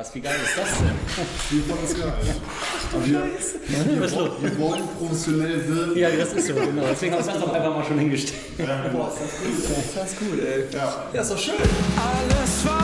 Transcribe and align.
Was, 0.00 0.14
wie 0.14 0.20
geil 0.20 0.34
ist 0.42 0.56
das 0.56 0.78
denn? 0.78 0.96
Wir 1.50 1.62
fanden 1.64 1.84
es 1.84 1.94
geil. 1.94 2.12
Aber 2.94 3.06
wir, 3.06 3.20
wir, 3.20 4.40
wir 4.40 4.58
wollen 4.58 4.82
professionell 4.98 5.68
wirken. 5.68 5.98
Ja, 5.98 6.08
das 6.08 6.32
ist 6.32 6.46
so, 6.46 6.54
genau. 6.54 6.84
Deswegen 6.90 7.12
haben 7.12 7.26
wir 7.26 7.32
das 7.34 7.42
doch 7.42 7.52
einfach 7.52 7.76
mal 7.76 7.84
schon 7.84 7.98
hingestellt. 7.98 8.40
Boah, 8.92 9.12
ist 9.12 9.20
das 9.20 9.30
gut. 9.42 9.96
Das 9.96 10.10
ist 10.10 10.18
gut, 10.18 10.40
ey. 10.40 10.64
Ja. 10.72 11.04
Ja, 11.12 11.20
ist 11.20 11.30
doch 11.30 11.38
schön. 11.38 11.52
Alles 11.52 12.62
verwackelt, 12.62 12.79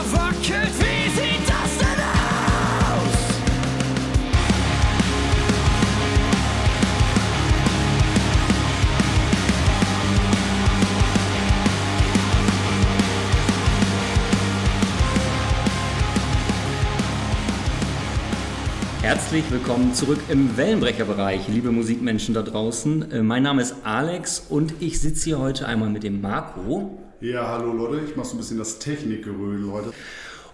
Herzlich 19.07 19.49
willkommen 19.51 19.93
zurück 19.93 20.19
im 20.27 20.57
Wellenbrecherbereich, 20.57 21.47
liebe 21.47 21.71
Musikmenschen 21.71 22.33
da 22.33 22.41
draußen. 22.41 23.09
Äh, 23.09 23.23
Mein 23.23 23.41
Name 23.41 23.61
ist 23.61 23.75
Alex 23.83 24.47
und 24.49 24.73
ich 24.81 24.99
sitze 24.99 25.23
hier 25.23 25.39
heute 25.39 25.65
einmal 25.65 25.89
mit 25.89 26.03
dem 26.03 26.19
Marco. 26.19 26.99
ja, 27.21 27.47
hallo 27.47 27.71
Leute, 27.71 28.03
ich 28.03 28.17
mache 28.17 28.27
so 28.27 28.35
ein 28.35 28.39
bisschen 28.39 28.57
das 28.57 28.79
Technikgerödel 28.79 29.71
heute. 29.71 29.93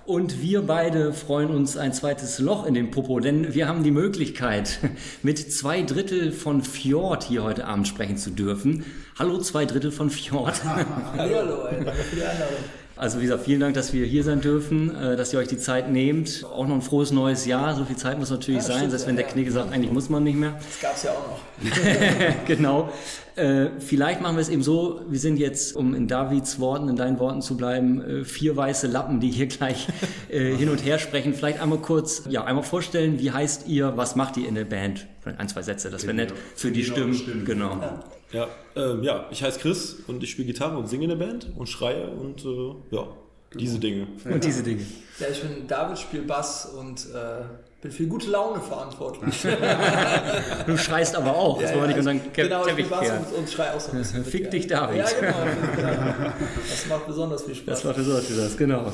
Und 0.05 0.39
wir 0.43 0.62
beide 0.62 1.13
freuen 1.13 1.49
uns 1.49 1.77
ein 1.77 1.93
zweites 1.93 2.38
Loch 2.38 2.67
in 2.67 2.76
den 2.76 2.91
Popo, 2.91 3.20
denn 3.20 3.55
wir 3.55 3.67
haben 3.67 3.81
die 3.81 3.89
Möglichkeit, 3.89 4.77
mit 5.23 5.40
zwei 5.40 5.81
Drittel 5.81 6.31
von 6.31 6.62
Fjord 6.62 7.23
hier 7.23 7.43
heute 7.43 7.65
Abend 7.65 7.88
sprechen 7.88 8.17
zu 8.17 8.29
dürfen. 8.29 8.85
Hallo, 9.17 9.40
zwei 9.40 9.65
Drittel 9.65 9.91
von 9.91 10.12
Fjord. 10.12 10.63
Hallo, 11.17 11.70
die 11.71 12.21
Einladung. 12.21 12.57
Also 13.03 13.20
wie 13.20 13.23
gesagt, 13.23 13.43
vielen 13.43 13.59
Dank, 13.59 13.73
dass 13.73 13.91
wir 13.91 14.05
hier 14.05 14.23
sein 14.23 14.39
dürfen, 14.39 14.95
äh, 14.95 15.17
dass 15.17 15.34
ihr 15.34 15.39
euch 15.39 15.49
die 15.49 15.57
Zeit 15.57 15.91
nehmt. 15.91 16.45
Auch 16.45 16.66
noch 16.66 16.75
ein 16.75 16.81
frohes 16.81 17.12
neues 17.12 17.45
Jahr. 17.45 17.76
So 17.76 17.84
viel 17.84 17.98
Zeit 17.98 18.17
muss 18.17 18.29
natürlich 18.29 18.62
Ja, 18.62 18.67
sein, 18.67 18.77
stimmt, 18.77 18.91
selbst 18.91 19.07
wenn 19.07 19.17
der 19.17 19.26
ja. 19.26 19.31
Knigge 19.34 19.52
sagt, 19.52 19.73
eigentlich 19.73 19.91
muss 19.91 20.07
man 20.07 20.23
nicht 20.23 20.38
mehr. 20.38 20.54
Das 20.54 20.79
gab's 20.79 21.04
ja 21.04 21.12
auch 21.12 21.27
noch. 21.27 22.46
genau. 22.48 22.93
Äh, 23.35 23.71
vielleicht 23.79 24.21
machen 24.21 24.37
wir 24.37 24.41
es 24.41 24.48
eben 24.48 24.63
so, 24.63 25.01
wir 25.09 25.20
sind 25.20 25.35
jetzt, 25.35 25.76
um 25.76 25.93
in 25.93 26.07
Davids 26.07 26.62
Worten, 26.62 26.87
in 26.87 26.96
deinen 26.96 27.20
Worten 27.20 27.41
zu 27.41 27.57
bleiben, 27.57 28.01
äh, 28.01 28.24
vier 28.24 28.55
weiße 28.55 28.87
Lappen, 28.87 29.20
die 29.20 29.31
hier 29.31 29.48
gleich 29.48 29.90
äh, 30.29 30.55
hin 30.55 30.70
und 30.70 30.85
her 30.85 30.98
sprechen. 30.98 31.34
Vielleicht 31.34 31.62
einmal 31.62 31.79
kurz, 31.79 32.24
ja, 32.29 32.46
einmal 32.46 32.63
vorstellen, 32.63 33.20
wie 33.20 33.31
heißt 33.31 33.68
ihr, 33.68 33.98
was 33.98 34.15
macht 34.15 34.37
ihr 34.37 34.48
in 34.48 34.55
der 34.55 34.63
Band? 34.63 35.07
Ein, 35.26 35.49
zwei 35.49 35.62
Sätze, 35.62 35.90
das 35.90 36.04
wäre 36.04 36.13
nett 36.13 36.34
für 36.55 36.71
die 36.71 36.84
Genau, 36.84 36.93
Stimmen. 36.93 37.13
Stimmen. 37.15 37.46
Genau. 37.46 37.99
Ja, 38.34 38.48
ähm, 38.76 39.03
ja, 39.03 39.27
ich 39.31 39.43
heiße 39.43 39.59
Chris 39.59 39.98
und 40.07 40.23
ich 40.23 40.31
spiele 40.31 40.48
Gitarre 40.48 40.77
und 40.77 40.87
singe 40.87 41.03
in 41.03 41.09
der 41.09 41.17
Band 41.17 41.51
und 41.55 41.67
schreie 41.67 42.07
und 42.07 42.43
äh, 42.43 42.95
ja, 42.95 43.07
diese 43.53 43.79
Dinge. 43.79 44.07
Und 44.25 44.43
diese 44.43 44.63
Dinge. 44.63 44.84
Ja, 45.20 45.27
ich 45.31 45.41
bin 45.41 45.67
David, 45.67 45.99
spiele 45.99 46.23
Bass 46.23 46.65
und 46.65 47.05
äh, 47.13 47.43
bin 47.84 47.91
für 47.91 48.07
gute 48.07 48.31
Laune 48.31 48.59
verantwortlich. 48.59 49.45
Du 50.65 50.77
schreist 50.77 51.15
aber 51.15 51.35
auch, 51.35 51.62
das 51.62 51.71
wollen 51.71 51.81
wir 51.81 51.87
nicht 51.87 51.98
unseren 51.98 52.34
Ke 52.34 52.43
genau, 52.43 52.65
ich 52.65 52.71
spiele 52.71 52.87
Bass 52.87 53.09
und, 53.09 53.37
und 53.37 53.49
schrei 53.49 53.71
auch 53.71 53.79
so 53.79 53.91
ein 53.91 53.99
bisschen. 53.99 54.20
mit, 54.20 54.27
Fick 54.27 54.45
ja. 54.45 54.49
dich, 54.49 54.68
David. 54.68 54.97
Ja, 54.97 55.05
genau. 55.20 55.81
Ja. 55.81 56.34
Das 56.70 56.87
macht 56.87 57.05
besonders 57.05 57.43
viel 57.43 57.55
Spaß. 57.55 57.65
Das 57.65 57.85
war 57.85 57.93
für 57.93 58.03
sollte 58.03 58.35
das, 58.35 58.57
genau. 58.57 58.91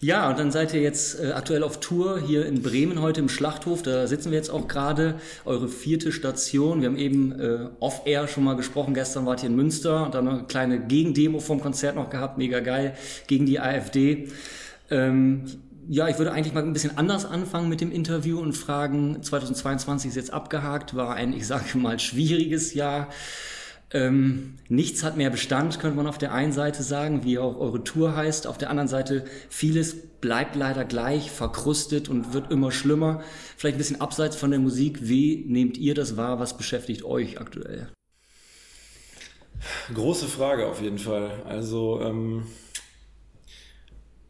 Ja, 0.00 0.30
und 0.30 0.38
dann 0.38 0.52
seid 0.52 0.74
ihr 0.74 0.80
jetzt 0.80 1.18
äh, 1.18 1.32
aktuell 1.32 1.64
auf 1.64 1.80
Tour 1.80 2.20
hier 2.20 2.46
in 2.46 2.62
Bremen 2.62 3.02
heute 3.02 3.20
im 3.20 3.28
Schlachthof. 3.28 3.82
Da 3.82 4.06
sitzen 4.06 4.30
wir 4.30 4.38
jetzt 4.38 4.50
auch 4.50 4.68
gerade. 4.68 5.16
Eure 5.44 5.68
vierte 5.68 6.12
Station. 6.12 6.82
Wir 6.82 6.88
haben 6.88 6.96
eben 6.96 7.32
äh, 7.32 7.68
off-air 7.80 8.28
schon 8.28 8.44
mal 8.44 8.54
gesprochen. 8.54 8.94
Gestern 8.94 9.26
wart 9.26 9.42
ihr 9.42 9.48
in 9.48 9.56
Münster 9.56 10.04
und 10.04 10.14
dann 10.14 10.28
eine 10.28 10.44
kleine 10.44 10.78
Gegendemo 10.78 11.40
vom 11.40 11.60
Konzert 11.60 11.96
noch 11.96 12.10
gehabt. 12.10 12.38
Mega 12.38 12.60
geil. 12.60 12.96
Gegen 13.26 13.44
die 13.44 13.58
AfD. 13.58 14.28
Ähm, 14.88 15.46
ja, 15.88 16.06
ich 16.06 16.18
würde 16.18 16.30
eigentlich 16.30 16.54
mal 16.54 16.62
ein 16.62 16.72
bisschen 16.72 16.96
anders 16.96 17.24
anfangen 17.24 17.68
mit 17.68 17.80
dem 17.80 17.90
Interview 17.90 18.38
und 18.38 18.52
fragen, 18.52 19.20
2022 19.20 20.10
ist 20.10 20.16
jetzt 20.16 20.32
abgehakt, 20.32 20.94
war 20.94 21.14
ein, 21.14 21.32
ich 21.32 21.46
sage 21.46 21.76
mal, 21.76 21.98
schwieriges 21.98 22.72
Jahr. 22.74 23.08
Ähm, 23.90 24.56
nichts 24.68 25.02
hat 25.02 25.16
mehr 25.16 25.30
Bestand, 25.30 25.80
könnte 25.80 25.96
man 25.96 26.06
auf 26.06 26.18
der 26.18 26.32
einen 26.32 26.52
Seite 26.52 26.82
sagen, 26.82 27.24
wie 27.24 27.38
auch 27.38 27.58
eure 27.58 27.84
Tour 27.84 28.14
heißt. 28.14 28.46
Auf 28.46 28.58
der 28.58 28.68
anderen 28.68 28.88
Seite, 28.88 29.24
vieles 29.48 29.96
bleibt 30.20 30.56
leider 30.56 30.84
gleich, 30.84 31.30
verkrustet 31.30 32.08
und 32.08 32.34
wird 32.34 32.50
immer 32.50 32.70
schlimmer. 32.70 33.22
Vielleicht 33.56 33.76
ein 33.76 33.78
bisschen 33.78 34.00
abseits 34.00 34.36
von 34.36 34.50
der 34.50 34.60
Musik. 34.60 34.98
Wie 35.08 35.44
nehmt 35.46 35.78
ihr 35.78 35.94
das 35.94 36.16
wahr? 36.18 36.38
Was 36.38 36.56
beschäftigt 36.56 37.02
euch 37.02 37.40
aktuell? 37.40 37.88
Große 39.94 40.26
Frage 40.26 40.66
auf 40.66 40.82
jeden 40.82 40.98
Fall. 40.98 41.30
Also 41.46 42.00
ähm, 42.02 42.46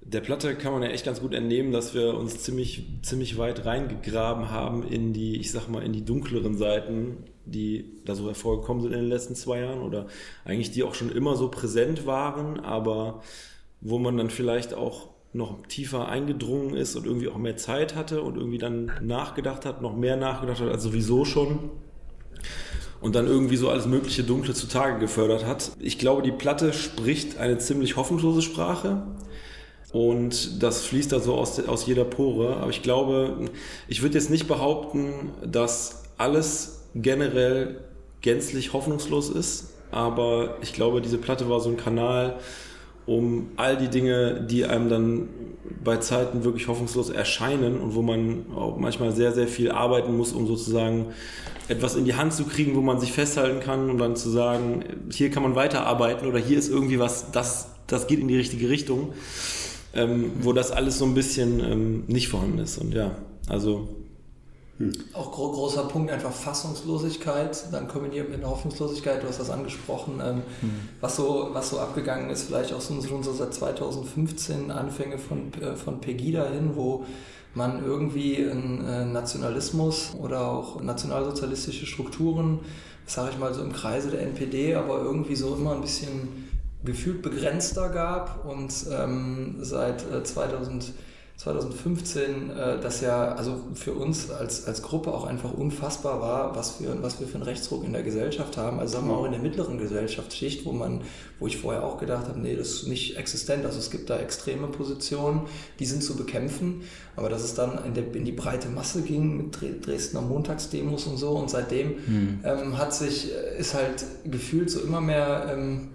der 0.00 0.20
Platte 0.20 0.54
kann 0.54 0.72
man 0.72 0.82
ja 0.82 0.88
echt 0.88 1.04
ganz 1.04 1.20
gut 1.20 1.34
entnehmen, 1.34 1.72
dass 1.72 1.94
wir 1.94 2.14
uns 2.14 2.42
ziemlich, 2.42 2.86
ziemlich 3.02 3.36
weit 3.36 3.66
reingegraben 3.66 4.50
haben 4.50 4.86
in 4.86 5.12
die, 5.12 5.36
ich 5.36 5.50
sag 5.50 5.68
mal, 5.68 5.82
in 5.82 5.92
die 5.92 6.04
dunkleren 6.04 6.56
Seiten, 6.56 7.24
die 7.50 7.92
da 8.04 8.14
so 8.14 8.26
hervorgekommen 8.26 8.82
sind 8.82 8.92
in 8.92 9.00
den 9.00 9.08
letzten 9.08 9.34
zwei 9.34 9.60
Jahren 9.60 9.82
oder 9.82 10.06
eigentlich 10.44 10.70
die 10.70 10.82
auch 10.82 10.94
schon 10.94 11.10
immer 11.10 11.36
so 11.36 11.48
präsent 11.48 12.06
waren, 12.06 12.60
aber 12.60 13.22
wo 13.80 13.98
man 13.98 14.16
dann 14.16 14.30
vielleicht 14.30 14.74
auch 14.74 15.08
noch 15.32 15.66
tiefer 15.66 16.08
eingedrungen 16.08 16.74
ist 16.74 16.96
und 16.96 17.06
irgendwie 17.06 17.28
auch 17.28 17.36
mehr 17.36 17.56
Zeit 17.56 17.94
hatte 17.94 18.22
und 18.22 18.36
irgendwie 18.36 18.58
dann 18.58 18.90
nachgedacht 19.02 19.66
hat, 19.66 19.82
noch 19.82 19.96
mehr 19.96 20.16
nachgedacht 20.16 20.60
hat 20.60 20.68
als 20.68 20.82
sowieso 20.82 21.24
schon 21.24 21.70
und 23.00 23.14
dann 23.14 23.26
irgendwie 23.26 23.56
so 23.56 23.68
alles 23.70 23.86
mögliche 23.86 24.24
Dunkle 24.24 24.54
zutage 24.54 24.98
gefördert 24.98 25.44
hat. 25.44 25.72
Ich 25.78 25.98
glaube, 25.98 26.22
die 26.22 26.32
Platte 26.32 26.72
spricht 26.72 27.38
eine 27.38 27.58
ziemlich 27.58 27.96
hoffnungslose 27.96 28.42
Sprache. 28.42 29.02
Und 29.92 30.62
das 30.62 30.84
fließt 30.84 31.12
da 31.12 31.20
so 31.20 31.34
aus, 31.34 31.58
aus 31.66 31.86
jeder 31.86 32.04
Pore. 32.04 32.58
Aber 32.58 32.70
ich 32.70 32.82
glaube, 32.82 33.48
ich 33.86 34.02
würde 34.02 34.18
jetzt 34.18 34.30
nicht 34.30 34.46
behaupten, 34.46 35.30
dass 35.44 36.02
alles 36.18 36.77
generell 37.02 37.80
gänzlich 38.20 38.72
hoffnungslos 38.72 39.30
ist. 39.30 39.74
Aber 39.90 40.58
ich 40.60 40.72
glaube, 40.72 41.00
diese 41.00 41.18
Platte 41.18 41.48
war 41.48 41.60
so 41.60 41.70
ein 41.70 41.76
Kanal, 41.76 42.38
um 43.06 43.48
all 43.56 43.76
die 43.76 43.88
Dinge, 43.88 44.42
die 44.42 44.66
einem 44.66 44.88
dann 44.90 45.28
bei 45.82 45.96
Zeiten 45.96 46.44
wirklich 46.44 46.68
hoffnungslos 46.68 47.08
erscheinen 47.08 47.80
und 47.80 47.94
wo 47.94 48.02
man 48.02 48.46
auch 48.54 48.76
manchmal 48.76 49.12
sehr, 49.12 49.32
sehr 49.32 49.48
viel 49.48 49.70
arbeiten 49.70 50.14
muss, 50.16 50.32
um 50.32 50.46
sozusagen 50.46 51.06
etwas 51.68 51.96
in 51.96 52.04
die 52.04 52.14
Hand 52.14 52.34
zu 52.34 52.44
kriegen, 52.44 52.74
wo 52.76 52.80
man 52.80 53.00
sich 53.00 53.12
festhalten 53.12 53.60
kann 53.60 53.88
und 53.90 53.98
dann 53.98 54.16
zu 54.16 54.28
sagen, 54.28 54.84
hier 55.10 55.30
kann 55.30 55.42
man 55.42 55.54
weiterarbeiten 55.54 56.28
oder 56.28 56.38
hier 56.38 56.58
ist 56.58 56.68
irgendwie 56.68 56.98
was, 56.98 57.30
das, 57.30 57.70
das 57.86 58.06
geht 58.06 58.20
in 58.20 58.28
die 58.28 58.36
richtige 58.36 58.68
Richtung, 58.68 59.14
ähm, 59.94 60.32
wo 60.40 60.52
das 60.52 60.70
alles 60.70 60.98
so 60.98 61.06
ein 61.06 61.14
bisschen 61.14 61.60
ähm, 61.60 62.04
nicht 62.08 62.28
vorhanden 62.28 62.58
ist. 62.58 62.76
Und 62.78 62.94
ja, 62.94 63.16
also 63.48 63.88
Auch 65.12 65.32
gro 65.32 65.50
großer 65.50 65.84
Punkt 65.84 66.10
einfach 66.10 66.32
Fassungslosigkeit, 66.32 67.72
dann 67.72 67.88
kombiniert 67.88 68.30
mit 68.30 68.44
Hoffnungslosigkeit, 68.44 69.22
du 69.22 69.28
hast 69.28 69.40
das 69.40 69.50
angesprochen, 69.50 70.22
ähm, 70.24 70.42
was, 71.00 71.16
so, 71.16 71.50
was 71.52 71.70
so 71.70 71.80
abgegangen 71.80 72.30
ist, 72.30 72.44
vielleicht 72.44 72.72
auch 72.72 72.80
so, 72.80 73.00
schon 73.02 73.24
so 73.24 73.32
seit 73.32 73.52
2015 73.52 74.70
Anfänge 74.70 75.18
von, 75.18 75.52
äh, 75.60 75.74
von 75.74 76.00
Pegida 76.00 76.46
hin, 76.46 76.72
wo 76.74 77.04
man 77.54 77.84
irgendwie 77.84 78.36
einen 78.36 78.84
äh, 78.86 79.04
Nationalismus 79.04 80.14
oder 80.14 80.48
auch 80.48 80.80
nationalsozialistische 80.80 81.86
Strukturen, 81.86 82.60
sage 83.06 83.30
ich 83.32 83.38
mal 83.38 83.52
so 83.52 83.62
im 83.62 83.72
Kreise 83.72 84.10
der 84.10 84.22
NPD, 84.22 84.76
aber 84.76 85.02
irgendwie 85.02 85.34
so 85.34 85.56
immer 85.56 85.72
ein 85.72 85.80
bisschen 85.80 86.48
gefühlt 86.84 87.22
begrenzter 87.22 87.88
gab. 87.88 88.44
Und 88.46 88.72
ähm, 88.92 89.56
seit 89.60 90.10
äh, 90.10 90.22
2000 90.22 90.92
2015, 91.38 92.50
äh, 92.50 92.80
das 92.80 93.00
ja 93.00 93.32
also 93.36 93.60
für 93.74 93.92
uns 93.92 94.28
als, 94.28 94.66
als 94.66 94.82
Gruppe 94.82 95.14
auch 95.14 95.24
einfach 95.24 95.52
unfassbar 95.54 96.20
war, 96.20 96.56
was 96.56 96.80
wir, 96.80 97.00
was 97.00 97.20
wir 97.20 97.28
für 97.28 97.36
einen 97.36 97.44
Rechtsruck 97.44 97.84
in 97.84 97.92
der 97.92 98.02
Gesellschaft 98.02 98.56
haben. 98.56 98.80
Also 98.80 98.94
sagen 98.96 99.06
wir 99.06 99.16
auch 99.16 99.24
in 99.24 99.30
der 99.30 99.40
mittleren 99.40 99.78
Gesellschaftsschicht, 99.78 100.64
wo 100.66 100.72
man, 100.72 101.02
wo 101.38 101.46
ich 101.46 101.56
vorher 101.56 101.84
auch 101.84 101.98
gedacht 101.98 102.26
habe, 102.26 102.40
nee, 102.40 102.56
das 102.56 102.70
ist 102.70 102.88
nicht 102.88 103.16
existent. 103.16 103.64
Also 103.64 103.78
es 103.78 103.92
gibt 103.92 104.10
da 104.10 104.18
extreme 104.18 104.66
Positionen, 104.66 105.42
die 105.78 105.86
sind 105.86 106.02
zu 106.02 106.16
bekämpfen, 106.16 106.82
aber 107.14 107.28
dass 107.28 107.44
es 107.44 107.54
dann 107.54 107.84
in, 107.84 107.94
der, 107.94 108.12
in 108.16 108.24
die 108.24 108.32
breite 108.32 108.68
Masse 108.68 109.02
ging 109.02 109.36
mit 109.36 109.56
Dre- 109.56 109.80
Dresdner 109.80 110.22
Montagsdemos 110.22 111.06
und 111.06 111.18
so 111.18 111.30
und 111.30 111.50
seitdem 111.50 112.40
ähm, 112.44 112.78
hat 112.78 112.92
sich, 112.92 113.32
äh, 113.32 113.60
ist 113.60 113.74
halt 113.74 114.04
gefühlt 114.24 114.70
so 114.72 114.80
immer 114.80 115.00
mehr 115.00 115.52
ähm, 115.52 115.90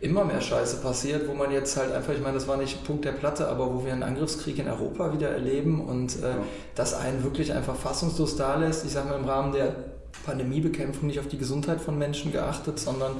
immer 0.00 0.24
mehr 0.24 0.40
Scheiße 0.40 0.76
passiert, 0.80 1.28
wo 1.28 1.34
man 1.34 1.50
jetzt 1.50 1.76
halt 1.76 1.92
einfach, 1.92 2.12
ich 2.12 2.20
meine, 2.20 2.34
das 2.34 2.46
war 2.46 2.56
nicht 2.56 2.84
Punkt 2.84 3.04
der 3.04 3.12
Platte, 3.12 3.48
aber 3.48 3.74
wo 3.74 3.84
wir 3.84 3.92
einen 3.92 4.02
Angriffskrieg 4.02 4.58
in 4.58 4.68
Europa 4.68 5.12
wieder 5.12 5.30
erleben 5.30 5.84
und 5.84 6.22
äh, 6.22 6.36
das 6.74 6.94
einen 6.94 7.24
wirklich 7.24 7.52
einfach 7.52 7.74
fassungslos 7.74 8.36
da 8.36 8.56
lässt. 8.56 8.84
Ich 8.84 8.92
sage 8.92 9.08
mal 9.08 9.18
im 9.18 9.24
Rahmen 9.24 9.52
der 9.52 9.97
Pandemiebekämpfung 10.24 11.06
nicht 11.06 11.20
auf 11.20 11.28
die 11.28 11.38
Gesundheit 11.38 11.80
von 11.80 11.98
Menschen 11.98 12.32
geachtet, 12.32 12.78
sondern 12.78 13.12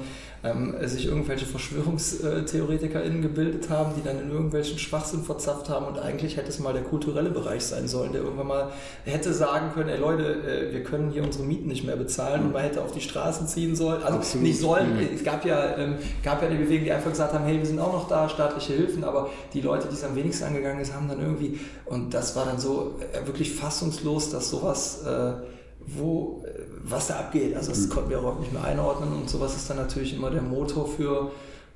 ähm, 0.45 0.75
sich 0.85 1.07
irgendwelche 1.07 1.47
VerschwörungstheoretikerInnen 1.47 3.23
gebildet 3.23 3.71
haben, 3.71 3.93
die 3.97 4.03
dann 4.07 4.21
in 4.21 4.31
irgendwelchen 4.31 4.79
Schwachsinn 4.79 5.23
verzapft 5.25 5.69
haben 5.69 5.87
und 5.87 5.99
eigentlich 5.99 6.37
hätte 6.37 6.49
es 6.49 6.59
mal 6.61 6.73
der 6.73 6.83
kulturelle 6.83 7.31
Bereich 7.31 7.65
sein 7.65 7.89
sollen, 7.89 8.13
der 8.13 8.23
irgendwann 8.23 8.47
mal 8.47 8.73
hätte 9.05 9.33
sagen 9.33 9.73
können, 9.75 9.89
ey 9.89 9.99
Leute, 9.99 10.25
äh, 10.25 10.73
wir 10.73 10.85
können 10.85 11.11
hier 11.11 11.25
unsere 11.25 11.45
Mieten 11.45 11.69
nicht 11.69 11.85
mehr 11.85 11.97
bezahlen 11.97 12.43
und 12.45 12.53
man 12.53 12.63
hätte 12.63 12.83
auf 12.83 12.93
die 12.93 13.01
Straßen 13.01 13.49
ziehen 13.49 13.75
sollen, 13.75 14.03
also 14.03 14.19
Absolut. 14.19 14.47
nicht 14.47 14.61
sollen, 14.61 14.95
Mhm. 14.97 15.09
es 15.15 15.25
gab 15.25 15.45
ja, 15.45 15.77
ähm, 15.77 15.97
gab 16.23 16.41
ja 16.43 16.49
eine 16.49 16.59
Bewegung, 16.59 16.85
die 16.85 16.93
einfach 16.93 17.11
gesagt 17.11 17.33
haben, 17.33 17.45
hey, 17.45 17.59
wir 17.59 17.67
sind 17.67 17.81
auch 17.81 17.93
noch 17.93 18.09
da, 18.09 18.29
staatliche 18.29 18.75
Hilfen, 18.75 19.05
aber 19.05 19.31
die 19.55 19.61
Leute, 19.61 19.89
die 19.89 19.95
es 19.95 20.05
am 20.05 20.15
wenigsten 20.15 20.45
angegangen 20.45 20.81
ist, 20.81 20.95
haben 20.95 21.09
dann 21.09 21.21
irgendwie, 21.21 21.59
und 21.85 22.15
das 22.15 22.37
war 22.37 22.45
dann 22.45 22.59
so 22.61 22.95
äh, 23.13 23.27
wirklich 23.27 23.53
fassungslos, 23.55 24.31
dass 24.31 24.51
sowas, 24.51 25.03
äh, 25.05 25.33
wo, 25.91 26.45
was 26.85 27.07
da 27.09 27.17
abgeht, 27.21 27.57
also 27.57 27.71
das 27.71 27.89
konnten 27.89 28.11
wir 28.11 28.19
überhaupt 28.19 28.41
nicht 28.41 28.53
mehr 28.53 28.65
einordnen 28.65 29.13
und 29.13 29.29
sowas 29.29 29.55
ist 29.57 29.69
dann 29.71 29.77
natürlich 29.79 30.15
immer 30.15 30.31
der 30.31 30.43
Motor 30.43 30.87
für, 30.89 31.31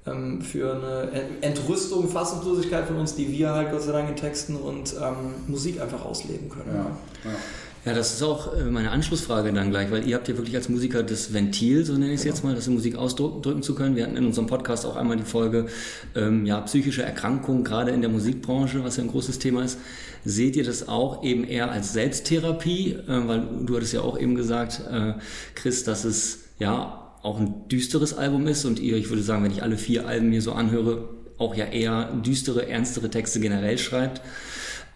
ähm, 0.06 0.40
für 0.42 0.74
eine 0.74 1.10
Ent- 1.12 1.42
Entrüstung, 1.42 2.08
Fassungslosigkeit 2.08 2.86
von 2.86 2.96
uns, 2.98 3.14
die 3.14 3.30
wir 3.30 3.50
halt 3.52 3.70
Gott 3.70 3.82
sei 3.82 3.92
Dank 3.92 4.08
in 4.08 4.16
Texten 4.16 4.56
und 4.56 4.94
ähm, 5.00 5.34
Musik 5.48 5.80
einfach 5.80 6.04
ausleben 6.04 6.48
können. 6.48 6.70
Ja, 6.74 7.30
ja. 7.30 7.36
Ja, 7.84 7.94
das 7.94 8.14
ist 8.14 8.22
auch 8.22 8.56
äh, 8.56 8.62
meine 8.64 8.92
Anschlussfrage 8.92 9.52
dann 9.52 9.70
gleich, 9.70 9.90
weil 9.90 10.06
ihr 10.06 10.14
habt 10.14 10.28
ja 10.28 10.36
wirklich 10.36 10.54
als 10.54 10.68
Musiker 10.68 11.02
das 11.02 11.32
Ventil, 11.32 11.84
so 11.84 11.94
nenne 11.94 12.12
ich 12.12 12.20
es 12.20 12.24
jetzt 12.24 12.44
mal, 12.44 12.54
das 12.54 12.68
in 12.68 12.74
Musik 12.74 12.94
ausdrücken 12.94 13.62
zu 13.62 13.74
können. 13.74 13.96
Wir 13.96 14.04
hatten 14.04 14.16
in 14.16 14.24
unserem 14.24 14.46
Podcast 14.46 14.86
auch 14.86 14.94
einmal 14.94 15.16
die 15.16 15.24
Folge 15.24 15.66
ähm, 16.14 16.46
ja, 16.46 16.60
psychische 16.60 17.02
Erkrankungen, 17.02 17.64
gerade 17.64 17.90
in 17.90 18.00
der 18.00 18.10
Musikbranche, 18.10 18.84
was 18.84 18.98
ja 18.98 19.02
ein 19.02 19.10
großes 19.10 19.40
Thema 19.40 19.64
ist. 19.64 19.80
Seht 20.24 20.54
ihr 20.54 20.62
das 20.62 20.86
auch 20.86 21.24
eben 21.24 21.42
eher 21.42 21.72
als 21.72 21.92
Selbsttherapie? 21.92 22.92
Äh, 22.92 23.26
weil 23.26 23.42
du 23.66 23.74
hattest 23.74 23.92
ja 23.94 24.02
auch 24.02 24.16
eben 24.16 24.36
gesagt, 24.36 24.80
äh, 24.88 25.14
Chris, 25.56 25.82
dass 25.82 26.04
es 26.04 26.44
ja 26.60 27.16
auch 27.22 27.40
ein 27.40 27.68
düsteres 27.68 28.14
Album 28.16 28.46
ist 28.46 28.64
und 28.64 28.78
ihr, 28.78 28.96
ich 28.96 29.08
würde 29.08 29.22
sagen, 29.22 29.42
wenn 29.42 29.50
ich 29.50 29.64
alle 29.64 29.76
vier 29.76 30.06
Alben 30.06 30.28
mir 30.28 30.40
so 30.40 30.52
anhöre, 30.52 31.08
auch 31.38 31.56
ja 31.56 31.64
eher 31.64 32.12
düstere, 32.24 32.68
ernstere 32.68 33.10
Texte 33.10 33.40
generell 33.40 33.78
schreibt. 33.78 34.20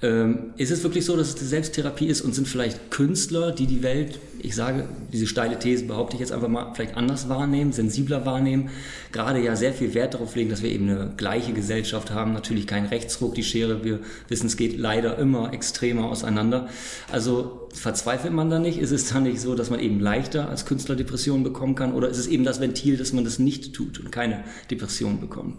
Ähm, 0.02 0.52
ist 0.58 0.70
es 0.70 0.82
wirklich 0.82 1.06
so, 1.06 1.16
dass 1.16 1.28
es 1.28 1.36
eine 1.36 1.46
Selbsttherapie 1.46 2.06
ist 2.06 2.20
und 2.20 2.34
sind 2.34 2.46
vielleicht 2.46 2.90
Künstler, 2.90 3.50
die 3.50 3.66
die 3.66 3.82
Welt, 3.82 4.18
ich 4.40 4.54
sage, 4.54 4.86
diese 5.10 5.26
steile 5.26 5.58
These 5.58 5.86
behaupte 5.86 6.16
ich 6.16 6.20
jetzt 6.20 6.32
einfach 6.32 6.48
mal, 6.48 6.74
vielleicht 6.74 6.98
anders 6.98 7.30
wahrnehmen, 7.30 7.72
sensibler 7.72 8.26
wahrnehmen, 8.26 8.68
gerade 9.10 9.42
ja 9.42 9.56
sehr 9.56 9.72
viel 9.72 9.94
Wert 9.94 10.12
darauf 10.12 10.36
legen, 10.36 10.50
dass 10.50 10.62
wir 10.62 10.70
eben 10.70 10.90
eine 10.90 11.14
gleiche 11.16 11.54
Gesellschaft 11.54 12.10
haben, 12.10 12.34
natürlich 12.34 12.66
kein 12.66 12.84
Rechtsruck, 12.84 13.34
die 13.34 13.42
Schere, 13.42 13.84
wir 13.84 14.00
wissen, 14.28 14.48
es 14.48 14.58
geht 14.58 14.76
leider 14.78 15.16
immer 15.16 15.54
extremer 15.54 16.10
auseinander. 16.10 16.68
Also 17.10 17.68
verzweifelt 17.72 18.34
man 18.34 18.50
da 18.50 18.58
nicht? 18.58 18.78
Ist 18.78 18.90
es 18.90 19.08
dann 19.08 19.22
nicht 19.22 19.40
so, 19.40 19.54
dass 19.54 19.70
man 19.70 19.80
eben 19.80 19.98
leichter 19.98 20.50
als 20.50 20.66
Künstler 20.66 20.96
Depressionen 20.96 21.42
bekommen 21.42 21.74
kann 21.74 21.94
oder 21.94 22.10
ist 22.10 22.18
es 22.18 22.26
eben 22.26 22.44
das 22.44 22.60
Ventil, 22.60 22.98
dass 22.98 23.14
man 23.14 23.24
das 23.24 23.38
nicht 23.38 23.74
tut 23.74 23.98
und 23.98 24.12
keine 24.12 24.44
Depression 24.70 25.20
bekommt? 25.20 25.56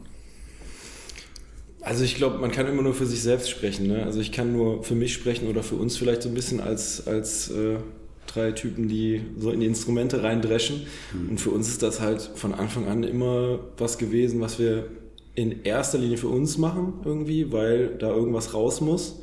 Also 1.88 2.04
ich 2.04 2.16
glaube, 2.16 2.38
man 2.40 2.52
kann 2.52 2.68
immer 2.68 2.82
nur 2.82 2.94
für 2.94 3.06
sich 3.06 3.22
selbst 3.22 3.50
sprechen. 3.50 3.88
Ne? 3.88 4.04
Also 4.04 4.20
ich 4.20 4.34
kann 4.34 4.52
nur 4.52 4.84
für 4.84 4.94
mich 4.94 5.14
sprechen 5.14 5.48
oder 5.48 5.64
für 5.64 5.76
uns 5.76 5.96
vielleicht 5.96 6.22
so 6.22 6.28
ein 6.28 6.36
bisschen 6.36 6.60
als, 6.60 7.08
als 7.08 7.50
äh, 7.50 7.78
drei 8.26 8.52
Typen, 8.52 8.90
die 8.90 9.22
so 9.38 9.52
in 9.52 9.62
die 9.62 9.68
Instrumente 9.68 10.22
reindreschen. 10.22 10.86
Und 11.30 11.40
für 11.40 11.50
uns 11.50 11.70
ist 11.70 11.84
das 11.84 12.02
halt 12.02 12.22
von 12.36 12.54
Anfang 12.54 12.90
an 12.90 13.04
immer 13.04 13.60
was 13.78 13.98
gewesen, 13.98 14.42
was 14.42 14.60
wir 14.60 14.88
in 15.34 15.64
erster 15.64 15.98
Linie 15.98 16.18
für 16.18 16.28
uns 16.28 16.58
machen 16.58 16.96
irgendwie, 17.06 17.54
weil 17.54 17.96
da 17.96 18.10
irgendwas 18.10 18.54
raus 18.54 18.82
muss. 18.82 19.22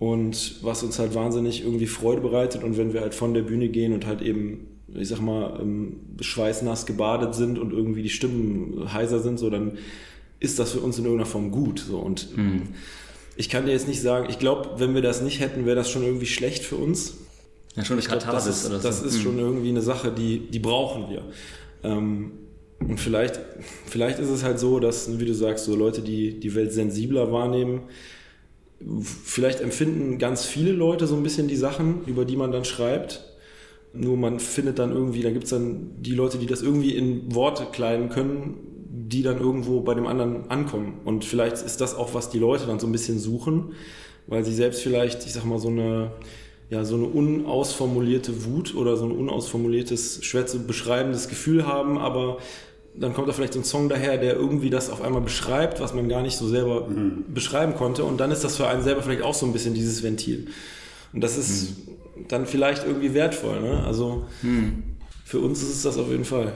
Und 0.00 0.56
was 0.62 0.82
uns 0.82 0.98
halt 0.98 1.14
wahnsinnig 1.14 1.62
irgendwie 1.62 1.86
Freude 1.86 2.22
bereitet. 2.22 2.64
Und 2.64 2.76
wenn 2.76 2.92
wir 2.92 3.02
halt 3.02 3.14
von 3.14 3.34
der 3.34 3.42
Bühne 3.42 3.68
gehen 3.68 3.92
und 3.92 4.04
halt 4.04 4.20
eben, 4.20 4.66
ich 4.92 5.06
sag 5.06 5.20
mal, 5.20 5.60
ähm, 5.62 6.00
schweißnass 6.20 6.86
gebadet 6.86 7.36
sind 7.36 7.56
und 7.56 7.72
irgendwie 7.72 8.02
die 8.02 8.10
Stimmen 8.10 8.92
heiser 8.92 9.20
sind, 9.20 9.38
so 9.38 9.48
dann 9.48 9.78
ist 10.40 10.58
das 10.58 10.72
für 10.72 10.80
uns 10.80 10.98
in 10.98 11.04
irgendeiner 11.04 11.28
Form 11.30 11.50
gut. 11.50 11.80
So. 11.80 11.98
Und 11.98 12.28
ich 13.36 13.48
kann 13.48 13.66
dir 13.66 13.72
jetzt 13.72 13.88
nicht 13.88 14.00
sagen, 14.02 14.26
ich 14.30 14.38
glaube, 14.38 14.70
wenn 14.78 14.94
wir 14.94 15.02
das 15.02 15.20
nicht 15.22 15.40
hätten, 15.40 15.64
wäre 15.66 15.76
das 15.76 15.90
schon 15.90 16.02
irgendwie 16.02 16.26
schlecht 16.26 16.64
für 16.64 16.76
uns. 16.76 17.14
Ja, 17.76 17.84
schon 17.84 17.94
eine 17.94 18.00
Ich 18.02 18.08
glaub, 18.08 18.20
das 18.24 18.46
ist, 18.46 18.66
oder 18.66 18.78
so. 18.80 18.88
das 18.88 19.02
ist 19.02 19.18
Mhm. 19.18 19.22
schon 19.22 19.38
irgendwie 19.38 19.68
eine 19.68 19.82
Sache, 19.82 20.10
die, 20.10 20.40
die 20.50 20.58
brauchen 20.58 21.08
wir. 21.10 21.22
Ähm, 21.84 22.32
und 22.80 22.98
vielleicht, 22.98 23.40
vielleicht 23.86 24.18
ist 24.20 24.28
es 24.30 24.42
halt 24.44 24.58
so, 24.58 24.78
dass, 24.80 25.18
wie 25.18 25.24
du 25.24 25.34
sagst, 25.34 25.64
so 25.64 25.74
Leute, 25.76 26.00
die 26.02 26.38
die 26.40 26.54
Welt 26.54 26.72
sensibler 26.72 27.30
wahrnehmen, 27.32 27.82
vielleicht 29.02 29.60
empfinden 29.60 30.18
ganz 30.18 30.44
viele 30.44 30.72
Leute 30.72 31.06
so 31.06 31.16
ein 31.16 31.22
bisschen 31.22 31.48
die 31.48 31.56
Sachen, 31.56 32.02
über 32.06 32.24
die 32.24 32.36
man 32.36 32.52
dann 32.52 32.64
schreibt. 32.64 33.24
Nur 33.92 34.16
man 34.16 34.38
findet 34.38 34.78
dann 34.78 34.92
irgendwie, 34.92 35.22
da 35.22 35.30
gibt 35.30 35.44
es 35.44 35.50
dann 35.50 35.90
die 36.00 36.14
Leute, 36.14 36.38
die 36.38 36.46
das 36.46 36.62
irgendwie 36.62 36.94
in 36.94 37.34
Worte 37.34 37.66
kleiden 37.72 38.10
können, 38.10 38.54
die 39.08 39.22
dann 39.22 39.38
irgendwo 39.38 39.80
bei 39.80 39.94
dem 39.94 40.06
anderen 40.06 40.50
ankommen. 40.50 41.00
Und 41.04 41.24
vielleicht 41.24 41.56
ist 41.56 41.80
das 41.80 41.94
auch, 41.94 42.14
was 42.14 42.28
die 42.28 42.38
Leute 42.38 42.66
dann 42.66 42.78
so 42.78 42.86
ein 42.86 42.92
bisschen 42.92 43.18
suchen, 43.18 43.72
weil 44.26 44.44
sie 44.44 44.54
selbst 44.54 44.82
vielleicht, 44.82 45.24
ich 45.24 45.32
sag 45.32 45.44
mal, 45.44 45.58
so 45.58 45.68
eine, 45.68 46.12
ja, 46.68 46.84
so 46.84 46.96
eine 46.96 47.06
unausformulierte 47.06 48.44
Wut 48.44 48.74
oder 48.74 48.96
so 48.96 49.06
ein 49.06 49.12
unausformuliertes, 49.12 50.22
schwer 50.22 50.46
zu 50.46 50.66
beschreibendes 50.66 51.28
Gefühl 51.28 51.66
haben, 51.66 51.96
aber 51.96 52.38
dann 52.94 53.14
kommt 53.14 53.28
da 53.28 53.32
vielleicht 53.32 53.54
so 53.54 53.60
ein 53.60 53.64
Song 53.64 53.88
daher, 53.88 54.18
der 54.18 54.34
irgendwie 54.34 54.70
das 54.70 54.90
auf 54.90 55.00
einmal 55.00 55.22
beschreibt, 55.22 55.80
was 55.80 55.94
man 55.94 56.08
gar 56.08 56.20
nicht 56.20 56.36
so 56.36 56.48
selber 56.48 56.88
beschreiben 57.32 57.74
konnte. 57.76 58.04
Und 58.04 58.18
dann 58.18 58.30
ist 58.30 58.44
das 58.44 58.56
für 58.56 58.66
einen 58.66 58.82
selber 58.82 59.02
vielleicht 59.02 59.22
auch 59.22 59.34
so 59.34 59.46
ein 59.46 59.52
bisschen 59.52 59.72
dieses 59.72 60.02
Ventil. 60.02 60.48
Und 61.12 61.22
das 61.22 61.38
ist 61.38 61.76
dann 62.26 62.46
vielleicht 62.46 62.84
irgendwie 62.84 63.14
wertvoll. 63.14 63.60
Ne? 63.60 63.84
Also 63.84 64.26
für 65.24 65.38
uns 65.38 65.62
ist 65.62 65.70
es 65.70 65.82
das 65.82 65.96
auf 65.96 66.10
jeden 66.10 66.24
Fall. 66.24 66.52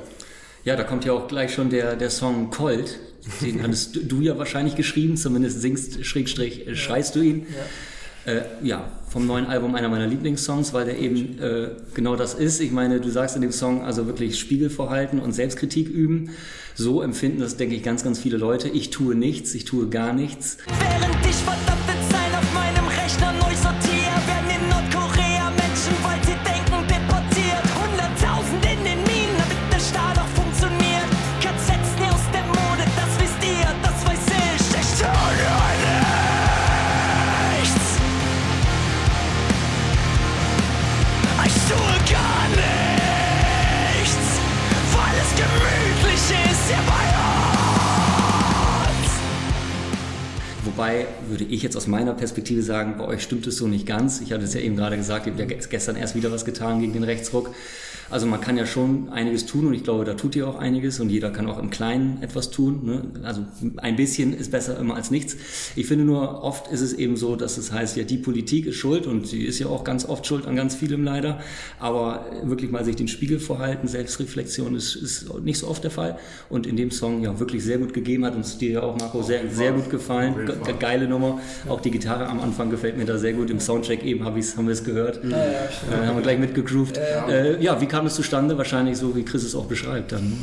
Ja, 0.65 0.77
da 0.77 0.85
kommt 0.85 1.05
ja 1.05 1.13
auch 1.13 1.27
gleich 1.29 1.53
schon 1.55 1.71
der, 1.71 1.97
der 1.97 2.11
Song 2.11 2.51
Cold. 2.51 2.99
Den 3.41 3.63
hattest 3.65 3.99
du- 4.11 4.21
ja 4.21 4.39
wahrscheinlich 4.39 4.77
geschrieben, 4.77 5.17
zumindest 5.17 5.61
singst, 5.61 6.05
Schrägstrich, 6.05 6.67
äh, 6.69 6.75
schreist 6.77 7.15
du 7.17 7.21
ihn. 7.21 7.47
Ja. 8.27 8.33
Äh, 8.33 8.43
ja, 8.63 8.89
vom 9.09 9.27
neuen 9.27 9.47
Album 9.47 9.75
einer 9.75 9.89
meiner 9.89 10.07
Lieblingssongs, 10.07 10.73
weil 10.73 10.85
der 10.85 10.97
eben 10.99 11.41
äh, 11.41 11.71
genau 11.93 12.15
das 12.15 12.35
ist. 12.35 12.61
Ich 12.61 12.71
meine, 12.71 13.01
du 13.01 13.11
sagst 13.11 13.35
in 13.35 13.43
dem 13.43 13.51
Song 13.51 13.83
also 13.83 14.07
wirklich 14.07 14.39
Spiegel 14.39 14.71
vorhalten 14.71 15.19
und 15.19 15.33
Selbstkritik 15.33 15.89
üben. 15.89 16.31
So 16.77 17.03
empfinden 17.03 17.41
das, 17.41 17.57
denke 17.57 17.75
ich, 17.75 17.83
ganz, 17.83 18.05
ganz 18.05 18.21
viele 18.21 18.37
Leute. 18.37 18.69
Ich 18.69 18.91
tue 18.91 19.17
nichts, 19.17 19.55
ich 19.55 19.65
tue 19.65 19.89
gar 19.89 20.13
nichts. 20.13 20.59
Während 20.79 21.27
ich 21.27 21.35
verdammte 21.35 21.92
ich 51.53 51.63
jetzt 51.63 51.77
aus 51.77 51.87
meiner 51.87 52.15
Perspektive 52.15 52.63
sagen, 52.63 52.95
bei 52.97 53.05
euch 53.05 53.23
stimmt 53.23 53.47
es 53.47 53.57
so 53.57 53.69
nicht 53.69 53.87
ganz. 53.87 54.23
Ich 54.23 54.33
hatte 54.33 54.45
es 54.45 54.55
ja 54.55 54.61
eben 54.61 54.75
gerade 54.75 54.97
gesagt, 54.97 55.27
ihr 55.27 55.33
habt 55.33 55.41
ja 55.41 55.47
gestern 55.69 55.97
erst 55.97 56.15
wieder 56.15 56.33
was 56.33 56.47
getan 56.47 56.81
gegen 56.81 56.95
den 56.95 57.05
Rechtsruck. 57.05 57.55
Also 58.13 58.27
man 58.27 58.43
kann 58.43 58.59
ja 58.59 58.67
schon 58.67 59.09
einiges 59.09 59.47
tun 59.47 59.67
und 59.67 59.73
ich 59.73 59.85
glaube, 59.85 60.05
da 60.05 60.15
tut 60.15 60.37
ihr 60.37 60.47
auch 60.47 60.59
einiges 60.59 61.01
und 61.01 61.09
jeder 61.09 61.31
kann 61.31 61.49
auch 61.49 61.59
im 61.59 61.71
Kleinen 61.71 62.23
etwas 62.23 62.51
tun. 62.51 62.81
Ne? 62.85 63.03
Also 63.23 63.43
ein 63.79 63.97
bisschen 63.97 64.35
ist 64.35 64.51
besser 64.51 64.79
immer 64.79 64.97
als 64.97 65.11
nichts. 65.11 65.37
Ich 65.77 65.87
finde 65.87 66.05
nur, 66.05 66.45
oft 66.45 66.71
ist 66.71 66.83
es 66.83 66.93
eben 66.93 67.17
so, 67.17 67.37
dass 67.37 67.57
es 67.57 67.73
heißt, 67.73 67.97
ja, 67.97 68.05
die 68.05 68.19
Politik 68.19 68.67
ist 68.67 68.77
schuld 68.77 69.07
und 69.07 69.27
sie 69.27 69.43
ist 69.43 69.59
ja 69.59 69.69
auch 69.69 69.83
ganz 69.83 70.05
oft 70.05 70.27
schuld 70.27 70.47
an 70.47 70.57
ganz 70.57 70.75
vielem 70.75 71.05
leider. 71.05 71.41
Aber 71.79 72.27
wirklich 72.45 72.71
mal 72.71 72.85
sich 72.85 72.97
den 72.97 73.09
Spiegel 73.09 73.41
vorhalten, 73.41 73.89
Selbstreflexion 73.89 74.77
ist, 74.77 74.95
ist 74.95 75.33
nicht 75.43 75.59
so 75.59 75.69
oft 75.69 75.83
der 75.83 75.91
Fall. 75.91 76.19
Und 76.51 76.67
in 76.67 76.77
dem 76.77 76.91
Song 76.91 77.23
ja 77.23 77.41
wirklich 77.41 77.65
sehr 77.65 77.79
gut 77.79 77.95
gegeben 77.95 78.27
hat 78.27 78.37
uns 78.37 78.59
dir 78.59 78.73
ja 78.73 78.83
auch, 78.83 78.99
Marco, 78.99 79.23
sehr, 79.23 79.49
sehr 79.51 79.73
gut 79.73 79.89
gefallen. 79.89 80.35
Ge 80.45 80.75
geile 80.79 81.09
Nummer. 81.09 81.41
Auch 81.67 81.81
die 81.81 81.91
Gitarre 81.91 82.27
am 82.27 82.41
Anfang 82.41 82.69
gefällt 82.69 82.99
mir 82.99 83.07
da 83.07 83.17
sehr 83.17 83.33
gut. 83.33 83.49
Im 83.49 83.59
Soundcheck 83.59 84.05
eben 84.05 84.25
hab 84.25 84.37
ich's, 84.37 84.57
haben 84.59 84.67
wir 84.67 84.73
es 84.73 84.85
gehört. 84.85 85.25
Ja, 85.25 85.31
ja. 85.31 85.45
Äh, 86.03 86.07
haben 86.07 86.17
wir 86.17 86.23
gleich 86.23 86.39
mitgegroovt. 86.39 86.99
Äh, 86.99 87.63
ja, 87.63 87.81
wie 87.81 87.87
kam 88.03 88.09
es 88.09 88.15
zustande? 88.15 88.59
Wahrscheinlich 88.59 88.99
so, 88.99 89.15
wie 89.15 89.25
Chris 89.25 89.45
es 89.45 89.55
auch 89.55 89.67
beschreibt 89.67 90.11
dann. 90.11 90.29
ne? 90.29 90.37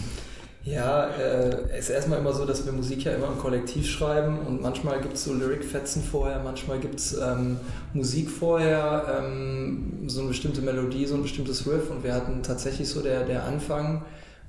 Ja, 0.64 1.08
äh, 1.08 1.50
es 1.78 1.86
ist 1.86 1.90
erstmal 1.90 2.20
immer 2.20 2.32
so, 2.32 2.46
dass 2.46 2.66
wir 2.66 2.72
Musik 2.72 3.04
ja 3.04 3.14
immer 3.14 3.28
im 3.28 3.38
Kollektiv 3.38 3.86
schreiben 3.88 4.40
und 4.40 4.62
manchmal 4.62 5.02
gibt 5.02 5.16
es 5.16 5.26
so 5.26 5.34
Lyric-Fetzen 5.34 6.04
vorher, 6.04 6.42
manchmal 6.44 6.80
gibt 6.80 7.00
es 7.00 7.18
ähm, 7.18 7.58
Musik 7.94 8.30
vorher, 8.30 9.20
ähm, 9.20 10.04
so 10.08 10.20
eine 10.20 10.30
bestimmte 10.30 10.62
Melodie, 10.62 11.06
so 11.06 11.16
ein 11.16 11.24
bestimmtes 11.24 11.66
Riff 11.66 11.90
und 11.90 12.04
wir 12.04 12.14
hatten 12.14 12.44
tatsächlich 12.44 12.88
so 12.88 13.02
der, 13.02 13.24
der 13.26 13.46
Anfang, 13.46 14.04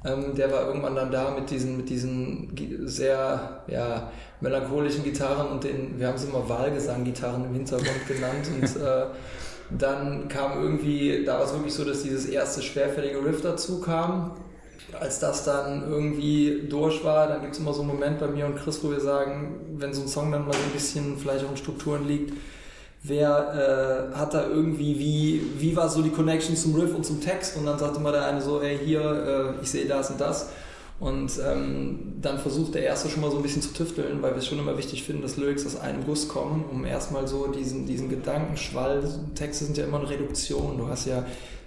ähm, 0.05 0.35
der 0.37 0.53
war 0.53 0.67
irgendwann 0.67 0.95
dann 0.95 1.11
da 1.11 1.31
mit 1.31 1.51
diesen, 1.51 1.77
mit 1.77 1.89
diesen 1.89 2.53
sehr 2.87 3.63
ja, 3.69 4.11
melancholischen 4.41 5.05
Gitarren 5.05 5.49
und 5.49 5.65
den, 5.65 5.99
wir 5.99 6.09
haben 6.09 6.19
sie 6.19 6.29
immer 6.29 6.49
Wahlgesang-Gitarren 6.49 7.45
im 7.45 7.55
Hintergrund 7.55 8.07
genannt 8.07 8.49
und 8.61 8.83
äh, 8.83 9.07
Dann 9.79 10.29
kam 10.29 10.63
irgendwie, 10.63 11.25
da 11.25 11.39
war 11.39 11.45
es 11.45 11.53
wirklich 11.53 11.75
so, 11.75 11.85
dass 11.85 12.03
dieses 12.03 12.27
erste 12.27 12.63
schwerfällige 12.63 13.25
Riff 13.25 13.43
dazu 13.43 13.81
kam. 13.81 14.33
Als 14.99 15.21
das 15.21 15.45
dann 15.45 15.89
irgendwie 15.89 16.67
durch 16.69 17.05
war, 17.05 17.29
dann 17.29 17.43
gibt 17.43 17.55
es 17.55 17.61
immer 17.61 17.73
so 17.73 17.83
einen 17.83 17.91
Moment 17.91 18.19
bei 18.19 18.27
mir 18.27 18.47
und 18.47 18.57
Chris, 18.57 18.83
wo 18.83 18.91
wir 18.91 19.01
sagen, 19.01 19.77
wenn 19.77 19.93
so 19.93 20.03
ein 20.03 20.09
Song 20.09 20.33
dann 20.33 20.47
mal 20.47 20.53
so 20.53 20.59
ein 20.59 20.73
bisschen 20.73 21.17
vielleicht 21.17 21.45
auch 21.45 21.51
in 21.51 21.57
Strukturen 21.57 22.09
liegt, 22.09 22.33
wer 23.03 24.11
äh, 24.13 24.17
hat 24.17 24.35
da 24.35 24.47
irgendwie, 24.47 24.99
wie, 24.99 25.43
wie 25.59 25.77
war 25.77 25.89
so 25.89 26.03
die 26.03 26.11
Connection 26.11 26.57
zum 26.57 26.75
Riff 26.75 26.95
und 26.95 27.07
zum 27.07 27.21
Text? 27.21 27.57
Und 27.57 27.67
dann 27.67 27.79
sagte 27.79 27.99
immer 27.99 28.13
der 28.13 28.27
eine 28.27 28.43
so, 28.43 28.61
ey, 28.61 28.79
hier, 28.85 29.55
äh, 29.59 29.63
ich 29.63 29.71
sehe 29.71 29.87
das 29.87 30.11
und 30.11 30.21
das. 30.21 30.51
Und 31.01 31.33
ähm, 31.43 32.13
dann 32.21 32.39
versucht 32.39 32.75
der 32.75 32.83
Erste 32.83 33.09
schon 33.09 33.23
mal 33.23 33.31
so 33.31 33.39
ein 33.39 33.43
bisschen 33.43 33.63
zu 33.63 33.73
tüfteln, 33.73 34.21
weil 34.21 34.33
wir 34.33 34.39
es 34.39 34.47
schon 34.47 34.59
immer 34.59 34.77
wichtig 34.77 35.03
finden, 35.03 35.23
dass 35.23 35.39
Lyrics 35.39 35.65
aus 35.65 35.81
einem 35.81 36.05
Guss 36.05 36.29
kommen, 36.29 36.65
um 36.71 36.85
erstmal 36.85 37.27
so 37.27 37.47
diesen, 37.47 37.87
diesen 37.87 38.11
Gedankenschwall, 38.11 39.03
Texte 39.35 39.65
sind 39.65 39.79
ja 39.79 39.85
immer 39.85 39.99
eine 40.01 40.11
Reduktion, 40.11 40.77
du 40.77 40.89
hast 40.89 41.07
ja 41.07 41.25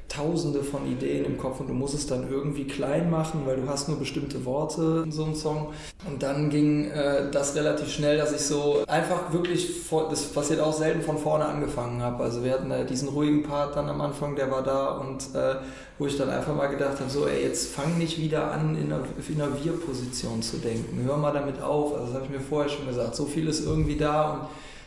tausende 0.07 0.63
von 0.63 0.85
Ideen 0.85 1.25
im 1.25 1.37
Kopf 1.37 1.59
und 1.59 1.67
du 1.67 1.73
musst 1.73 1.95
es 1.95 2.05
dann 2.05 2.29
irgendwie 2.29 2.65
klein 2.65 3.09
machen, 3.09 3.41
weil 3.45 3.57
du 3.57 3.67
hast 3.67 3.87
nur 3.89 3.97
bestimmte 3.97 4.45
Worte 4.45 5.01
in 5.05 5.11
so 5.11 5.23
einem 5.23 5.35
Song. 5.35 5.73
Und 6.07 6.21
dann 6.21 6.49
ging 6.49 6.91
äh, 6.91 7.31
das 7.31 7.55
relativ 7.55 7.89
schnell, 7.89 8.17
dass 8.17 8.31
ich 8.31 8.41
so 8.41 8.83
einfach 8.87 9.33
wirklich, 9.33 9.81
vor, 9.81 10.09
das 10.09 10.23
passiert 10.25 10.59
auch 10.59 10.73
selten, 10.73 11.01
von 11.01 11.17
vorne 11.17 11.45
angefangen 11.45 12.01
habe. 12.01 12.23
Also 12.23 12.43
wir 12.43 12.51
hatten 12.51 12.69
äh, 12.69 12.85
diesen 12.85 13.09
ruhigen 13.09 13.43
Part 13.43 13.75
dann 13.75 13.89
am 13.89 14.01
Anfang, 14.01 14.35
der 14.35 14.51
war 14.51 14.61
da 14.61 14.97
und 14.97 15.33
äh, 15.33 15.55
wo 15.97 16.07
ich 16.07 16.17
dann 16.17 16.29
einfach 16.29 16.55
mal 16.55 16.67
gedacht 16.67 16.99
habe, 16.99 17.09
so 17.09 17.27
ey, 17.27 17.43
jetzt 17.43 17.73
fang 17.73 17.97
nicht 17.97 18.19
wieder 18.19 18.51
an, 18.51 18.75
in 18.75 18.91
einer, 18.91 19.03
in 19.27 19.41
einer 19.41 19.63
Wir-Position 19.63 20.41
zu 20.41 20.57
denken. 20.57 21.03
Hör 21.05 21.17
mal 21.17 21.31
damit 21.31 21.61
auf. 21.61 21.93
Also 21.93 22.07
das 22.07 22.15
habe 22.15 22.25
ich 22.25 22.31
mir 22.31 22.41
vorher 22.41 22.69
schon 22.69 22.87
gesagt. 22.87 23.15
So 23.15 23.25
viel 23.25 23.47
ist 23.47 23.65
irgendwie 23.65 23.95
da 23.95 24.33
und 24.33 24.41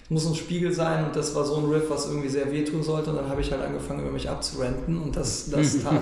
muss 0.09 0.27
ein 0.27 0.35
Spiegel 0.35 0.73
sein 0.73 1.05
und 1.05 1.17
das 1.17 1.35
war 1.35 1.45
so 1.45 1.57
ein 1.57 1.65
Riff, 1.65 1.91
was 1.91 2.07
irgendwie 2.07 2.29
sehr 2.29 2.53
wehtun 2.53 2.83
sollte. 2.83 3.11
Und 3.11 3.17
dann 3.17 3.29
habe 3.29 3.41
ich 3.41 3.51
halt 3.51 3.63
angefangen, 3.63 4.01
über 4.01 4.13
mich 4.13 4.31
abzurenten. 4.31 5.03
Und 5.03 5.17
das, 5.17 5.51
das, 5.51 5.79
tat, 5.83 6.01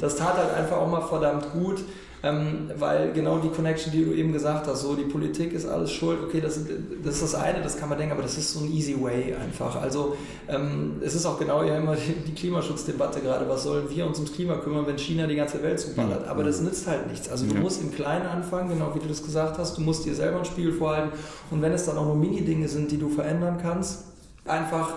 das 0.00 0.16
tat 0.16 0.36
halt 0.36 0.54
einfach 0.54 0.78
auch 0.78 0.88
mal 0.88 1.02
verdammt 1.02 1.52
gut, 1.52 1.80
ähm, 2.24 2.70
weil 2.78 3.12
genau 3.12 3.38
die 3.38 3.48
Connection, 3.48 3.92
die 3.92 4.04
du 4.04 4.12
eben 4.12 4.32
gesagt 4.32 4.68
hast, 4.68 4.82
so 4.82 4.94
die 4.94 5.04
Politik 5.04 5.52
ist 5.52 5.66
alles 5.66 5.90
schuld, 5.90 6.20
okay, 6.22 6.40
das, 6.40 6.60
das 7.02 7.14
ist 7.14 7.22
das 7.22 7.34
eine, 7.34 7.60
das 7.62 7.76
kann 7.76 7.88
man 7.88 7.98
denken, 7.98 8.12
aber 8.12 8.22
das 8.22 8.38
ist 8.38 8.52
so 8.52 8.60
ein 8.60 8.72
easy 8.72 9.00
way 9.00 9.34
einfach. 9.34 9.80
Also 9.82 10.16
ähm, 10.48 11.00
es 11.04 11.16
ist 11.16 11.26
auch 11.26 11.38
genau 11.38 11.64
ja 11.64 11.76
immer 11.76 11.96
die, 12.26 12.32
Klimaschutzdebatte 12.32 13.20
gerade, 13.20 13.48
was 13.48 13.64
sollen 13.64 13.90
wir 13.90 14.06
uns 14.06 14.18
ums 14.18 14.32
Klima 14.32 14.54
kümmern, 14.56 14.86
wenn 14.86 14.98
China 14.98 15.26
die 15.26 15.34
ganze 15.34 15.62
Welt 15.64 15.80
zuballert, 15.80 16.28
aber 16.28 16.44
das 16.44 16.60
nützt 16.60 16.86
halt 16.86 17.10
nichts. 17.10 17.28
Also 17.28 17.46
du 17.46 17.54
ja. 17.54 17.60
musst 17.60 17.82
im 17.82 17.92
Kleinen 17.92 18.26
anfangen, 18.26 18.68
genau 18.68 18.94
wie 18.94 19.00
du 19.00 19.08
das 19.08 19.24
gesagt 19.24 19.58
hast, 19.58 19.76
du 19.76 19.80
musst 19.80 20.06
dir 20.06 20.14
selber 20.14 20.36
einen 20.36 20.44
Spiegel 20.44 20.72
vorhalten 20.72 21.10
und 21.50 21.60
wenn 21.60 21.72
es 21.72 21.86
dann 21.86 21.96
auch 21.96 22.06
nur 22.06 22.16
Mini-Dinge 22.16 22.68
sind, 22.68 22.92
die 22.92 22.98
du 22.98 23.08
verändern 23.08 23.58
kannst, 23.60 24.04
einfach 24.44 24.94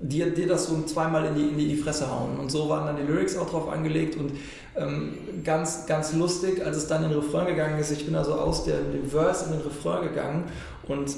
dir, 0.00 0.30
dir 0.30 0.46
das 0.46 0.66
so 0.66 0.82
zweimal 0.82 1.24
in 1.26 1.34
die, 1.34 1.48
in 1.48 1.58
die 1.58 1.76
Fresse 1.76 2.10
hauen. 2.10 2.38
Und 2.38 2.50
so 2.50 2.68
waren 2.68 2.86
dann 2.86 2.96
die 2.96 3.10
Lyrics 3.10 3.36
auch 3.36 3.48
drauf 3.48 3.68
angelegt 3.68 4.16
und 4.16 4.32
ähm, 4.76 5.14
ganz, 5.44 5.86
ganz 5.86 6.12
lustig, 6.12 6.64
als 6.64 6.76
es 6.76 6.86
dann 6.86 7.04
in 7.04 7.10
den 7.10 7.18
Refrain 7.18 7.46
gegangen 7.46 7.78
ist, 7.78 7.90
ich 7.90 8.04
bin 8.04 8.14
also 8.14 8.34
aus 8.34 8.64
der, 8.64 8.80
dem 8.80 9.08
Verse 9.08 9.46
in 9.46 9.52
den 9.52 9.62
Refrain 9.62 10.02
gegangen 10.02 10.44
und 10.86 11.10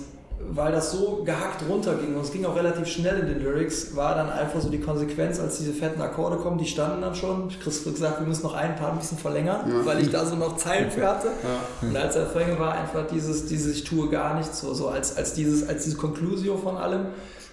weil 0.50 0.73
das 0.73 0.92
so 0.92 1.23
gehackt 1.25 1.62
runterging 1.68 2.14
und 2.14 2.23
es 2.23 2.32
ging 2.32 2.44
auch 2.44 2.54
relativ 2.54 2.87
schnell 2.87 3.18
in 3.18 3.26
den 3.26 3.40
Lyrics, 3.40 3.97
war 3.97 4.14
dann 4.14 4.30
einfach 4.30 4.61
so 4.61 4.68
die 4.68 4.78
Konsequenz, 4.78 5.40
als 5.40 5.58
diese 5.58 5.73
fetten 5.73 6.00
Akkorde 6.00 6.37
kommen, 6.37 6.58
die 6.58 6.66
standen 6.66 7.00
dann 7.00 7.14
schon. 7.14 7.49
Ich 7.49 7.58
habe 7.58 7.92
gesagt, 7.92 8.20
wir 8.20 8.26
müssen 8.26 8.44
noch 8.44 8.54
ein 8.54 8.76
paar 8.76 8.92
ein 8.92 8.99
bisschen 8.99 9.18
verlängern, 9.18 9.68
ja. 9.68 9.85
weil 9.85 10.00
ich 10.00 10.11
da 10.11 10.25
so 10.25 10.37
noch 10.37 10.56
Zeilen 10.56 10.90
für 10.90 11.08
hatte. 11.08 11.28
Ja. 11.28 11.88
Und 11.88 11.97
als 11.97 12.14
der 12.14 12.26
Refrain 12.26 12.58
war 12.58 12.73
einfach 12.73 13.06
dieses, 13.08 13.47
dieses 13.47 13.78
Ich 13.78 13.85
tue 13.85 14.08
gar 14.08 14.37
nichts, 14.37 14.61
so, 14.61 14.73
so 14.75 14.88
als, 14.88 15.16
als, 15.16 15.35
dieses, 15.35 15.68
als 15.68 15.85
diese 15.85 15.97
Conclusio 15.97 16.56
von 16.56 16.76
allem. 16.76 17.06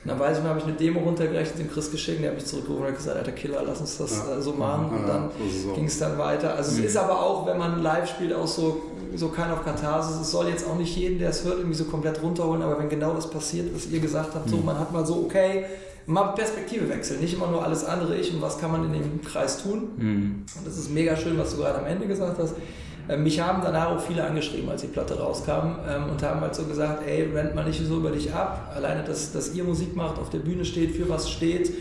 Und 0.06 0.12
dann 0.12 0.20
weiß 0.20 0.38
ich 0.38 0.44
noch, 0.44 0.52
habe 0.52 0.60
ich 0.60 0.66
eine 0.66 0.76
Demo 0.76 1.00
runtergerechnet, 1.00 1.58
dem 1.58 1.72
Chris 1.72 1.90
geschickt, 1.90 2.22
der 2.22 2.30
hat 2.30 2.38
mich 2.38 2.46
zurückgerufen 2.46 2.86
und 2.86 2.96
gesagt, 2.96 3.18
alter 3.18 3.32
Killer, 3.32 3.64
lass 3.66 3.82
uns 3.82 3.98
das 3.98 4.12
ja. 4.28 4.38
Äh, 4.38 4.42
so 4.42 4.54
machen. 4.54 4.90
Und 4.96 5.08
dann 5.08 5.32
so. 5.64 5.74
ging 5.74 5.86
es 5.86 5.98
dann 5.98 6.16
weiter. 6.20 6.56
Also 6.56 6.74
mhm. 6.74 6.80
es 6.82 6.86
ist 6.92 6.98
aber 6.98 7.20
auch, 7.20 7.48
wenn 7.48 7.58
man 7.58 7.82
live 7.82 8.08
spielt, 8.08 8.32
auch 8.32 8.46
so, 8.46 8.84
so 9.16 9.30
kein 9.30 9.50
auf 9.50 9.66
Katharsis. 9.66 10.22
Es 10.22 10.30
soll 10.30 10.50
jetzt 10.50 10.68
auch 10.68 10.78
nicht 10.78 10.96
jeden, 10.96 11.18
der 11.18 11.32
es 11.32 11.44
hört, 11.44 11.58
irgendwie 11.58 11.76
so 11.76 11.86
komplett 11.86 12.22
runterholen, 12.22 12.62
aber 12.62 12.78
wenn 12.78 12.88
genau 12.88 13.16
das 13.16 13.28
passiert, 13.32 13.74
was 13.74 13.88
ihr 13.88 14.00
gesagt 14.00 14.36
habt, 14.36 14.48
so, 14.48 14.58
mhm. 14.58 14.66
man 14.66 14.80
hat 14.80 14.94
mal 14.94 15.04
so, 15.04 15.24
okay, 15.26 15.66
mal 16.06 16.34
Perspektive 16.34 16.88
wechseln, 16.88 17.20
nicht 17.20 17.34
immer 17.34 17.48
nur 17.48 17.64
alles 17.64 17.84
andere 17.84 18.16
ich 18.16 18.32
und 18.32 18.44
was 18.44 18.60
kann 18.60 18.72
man 18.72 18.86
in 18.86 18.94
dem 18.94 19.22
Kreis 19.24 19.64
tun. 19.64 19.88
Mhm. 19.98 20.46
Und 20.56 20.68
das 20.68 20.78
ist 20.78 20.92
mega 20.92 21.18
schön, 21.18 21.36
was 21.40 21.56
du 21.56 21.58
gerade 21.58 21.80
am 21.80 21.86
Ende 21.86 22.06
gesagt 22.06 22.38
hast. 22.38 22.54
Ähm, 23.08 23.24
mich 23.24 23.40
haben 23.40 23.62
danach 23.64 23.92
auch 23.92 24.00
viele 24.00 24.24
angeschrieben, 24.24 24.70
als 24.70 24.82
die 24.82 24.88
Platte 24.88 25.20
rauskam 25.20 25.78
ähm, 25.88 26.10
und 26.12 26.24
haben 26.24 26.42
halt 26.42 26.56
so 26.56 26.64
gesagt, 26.64 27.04
ey, 27.08 27.30
rennt 27.34 27.56
mal 27.56 27.66
nicht 27.66 27.86
so 27.86 27.98
über 27.98 28.12
dich 28.12 28.34
ab. 28.34 28.72
Alleine, 28.76 29.04
dass, 29.04 29.32
dass 29.32 29.54
ihr 29.54 29.64
Musik 29.64 29.96
macht, 29.96 30.18
auf 30.18 30.30
der 30.30 30.40
Bühne 30.40 30.66
steht, 30.66 30.96
für 30.96 31.08
was 31.08 31.30
steht, 31.30 31.72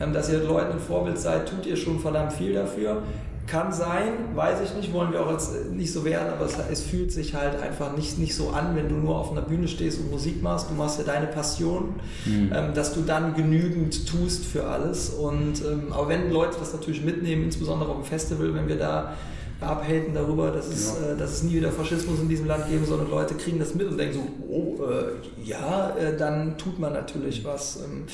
ähm, 0.00 0.12
dass 0.12 0.30
ihr 0.30 0.40
Leuten 0.40 0.72
ein 0.72 0.80
Vorbild 0.80 1.18
seid, 1.18 1.48
tut 1.48 1.66
ihr 1.66 1.76
schon 1.76 2.00
verdammt 2.00 2.32
viel 2.32 2.52
dafür. 2.52 3.02
Kann 3.46 3.72
sein, 3.72 4.12
weiß 4.34 4.60
ich 4.62 4.74
nicht, 4.74 4.92
wollen 4.94 5.12
wir 5.12 5.20
auch 5.20 5.30
jetzt 5.30 5.70
nicht 5.70 5.92
so 5.92 6.02
werden, 6.06 6.32
aber 6.32 6.46
es, 6.46 6.56
es, 6.70 6.80
fühlt 6.82 7.12
sich 7.12 7.34
halt 7.34 7.60
einfach 7.60 7.94
nicht, 7.94 8.18
nicht 8.18 8.34
so 8.34 8.50
an, 8.50 8.74
wenn 8.74 8.88
du 8.88 8.94
nur 8.94 9.18
auf 9.18 9.32
einer 9.32 9.42
Bühne 9.42 9.68
stehst 9.68 10.00
und 10.00 10.10
Musik 10.10 10.42
machst. 10.42 10.70
Du 10.70 10.74
machst 10.74 10.98
ja 10.98 11.04
deine 11.04 11.26
Passion, 11.26 11.96
mhm. 12.24 12.50
ähm, 12.54 12.74
dass 12.74 12.94
du 12.94 13.02
dann 13.02 13.34
genügend 13.34 14.08
tust 14.08 14.46
für 14.46 14.66
alles. 14.66 15.10
Und, 15.10 15.62
ähm, 15.62 15.92
aber 15.92 16.08
wenn 16.08 16.30
Leute 16.30 16.56
das 16.58 16.72
natürlich 16.72 17.04
mitnehmen, 17.04 17.44
insbesondere 17.44 17.90
auf 17.90 17.96
dem 17.96 18.04
Festival, 18.04 18.54
wenn 18.54 18.66
wir 18.66 18.78
da 18.78 19.12
abhaten 19.60 20.14
darüber, 20.14 20.50
dass 20.50 20.66
es, 20.66 20.94
ja. 21.00 21.12
äh, 21.12 21.16
dass 21.16 21.32
es 21.32 21.42
nie 21.42 21.54
wieder 21.54 21.72
Faschismus 21.72 22.20
in 22.20 22.28
diesem 22.28 22.46
Land 22.46 22.68
geben 22.68 22.84
soll 22.84 23.00
und 23.00 23.10
Leute 23.10 23.34
kriegen 23.34 23.58
das 23.58 23.74
mit 23.74 23.88
und 23.88 23.98
denken 23.98 24.14
so, 24.14 24.26
oh, 24.48 24.84
äh, 24.84 25.46
ja, 25.48 25.96
äh, 25.96 26.16
dann 26.16 26.58
tut 26.58 26.78
man 26.78 26.92
natürlich 26.92 27.44
was. 27.44 27.80
Ähm, 27.84 28.04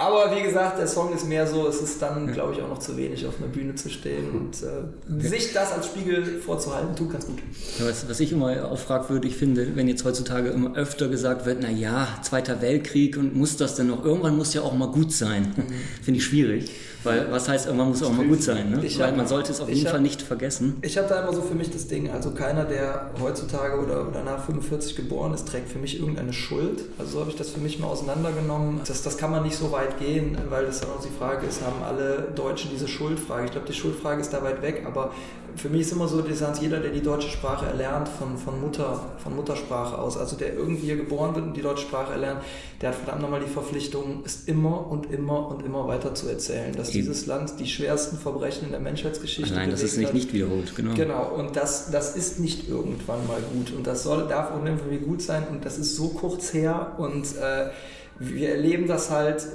aber 0.00 0.32
wie 0.36 0.42
gesagt, 0.44 0.78
der 0.78 0.86
Song 0.86 1.12
ist 1.12 1.26
mehr 1.26 1.44
so, 1.44 1.66
es 1.66 1.82
ist 1.82 2.00
dann, 2.00 2.32
glaube 2.32 2.52
ich, 2.52 2.62
auch 2.62 2.68
noch 2.68 2.78
zu 2.78 2.96
wenig, 2.96 3.26
auf 3.26 3.38
einer 3.38 3.48
Bühne 3.48 3.74
zu 3.74 3.90
stehen 3.90 4.30
und 4.30 4.62
äh, 4.62 5.28
sich 5.28 5.52
das 5.52 5.72
als 5.72 5.86
Spiegel 5.86 6.40
vorzuhalten, 6.40 6.94
tut 6.94 7.10
ganz 7.10 7.26
gut. 7.26 7.38
Was, 7.80 8.08
was 8.08 8.20
ich 8.20 8.30
immer 8.30 8.70
auch 8.70 8.78
fragwürdig 8.78 9.34
finde, 9.34 9.74
wenn 9.74 9.88
jetzt 9.88 10.04
heutzutage 10.04 10.50
immer 10.50 10.76
öfter 10.76 11.08
gesagt 11.08 11.46
wird, 11.46 11.58
na 11.62 11.68
ja, 11.68 12.06
Zweiter 12.22 12.62
Weltkrieg 12.62 13.16
und 13.16 13.34
muss 13.34 13.56
das 13.56 13.74
denn 13.74 13.88
noch, 13.88 14.04
irgendwann 14.04 14.36
muss 14.36 14.54
ja 14.54 14.62
auch 14.62 14.72
mal 14.72 14.86
gut 14.86 15.12
sein. 15.12 15.52
Mhm. 15.56 15.64
finde 16.04 16.18
ich 16.18 16.24
schwierig. 16.24 16.70
Weil 17.04 17.30
was 17.30 17.48
heißt, 17.48 17.66
irgendwann 17.66 17.90
muss 17.90 18.02
auch 18.02 18.12
mal 18.12 18.26
gut 18.26 18.42
sein, 18.42 18.70
ne? 18.70 18.82
Weil 18.98 19.12
man 19.12 19.26
sollte 19.26 19.52
es 19.52 19.60
auf 19.60 19.68
jeden 19.68 19.84
hab, 19.84 19.92
Fall 19.92 20.00
nicht 20.00 20.22
vergessen. 20.22 20.78
Ich 20.82 20.98
habe 20.98 21.08
da 21.08 21.22
immer 21.22 21.32
so 21.32 21.42
für 21.42 21.54
mich 21.54 21.70
das 21.70 21.86
Ding, 21.86 22.10
also 22.10 22.32
keiner, 22.32 22.64
der 22.64 23.10
heutzutage 23.20 23.78
oder, 23.78 24.08
oder 24.08 24.22
nach 24.24 24.44
45 24.44 24.96
geboren 24.96 25.32
ist, 25.32 25.46
trägt 25.46 25.68
für 25.68 25.78
mich 25.78 26.00
irgendeine 26.00 26.32
Schuld. 26.32 26.82
Also 26.98 27.12
so 27.12 27.20
habe 27.20 27.30
ich 27.30 27.36
das 27.36 27.50
für 27.50 27.60
mich 27.60 27.78
mal 27.78 27.86
auseinandergenommen. 27.86 28.80
Das, 28.86 29.02
das 29.02 29.16
kann 29.16 29.30
man 29.30 29.44
nicht 29.44 29.56
so 29.56 29.70
weit 29.70 29.98
gehen, 29.98 30.36
weil 30.48 30.66
das 30.66 30.80
dann 30.80 30.90
auch 30.90 31.02
die 31.02 31.16
Frage 31.16 31.46
ist, 31.46 31.62
haben 31.62 31.82
alle 31.82 32.28
Deutschen 32.34 32.70
diese 32.72 32.88
Schuldfrage? 32.88 33.46
Ich 33.46 33.52
glaube, 33.52 33.66
die 33.66 33.74
Schuldfrage 33.74 34.20
ist 34.20 34.32
da 34.32 34.42
weit 34.42 34.62
weg, 34.62 34.84
aber 34.86 35.12
für 35.58 35.68
mich 35.68 35.82
ist 35.82 35.92
immer 35.92 36.08
so, 36.08 36.22
dass 36.22 36.60
jeder, 36.60 36.80
der 36.80 36.90
die 36.90 37.02
deutsche 37.02 37.28
Sprache 37.28 37.66
erlernt, 37.66 38.08
von, 38.08 38.38
von, 38.38 38.60
Mutter, 38.60 39.16
von 39.22 39.34
Muttersprache 39.34 39.98
aus, 39.98 40.16
also 40.16 40.36
der 40.36 40.54
irgendwie 40.54 40.86
hier 40.86 40.96
geboren 40.96 41.34
wird 41.34 41.46
und 41.46 41.56
die 41.56 41.62
deutsche 41.62 41.82
Sprache 41.86 42.12
erlernt, 42.12 42.42
der 42.80 42.90
hat 42.90 42.96
verdammt 42.96 43.22
nochmal 43.22 43.40
die 43.40 43.50
Verpflichtung, 43.50 44.22
es 44.24 44.44
immer 44.44 44.90
und 44.90 45.12
immer 45.12 45.48
und 45.48 45.64
immer 45.64 45.88
weiter 45.88 46.14
zu 46.14 46.28
erzählen, 46.28 46.74
dass 46.74 46.90
Eben. 46.90 46.98
dieses 47.00 47.26
Land 47.26 47.58
die 47.58 47.66
schwersten 47.66 48.16
Verbrechen 48.16 48.66
in 48.66 48.70
der 48.70 48.80
Menschheitsgeschichte 48.80 49.54
Nein, 49.54 49.70
das 49.70 49.82
ist 49.82 49.98
nicht, 49.98 50.14
nicht 50.14 50.32
wiederholt, 50.32 50.74
genau. 50.74 50.94
Genau, 50.94 51.34
und 51.34 51.56
das, 51.56 51.90
das 51.90 52.16
ist 52.16 52.38
nicht 52.38 52.68
irgendwann 52.68 53.26
mal 53.26 53.40
gut. 53.52 53.72
Und 53.76 53.86
das 53.86 54.04
soll, 54.04 54.28
darf 54.28 54.52
auch 54.52 54.64
irgendwie 54.64 54.98
gut 54.98 55.22
sein. 55.22 55.46
Und 55.50 55.64
das 55.64 55.78
ist 55.78 55.96
so 55.96 56.08
kurz 56.08 56.54
her. 56.54 56.92
Und 56.98 57.36
äh, 57.36 57.70
wir 58.18 58.50
erleben 58.50 58.86
das 58.86 59.10
halt 59.10 59.46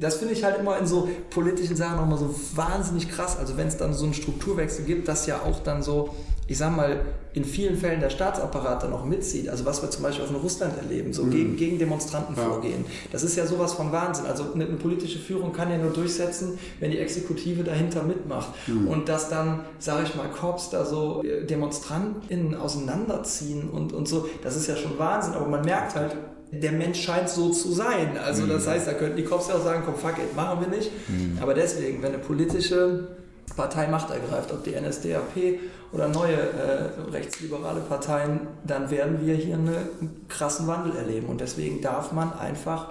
das 0.00 0.16
finde 0.16 0.34
ich 0.34 0.44
halt 0.44 0.58
immer 0.58 0.78
in 0.78 0.86
so 0.86 1.08
politischen 1.30 1.76
Sachen 1.76 1.96
nochmal 1.96 2.18
so 2.18 2.34
wahnsinnig 2.54 3.08
krass. 3.10 3.38
Also 3.38 3.56
wenn 3.56 3.68
es 3.68 3.76
dann 3.76 3.92
so 3.94 4.04
einen 4.04 4.14
Strukturwechsel 4.14 4.84
gibt, 4.84 5.08
dass 5.08 5.26
ja 5.26 5.40
auch 5.42 5.60
dann 5.60 5.82
so, 5.82 6.14
ich 6.46 6.58
sag 6.58 6.74
mal, 6.74 7.00
in 7.34 7.44
vielen 7.44 7.76
Fällen 7.76 8.00
der 8.00 8.10
Staatsapparat 8.10 8.82
dann 8.82 8.92
auch 8.92 9.04
mitzieht. 9.04 9.48
Also 9.48 9.64
was 9.64 9.80
wir 9.82 9.90
zum 9.90 10.02
Beispiel 10.02 10.24
auch 10.24 10.30
in 10.30 10.36
Russland 10.36 10.76
erleben, 10.76 11.12
so 11.12 11.24
mhm. 11.24 11.30
gegen, 11.30 11.56
gegen 11.56 11.78
Demonstranten 11.78 12.36
ja. 12.36 12.42
vorgehen. 12.42 12.84
Das 13.10 13.22
ist 13.22 13.36
ja 13.36 13.46
sowas 13.46 13.72
von 13.72 13.90
Wahnsinn. 13.90 14.26
Also 14.26 14.52
eine, 14.54 14.66
eine, 14.66 14.76
politische 14.76 15.18
Führung 15.18 15.52
kann 15.52 15.70
ja 15.70 15.78
nur 15.78 15.92
durchsetzen, 15.92 16.58
wenn 16.80 16.90
die 16.90 16.98
Exekutive 16.98 17.64
dahinter 17.64 18.02
mitmacht. 18.02 18.50
Mhm. 18.66 18.88
Und 18.88 19.08
dass 19.08 19.30
dann, 19.30 19.60
sage 19.78 20.04
ich 20.04 20.14
mal, 20.14 20.28
Korps 20.28 20.70
da 20.70 20.84
so 20.84 21.22
äh, 21.22 21.44
DemonstrantInnen 21.46 22.54
auseinanderziehen 22.54 23.70
und, 23.70 23.92
und 23.92 24.06
so, 24.06 24.28
das 24.42 24.56
ist 24.56 24.66
ja 24.66 24.76
schon 24.76 24.98
Wahnsinn. 24.98 25.34
Aber 25.34 25.46
man 25.46 25.64
merkt 25.64 25.94
halt, 25.94 26.16
der 26.52 26.72
Mensch 26.72 27.02
scheint 27.02 27.30
so 27.30 27.48
zu 27.48 27.72
sein. 27.72 28.18
Also 28.22 28.46
das 28.46 28.66
mhm. 28.66 28.70
heißt, 28.70 28.86
da 28.86 28.92
könnten 28.92 29.16
die 29.16 29.24
Cops 29.24 29.48
ja 29.48 29.54
auch 29.54 29.64
sagen, 29.64 29.82
komm, 29.86 29.96
fuck 29.96 30.18
it, 30.18 30.36
machen 30.36 30.60
wir 30.60 30.68
nicht. 30.68 30.90
Mhm. 31.08 31.38
Aber 31.40 31.54
deswegen, 31.54 32.02
wenn 32.02 32.10
eine 32.12 32.22
politische 32.22 33.08
Partei 33.56 33.86
Macht 33.88 34.10
ergreift, 34.10 34.52
ob 34.52 34.62
die 34.62 34.72
NSDAP 34.78 35.60
oder 35.92 36.08
neue 36.08 36.36
äh, 36.36 37.10
rechtsliberale 37.10 37.80
Parteien, 37.80 38.40
dann 38.66 38.90
werden 38.90 39.26
wir 39.26 39.34
hier 39.34 39.54
einen 39.54 40.26
krassen 40.28 40.66
Wandel 40.66 40.94
erleben. 40.96 41.28
Und 41.28 41.40
deswegen 41.40 41.80
darf 41.80 42.12
man 42.12 42.32
einfach 42.38 42.88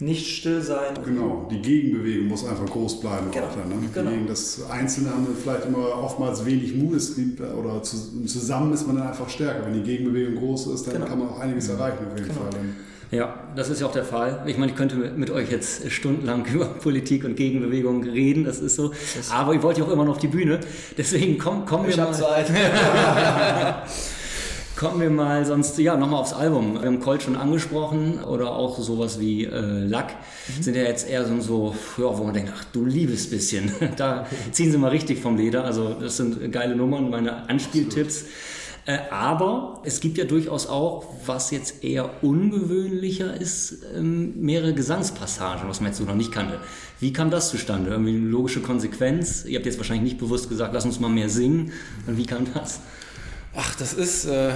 nicht 0.00 0.36
still 0.38 0.60
sein. 0.60 0.94
Genau, 1.04 1.48
die 1.50 1.62
Gegenbewegung 1.62 2.28
muss 2.28 2.46
einfach 2.46 2.66
groß 2.66 3.00
bleiben. 3.00 3.30
Genau. 3.30 3.46
Auch 3.46 3.56
dann, 3.56 3.68
ne? 3.68 3.88
genau. 3.92 4.10
Gegen 4.10 4.26
das 4.26 4.60
Einzelne 4.68 5.10
haben 5.10 5.26
wir 5.26 5.34
vielleicht 5.34 5.66
immer 5.66 6.02
oftmals 6.02 6.44
wenig 6.44 6.74
Mut 6.74 7.00
oder 7.58 7.82
zusammen 7.82 8.72
ist 8.72 8.86
man 8.86 8.96
dann 8.96 9.08
einfach 9.08 9.28
stärker. 9.28 9.66
Wenn 9.66 9.74
die 9.74 9.82
Gegenbewegung 9.82 10.36
groß 10.36 10.68
ist, 10.68 10.86
dann 10.86 10.94
genau. 10.94 11.06
kann 11.06 11.18
man 11.18 11.28
auch 11.28 11.40
einiges 11.40 11.68
erreichen 11.68 11.98
auf 12.10 12.18
jeden 12.18 12.28
genau. 12.28 12.40
Fall. 12.40 12.60
Ja, 13.10 13.34
das 13.54 13.70
ist 13.70 13.80
ja 13.80 13.86
auch 13.86 13.92
der 13.92 14.04
Fall. 14.04 14.42
Ich 14.46 14.58
meine, 14.58 14.72
ich 14.72 14.76
könnte 14.76 14.96
mit 14.96 15.30
euch 15.30 15.50
jetzt 15.50 15.90
stundenlang 15.92 16.44
über 16.52 16.66
Politik 16.66 17.24
und 17.24 17.36
Gegenbewegung 17.36 18.02
reden, 18.02 18.44
das 18.44 18.58
ist 18.58 18.74
so. 18.74 18.92
Aber 19.32 19.54
ich 19.54 19.62
wollte 19.62 19.80
ja 19.80 19.86
auch 19.86 19.92
immer 19.92 20.04
noch 20.04 20.14
auf 20.14 20.18
die 20.18 20.28
Bühne. 20.28 20.60
Deswegen 20.98 21.38
komm, 21.38 21.64
kommen 21.64 21.84
wir 21.84 21.90
ich 21.90 21.96
mal. 21.96 22.12
Zeit. 22.12 22.50
Kommen 24.76 25.00
wir 25.00 25.10
mal 25.10 25.46
sonst, 25.46 25.78
ja, 25.78 25.96
nochmal 25.96 26.20
aufs 26.20 26.32
Album. 26.32 26.74
Wir 26.80 26.86
haben 26.86 26.98
Colt 26.98 27.22
schon 27.22 27.36
angesprochen 27.36 28.18
oder 28.24 28.56
auch 28.56 28.76
sowas 28.80 29.20
wie 29.20 29.44
äh, 29.44 29.86
Lack. 29.86 30.16
Mhm. 30.48 30.62
Sind 30.64 30.76
ja 30.76 30.82
jetzt 30.82 31.08
eher 31.08 31.24
so, 31.24 31.40
so 31.40 31.76
ja, 31.96 32.18
wo 32.18 32.24
man 32.24 32.34
denkt, 32.34 32.52
ach 32.56 32.64
du 32.72 32.84
liebes 32.84 33.30
bisschen. 33.30 33.70
da 33.96 34.26
ziehen 34.50 34.72
sie 34.72 34.78
mal 34.78 34.90
richtig 34.90 35.20
vom 35.20 35.36
Leder. 35.36 35.64
Also 35.64 35.94
das 35.94 36.16
sind 36.16 36.50
geile 36.50 36.74
Nummern, 36.74 37.08
meine 37.08 37.48
Anspieltipps. 37.48 38.24
Äh, 38.86 38.98
aber 39.10 39.80
es 39.84 40.00
gibt 40.00 40.18
ja 40.18 40.24
durchaus 40.24 40.66
auch, 40.66 41.06
was 41.24 41.52
jetzt 41.52 41.84
eher 41.84 42.22
ungewöhnlicher 42.24 43.40
ist, 43.40 43.78
ähm, 43.96 44.40
mehrere 44.40 44.74
Gesangspassagen, 44.74 45.68
was 45.68 45.80
man 45.80 45.90
jetzt 45.90 45.98
so 45.98 46.04
noch 46.04 46.16
nicht 46.16 46.32
kannte. 46.32 46.58
Wie 46.98 47.12
kam 47.12 47.30
das 47.30 47.48
zustande? 47.48 47.90
Irgendwie 47.90 48.16
eine 48.16 48.26
logische 48.26 48.60
Konsequenz? 48.60 49.44
Ihr 49.46 49.56
habt 49.56 49.66
jetzt 49.66 49.78
wahrscheinlich 49.78 50.04
nicht 50.04 50.18
bewusst 50.18 50.48
gesagt, 50.48 50.74
lass 50.74 50.84
uns 50.84 50.98
mal 50.98 51.08
mehr 51.08 51.28
singen. 51.28 51.70
Und 52.08 52.18
wie 52.18 52.26
kam 52.26 52.46
das? 52.52 52.80
Ach, 53.56 53.74
das 53.76 53.94
ist, 53.94 54.24
äh, 54.24 54.50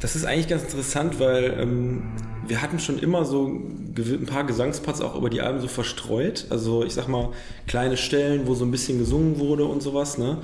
das 0.00 0.14
ist 0.14 0.24
eigentlich 0.24 0.48
ganz 0.48 0.62
interessant, 0.62 1.18
weil 1.18 1.56
ähm, 1.60 2.02
wir 2.46 2.62
hatten 2.62 2.78
schon 2.78 2.98
immer 2.98 3.24
so 3.24 3.46
ein 3.46 4.26
paar 4.26 4.44
Gesangsparts 4.44 5.00
auch 5.00 5.16
über 5.16 5.28
die 5.28 5.40
Alben 5.40 5.60
so 5.60 5.68
verstreut. 5.68 6.46
Also 6.50 6.84
ich 6.84 6.94
sag 6.94 7.08
mal, 7.08 7.30
kleine 7.66 7.96
Stellen, 7.96 8.46
wo 8.46 8.54
so 8.54 8.64
ein 8.64 8.70
bisschen 8.70 8.98
gesungen 8.98 9.38
wurde 9.38 9.64
und 9.64 9.82
sowas. 9.82 10.18
Ne? 10.18 10.38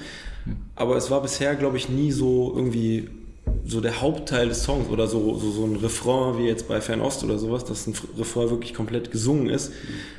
Aber 0.75 0.97
es 0.97 1.11
war 1.11 1.23
bisher, 1.23 1.55
glaube 1.55 1.77
ich, 1.77 1.89
nie 1.89 2.11
so 2.11 2.53
irgendwie 2.55 3.09
so 3.65 3.81
der 3.81 4.01
Hauptteil 4.01 4.49
des 4.49 4.65
Songs 4.65 4.89
oder 4.89 5.07
so, 5.07 5.37
so, 5.37 5.51
so 5.51 5.65
ein 5.65 5.77
Refrain 5.77 6.39
wie 6.39 6.47
jetzt 6.47 6.69
bei 6.69 6.81
Fernost 6.81 7.25
oder 7.25 7.39
sowas, 7.39 7.65
dass 7.65 7.87
ein 7.87 7.95
Refrain 8.19 8.51
wirklich 8.51 8.75
komplett 8.75 9.11
gesungen 9.11 9.49
ist. 9.49 9.69
Weißt 9.69 10.18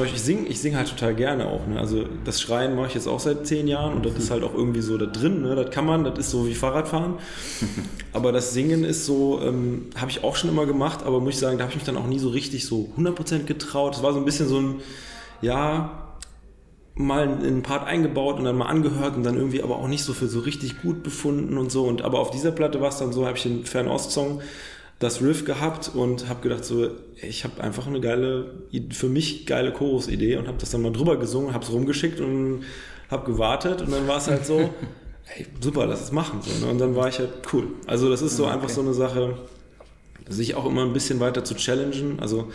zum 0.00 0.14
Beispiel, 0.14 0.16
ich 0.16 0.24
singe 0.24 0.48
ich 0.48 0.60
sing 0.60 0.76
halt 0.76 0.88
total 0.88 1.14
gerne 1.14 1.46
auch. 1.46 1.66
Ne? 1.66 1.78
Also 1.78 2.06
das 2.24 2.40
Schreien 2.40 2.74
mache 2.74 2.88
ich 2.88 2.94
jetzt 2.94 3.06
auch 3.06 3.20
seit 3.20 3.46
zehn 3.46 3.68
Jahren 3.68 3.94
und 3.94 4.06
das 4.06 4.14
ist 4.14 4.30
halt 4.30 4.42
auch 4.42 4.54
irgendwie 4.54 4.80
so 4.80 4.96
da 4.96 5.04
drin. 5.04 5.42
Ne? 5.42 5.54
Das 5.54 5.70
kann 5.70 5.84
man, 5.84 6.04
das 6.04 6.18
ist 6.18 6.30
so 6.30 6.46
wie 6.46 6.54
Fahrradfahren. 6.54 7.14
aber 8.14 8.32
das 8.32 8.54
Singen 8.54 8.84
ist 8.84 9.04
so, 9.04 9.40
ähm, 9.42 9.86
habe 9.96 10.10
ich 10.10 10.24
auch 10.24 10.36
schon 10.36 10.48
immer 10.48 10.64
gemacht, 10.64 11.02
aber 11.04 11.20
muss 11.20 11.34
ich 11.34 11.38
sagen, 11.38 11.58
da 11.58 11.64
habe 11.64 11.72
ich 11.72 11.76
mich 11.76 11.84
dann 11.84 11.98
auch 11.98 12.06
nie 12.06 12.18
so 12.18 12.30
richtig 12.30 12.66
so 12.66 12.90
100% 12.96 13.44
getraut. 13.44 13.96
Es 13.96 14.02
war 14.02 14.14
so 14.14 14.18
ein 14.18 14.24
bisschen 14.24 14.48
so 14.48 14.58
ein, 14.58 14.76
ja, 15.42 16.14
mal 16.94 17.28
einen 17.28 17.62
Part 17.62 17.86
eingebaut 17.86 18.38
und 18.38 18.44
dann 18.44 18.56
mal 18.56 18.66
angehört 18.66 19.16
und 19.16 19.22
dann 19.22 19.36
irgendwie 19.36 19.62
aber 19.62 19.76
auch 19.76 19.88
nicht 19.88 20.04
so 20.04 20.14
für 20.14 20.28
so 20.28 20.40
richtig 20.40 20.80
gut 20.80 21.02
befunden 21.02 21.58
und 21.58 21.70
so. 21.70 21.84
Und 21.84 22.02
aber 22.02 22.20
auf 22.20 22.30
dieser 22.30 22.52
Platte 22.52 22.80
war 22.80 22.88
es 22.88 22.96
dann 22.96 23.12
so, 23.12 23.26
habe 23.26 23.36
ich 23.36 23.42
den 23.42 23.66
Fernost-Song 23.66 24.40
das 25.00 25.22
Riff 25.22 25.44
gehabt 25.46 25.90
und 25.94 26.28
habe 26.28 26.42
gedacht 26.42 26.64
so, 26.64 26.90
ich 27.16 27.44
habe 27.44 27.62
einfach 27.62 27.86
eine 27.86 28.00
geile, 28.00 28.52
für 28.90 29.08
mich 29.08 29.46
geile 29.46 29.72
Chorus-Idee 29.72 30.36
und 30.36 30.46
habe 30.46 30.58
das 30.58 30.70
dann 30.70 30.82
mal 30.82 30.92
drüber 30.92 31.16
gesungen, 31.16 31.54
habe 31.54 31.64
es 31.64 31.72
rumgeschickt 31.72 32.20
und 32.20 32.64
habe 33.10 33.32
gewartet 33.32 33.80
und 33.80 33.90
dann 33.90 34.06
war 34.06 34.18
es 34.18 34.28
halt 34.28 34.46
so, 34.46 34.70
hey, 35.24 35.46
super, 35.60 35.86
lass 35.86 36.02
es 36.02 36.12
machen. 36.12 36.40
So, 36.42 36.64
ne? 36.64 36.70
Und 36.70 36.78
dann 36.78 36.94
war 36.94 37.08
ich 37.08 37.18
halt 37.18 37.30
cool. 37.52 37.68
Also 37.86 38.10
das 38.10 38.20
ist 38.20 38.36
so 38.36 38.44
okay. 38.44 38.52
einfach 38.52 38.68
so 38.68 38.82
eine 38.82 38.92
Sache, 38.92 39.38
sich 40.28 40.54
auch 40.54 40.66
immer 40.66 40.82
ein 40.82 40.92
bisschen 40.92 41.18
weiter 41.18 41.44
zu 41.44 41.54
challengen. 41.54 42.20
Also 42.20 42.52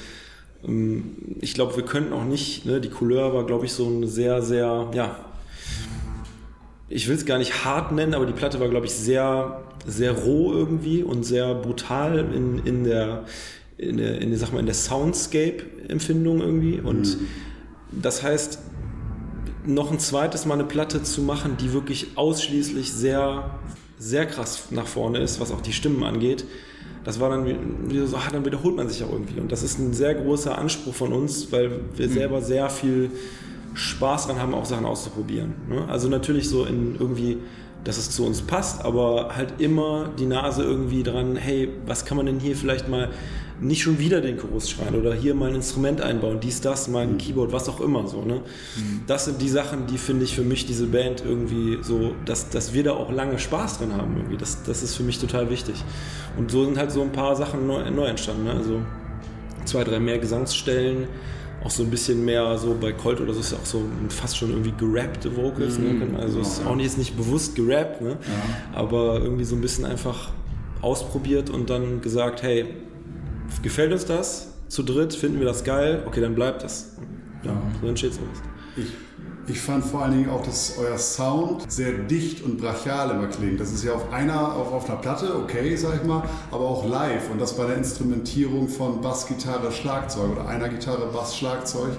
ähm, 0.64 1.16
ich 1.42 1.56
glaube, 1.56 1.76
wir 1.76 1.84
könnten 1.84 2.14
auch 2.14 2.26
nicht, 2.26 2.64
ne, 2.66 2.80
die 2.80 2.90
Couleur 2.90 3.34
war, 3.34 3.46
glaube 3.48 3.66
ich, 3.66 3.74
so 3.74 3.88
eine 3.88 4.08
sehr, 4.08 4.44
sehr, 4.44 4.92
ja, 4.94 5.18
ich 6.90 7.08
will 7.08 7.16
es 7.16 7.26
gar 7.26 7.38
nicht 7.38 7.66
hart 7.66 7.92
nennen, 7.92 8.14
aber 8.14 8.26
die 8.26 8.34
Platte 8.34 8.60
war, 8.60 8.70
glaube 8.70 8.86
ich, 8.86 8.94
sehr, 8.94 9.64
sehr 9.86 10.12
roh 10.12 10.52
irgendwie 10.52 11.04
und 11.04 11.24
sehr 11.24 11.56
brutal 11.56 12.20
in, 12.20 12.60
in 12.66 12.84
der, 12.84 13.26
in 13.78 13.98
der, 13.98 14.22
in 14.22 14.30
der, 14.30 14.40
sag 14.40 14.54
mal, 14.54 14.60
in 14.60 14.66
der 14.66 14.76
Soundscape-Empfindung 14.76 16.42
irgendwie. 16.42 16.80
Und 16.80 17.20
mhm. 17.20 17.28
das 17.92 18.22
heißt, 18.22 18.60
noch 19.66 19.92
ein 19.92 20.00
zweites 20.00 20.46
Mal 20.46 20.56
eine 20.56 20.66
Platte 20.66 21.02
zu 21.02 21.22
machen, 21.22 21.58
die 21.60 21.74
wirklich 21.74 22.10
ausschließlich 22.16 22.94
sehr, 22.94 23.60
sehr 23.98 24.28
krass 24.28 24.68
nach 24.70 24.88
vorne 24.88 25.20
ist, 25.20 25.40
was 25.40 25.52
auch 25.52 25.62
die 25.62 25.74
Stimmen 25.74 26.04
angeht, 26.04 26.46
das 27.04 27.20
war 27.20 27.30
dann 27.30 27.46
wieder 27.90 28.08
so, 28.08 28.18
ah, 28.18 28.30
dann 28.32 28.46
wiederholt 28.46 28.76
man 28.76 28.90
sich 28.90 29.04
auch 29.04 29.12
irgendwie. 29.12 29.40
Und 29.40 29.52
das 29.52 29.62
ist 29.62 29.78
ein 29.78 29.94
sehr 29.94 30.16
großer 30.16 30.58
Anspruch 30.58 30.96
von 30.96 31.14
uns, 31.14 31.52
weil 31.52 31.80
wir 31.96 32.08
mhm. 32.08 32.14
selber 32.14 32.42
sehr 32.42 32.70
viel 32.70 33.12
Spaß 33.76 34.28
dran 34.28 34.42
haben, 34.42 34.54
auch 34.54 34.66
Sachen 34.66 34.86
auszuprobieren. 34.86 35.54
Ne? 35.70 35.86
Also 35.88 36.08
natürlich 36.10 36.50
so 36.50 36.66
in 36.66 36.96
irgendwie, 37.00 37.38
dass 37.84 37.98
es 37.98 38.10
zu 38.10 38.26
uns 38.26 38.42
passt, 38.42 38.84
aber 38.84 39.36
halt 39.36 39.60
immer 39.60 40.10
die 40.18 40.26
Nase 40.26 40.64
irgendwie 40.64 41.04
dran, 41.04 41.36
hey, 41.36 41.70
was 41.86 42.06
kann 42.06 42.18
man 42.18 42.26
denn 42.26 42.40
hier 42.40 42.56
vielleicht 42.56 42.88
mal 42.88 43.10
nicht 43.60 43.84
schon 43.84 44.00
wieder 44.00 44.20
den 44.20 44.38
Chorus 44.38 44.70
schreien 44.70 44.96
oder 44.96 45.14
hier 45.14 45.34
mal 45.34 45.50
ein 45.50 45.56
Instrument 45.56 46.02
einbauen, 46.02 46.40
dies, 46.42 46.60
das, 46.60 46.88
mal 46.88 47.04
ein 47.04 47.14
mhm. 47.14 47.18
Keyboard, 47.18 47.54
was 47.54 47.70
auch 47.70 47.80
immer 47.80 48.08
so. 48.08 48.22
Ne? 48.22 48.42
Mhm. 48.76 49.04
Das 49.08 49.26
sind 49.26 49.42
die 49.42 49.50
Sachen, 49.50 49.88
die 49.88 49.98
finde 49.98 50.26
ich 50.26 50.36
für 50.36 50.42
mich 50.42 50.66
diese 50.66 50.88
Band 50.88 51.24
irgendwie 51.24 51.78
so, 51.82 52.14
dass, 52.26 52.50
dass 52.50 52.74
wir 52.74 52.84
da 52.84 52.92
auch 52.94 53.12
lange 53.12 53.40
Spaß 53.40 53.80
dran 53.80 53.94
haben 53.96 54.18
irgendwie. 54.18 54.38
Das, 54.38 54.64
das 54.64 54.84
ist 54.84 54.96
für 54.96 55.04
mich 55.04 55.20
total 55.20 55.50
wichtig. 55.50 55.76
Und 56.38 56.52
so 56.52 56.66
sind 56.66 56.78
halt 56.78 56.92
so 56.92 57.02
ein 57.02 57.12
paar 57.12 57.36
Sachen 57.36 57.66
neu, 57.66 57.90
neu 57.92 58.06
entstanden. 58.08 58.44
Ne? 58.46 58.52
Also 58.52 58.82
zwei, 59.64 59.84
drei 59.84 60.00
mehr 60.00 60.20
Gesangsstellen, 60.20 61.08
auch 61.66 61.72
so 61.72 61.82
ein 61.82 61.90
bisschen 61.90 62.24
mehr 62.24 62.58
so 62.60 62.78
bei 62.80 62.92
Colt 62.92 63.20
oder 63.20 63.34
so 63.34 63.40
ist 63.40 63.52
ja 63.52 63.58
auch 63.58 63.66
so 63.66 63.82
fast 64.10 64.38
schon 64.38 64.52
irgendwie 64.52 64.74
gerappte 64.78 65.36
Vocals. 65.36 65.80
Ne? 65.80 65.94
Mhm. 65.94 66.14
Ne? 66.14 66.20
Also 66.20 66.40
es 66.40 66.60
ist 66.60 66.66
auch 66.66 66.76
nicht, 66.76 66.86
jetzt 66.86 66.98
nicht 67.00 67.18
bewusst 67.18 67.56
gerappt, 67.56 68.02
ne? 68.02 68.12
Ja. 68.12 68.80
aber 68.80 69.20
irgendwie 69.20 69.46
so 69.46 69.56
ein 69.56 69.62
bisschen 69.62 69.84
einfach 69.86 70.30
ausprobiert 70.82 71.50
und 71.50 71.70
dann 71.72 72.02
gesagt, 72.02 72.44
hey, 72.44 72.68
gefällt 73.64 73.92
uns 73.92 74.06
das? 74.06 74.54
Zu 74.68 74.84
dritt 74.84 75.16
finden 75.16 75.40
wir 75.40 75.48
das 75.48 75.64
geil, 75.64 76.04
okay, 76.06 76.22
dann 76.22 76.36
bleibt 76.36 76.64
das. 76.64 76.98
Ja, 77.44 77.60
so 77.82 77.88
entsteht 77.88 78.14
sowas. 78.14 78.42
Ich 78.78 78.92
ich 79.48 79.62
fand 79.62 79.86
vor 79.86 80.04
allen 80.04 80.14
Dingen 80.14 80.30
auch, 80.30 80.44
dass 80.44 80.76
euer 80.80 80.98
Sound 80.98 81.72
sehr 81.72 81.92
dicht 81.92 82.44
und 82.44 82.60
brachial 82.60 83.12
immer 83.12 83.28
klingt. 83.28 83.60
Das 83.60 83.72
ist 83.72 83.84
ja 83.84 83.94
auf 83.94 84.12
einer, 84.12 84.56
auf, 84.56 84.74
auf 84.74 84.90
einer 84.90 85.00
Platte, 85.00 85.36
okay, 85.36 85.76
sag 85.76 85.96
ich 85.96 86.04
mal, 86.04 86.24
aber 86.52 86.64
auch 86.64 86.88
live. 86.88 87.30
Und 87.32 87.40
das 87.40 87.56
bei 87.56 87.66
der 87.66 87.78
Instrumentierung 87.78 88.68
von 88.68 89.02
Bass, 89.02 89.28
Gitarre, 89.28 89.72
Schlagzeug 89.72 90.32
oder 90.32 90.48
einer 90.48 90.70
Gitarre, 90.70 91.08
Bass, 91.14 91.38
Schlagzeug. 91.38 91.92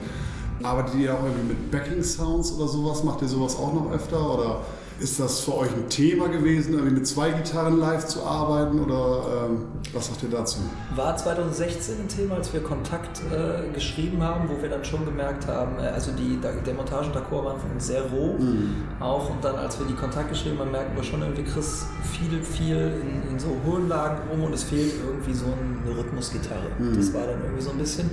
Arbeitet 0.63 0.97
ihr 0.97 1.15
auch 1.15 1.23
irgendwie 1.23 1.55
mit 1.55 1.71
Backing-Sounds 1.71 2.53
oder 2.53 2.67
sowas? 2.67 3.05
Macht 3.05 3.23
ihr 3.23 3.29
sowas 3.29 3.57
auch 3.57 3.73
noch 3.73 3.93
öfter? 3.93 4.35
Oder 4.35 4.61
ist 4.99 5.21
das 5.21 5.41
für 5.41 5.57
euch 5.57 5.71
ein 5.71 5.89
Thema 5.89 6.29
gewesen, 6.29 6.75
irgendwie 6.75 6.95
mit 6.95 7.07
zwei 7.07 7.31
Gitarren 7.31 7.79
live 7.79 8.07
zu 8.07 8.23
arbeiten 8.23 8.81
oder 8.81 9.47
ähm, 9.47 9.65
was 9.93 10.07
sagt 10.07 10.23
ihr 10.23 10.31
dazu? 10.31 10.59
War 10.95 11.17
2016 11.17 11.97
ein 12.01 12.09
Thema, 12.09 12.37
als 12.37 12.53
wir 12.53 12.63
Kontakt 12.63 13.21
äh, 13.31 13.73
geschrieben 13.75 14.23
haben, 14.23 14.49
wo 14.49 14.61
wir 14.61 14.71
dann 14.71 14.85
schon 14.85 15.05
gemerkt 15.05 15.47
haben, 15.47 15.79
äh, 15.79 15.89
also 15.89 16.13
die, 16.13 16.39
der 16.41 16.75
Montage 16.75 17.07
und 17.07 17.15
der 17.15 17.23
Chor 17.23 17.45
waren 17.45 17.61
von 17.61 17.71
uns 17.73 17.87
sehr 17.87 18.03
roh 18.03 18.39
mhm. 18.39 18.87
auch 18.99 19.29
und 19.29 19.45
dann 19.45 19.57
als 19.57 19.79
wir 19.79 19.87
die 19.87 19.95
Kontakt 19.95 20.31
geschrieben 20.31 20.59
haben, 20.59 20.71
merken 20.71 20.97
wir 20.97 21.03
schon 21.03 21.21
irgendwie, 21.21 21.45
Chris 21.45 21.87
viel, 22.03 22.43
viel 22.43 23.01
in, 23.03 23.33
in 23.33 23.39
so 23.39 23.49
hohen 23.67 23.89
Lagen 23.89 24.29
rum 24.31 24.45
und 24.45 24.55
es 24.55 24.65
fehlt 24.65 24.95
irgendwie 25.05 25.35
so 25.35 25.47
eine 25.47 25.97
Rhythmusgitarre. 25.97 26.71
Mhm. 26.79 26.97
Das 26.97 27.13
war 27.13 27.27
dann 27.27 27.43
irgendwie 27.43 27.63
so 27.63 27.71
ein 27.71 27.79
bisschen. 27.79 28.11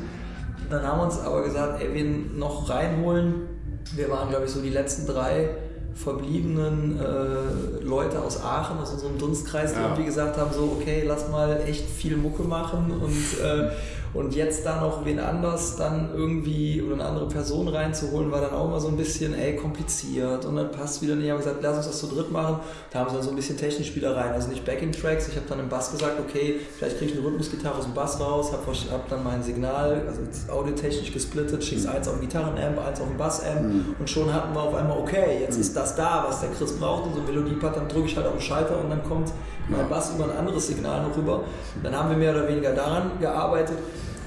Dann 0.69 0.85
haben 0.85 0.99
wir 0.99 1.05
uns 1.05 1.19
aber 1.19 1.43
gesagt, 1.43 1.81
ey, 1.81 1.93
wir 1.93 2.37
noch 2.37 2.69
reinholen. 2.69 3.47
Wir 3.95 4.09
waren, 4.09 4.29
glaube 4.29 4.45
ich, 4.45 4.51
so 4.51 4.61
die 4.61 4.69
letzten 4.69 5.05
drei 5.05 5.49
verbliebenen 5.95 6.99
äh, 6.99 7.83
Leute 7.83 8.21
aus 8.21 8.41
Aachen, 8.41 8.79
aus 8.79 8.91
unserem 8.93 9.17
Dunstkreis, 9.17 9.73
die 9.73 9.79
ja. 9.79 9.85
irgendwie 9.85 10.05
gesagt 10.05 10.37
haben, 10.37 10.51
so, 10.53 10.77
okay, 10.79 11.03
lass 11.05 11.29
mal 11.29 11.61
echt 11.67 11.89
viel 11.89 12.17
Mucke 12.17 12.43
machen 12.43 12.91
und 12.91 13.43
äh, 13.43 13.69
und 14.13 14.35
jetzt 14.35 14.65
da 14.65 14.79
noch 14.79 15.05
wen 15.05 15.19
anders 15.19 15.75
dann 15.75 16.11
irgendwie 16.13 16.81
oder 16.81 16.93
eine 16.93 17.05
andere 17.05 17.27
Person 17.27 17.67
reinzuholen, 17.67 18.31
war 18.31 18.41
dann 18.41 18.53
auch 18.53 18.65
immer 18.65 18.79
so 18.79 18.87
ein 18.87 18.97
bisschen, 18.97 19.33
ey, 19.33 19.55
kompliziert 19.55 20.45
und 20.45 20.55
dann 20.55 20.71
passt 20.71 21.01
wieder 21.01 21.15
nicht. 21.15 21.25
Ich 21.25 21.31
habe 21.31 21.41
gesagt, 21.41 21.59
lass 21.61 21.77
uns 21.77 21.87
das 21.87 21.99
zu 21.99 22.07
dritt 22.07 22.31
machen. 22.31 22.59
Da 22.91 22.99
haben 22.99 23.09
sie 23.09 23.15
dann 23.15 23.23
so 23.23 23.31
ein 23.31 23.35
bisschen 23.35 23.57
Technikspielereien, 23.57 24.33
also 24.33 24.49
nicht 24.49 24.65
Backing-Tracks. 24.65 25.29
Ich 25.29 25.35
habe 25.35 25.47
dann 25.49 25.59
im 25.59 25.69
Bass 25.69 25.91
gesagt, 25.91 26.19
okay, 26.19 26.59
vielleicht 26.77 26.99
kriege 26.99 27.11
ich 27.11 27.17
eine 27.17 27.25
Rhythmusgitarre 27.25 27.77
aus 27.77 27.85
dem 27.85 27.93
Bass 27.95 28.19
raus, 28.19 28.51
habe 28.51 28.63
hab 28.91 29.09
dann 29.09 29.23
mein 29.23 29.41
Signal, 29.41 30.03
also 30.07 30.51
audiotechnisch 30.51 31.11
gesplittet, 31.11 31.63
schick's 31.63 31.87
eins 31.87 32.07
auf 32.07 32.19
den 32.19 32.21
Gitarrenamp, 32.21 32.85
eins 32.85 33.01
auf 33.01 33.07
den 33.07 33.17
Bassamp 33.17 33.61
mhm. 33.61 33.95
und 33.99 34.09
schon 34.09 34.31
hatten 34.31 34.53
wir 34.53 34.61
auf 34.61 34.75
einmal, 34.75 34.97
okay, 34.97 35.39
jetzt 35.41 35.55
mhm. 35.55 35.61
ist 35.61 35.75
das 35.75 35.95
da, 35.95 36.25
was 36.27 36.41
der 36.41 36.49
Chris 36.49 36.73
braucht 36.73 37.07
und 37.07 37.15
so 37.15 37.19
ein 37.19 37.25
Melodiepad, 37.25 37.75
dann 37.75 37.87
drücke 37.87 38.05
ich 38.05 38.15
halt 38.15 38.27
auf 38.27 38.33
den 38.33 38.41
Schalter 38.41 38.79
und 38.79 38.89
dann 38.89 39.03
kommt 39.03 39.31
mein 39.69 39.87
Bass 39.89 40.13
über 40.13 40.25
ein 40.25 40.37
anderes 40.37 40.67
Signal 40.67 41.03
noch 41.03 41.15
rüber. 41.15 41.43
Dann 41.81 41.95
haben 41.95 42.09
wir 42.09 42.17
mehr 42.17 42.31
oder 42.31 42.47
weniger 42.47 42.73
daran 42.73 43.11
gearbeitet 43.19 43.77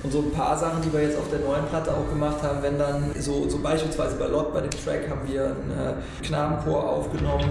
Und 0.03 0.13
so 0.13 0.21
ein 0.21 0.31
paar 0.33 0.57
Sachen, 0.57 0.83
die 0.83 0.93
wir 0.93 1.03
jetzt 1.03 1.19
auf 1.19 1.29
der 1.31 1.41
neuen 1.41 1.65
Platte 1.67 1.91
auch 1.91 2.09
gemacht 2.09 2.43
haben, 2.43 2.63
wenn 2.63 2.79
dann, 2.79 3.13
so, 3.19 3.49
so 3.49 3.59
beispielsweise 3.59 4.17
bei 4.17 4.27
Lot, 4.27 4.53
bei 4.53 4.61
dem 4.61 4.71
Track, 4.71 5.09
haben 5.11 5.27
wir 5.27 5.45
einen 5.47 5.99
äh, 6.23 6.25
Knabenchor 6.25 6.89
aufgenommen. 6.89 7.51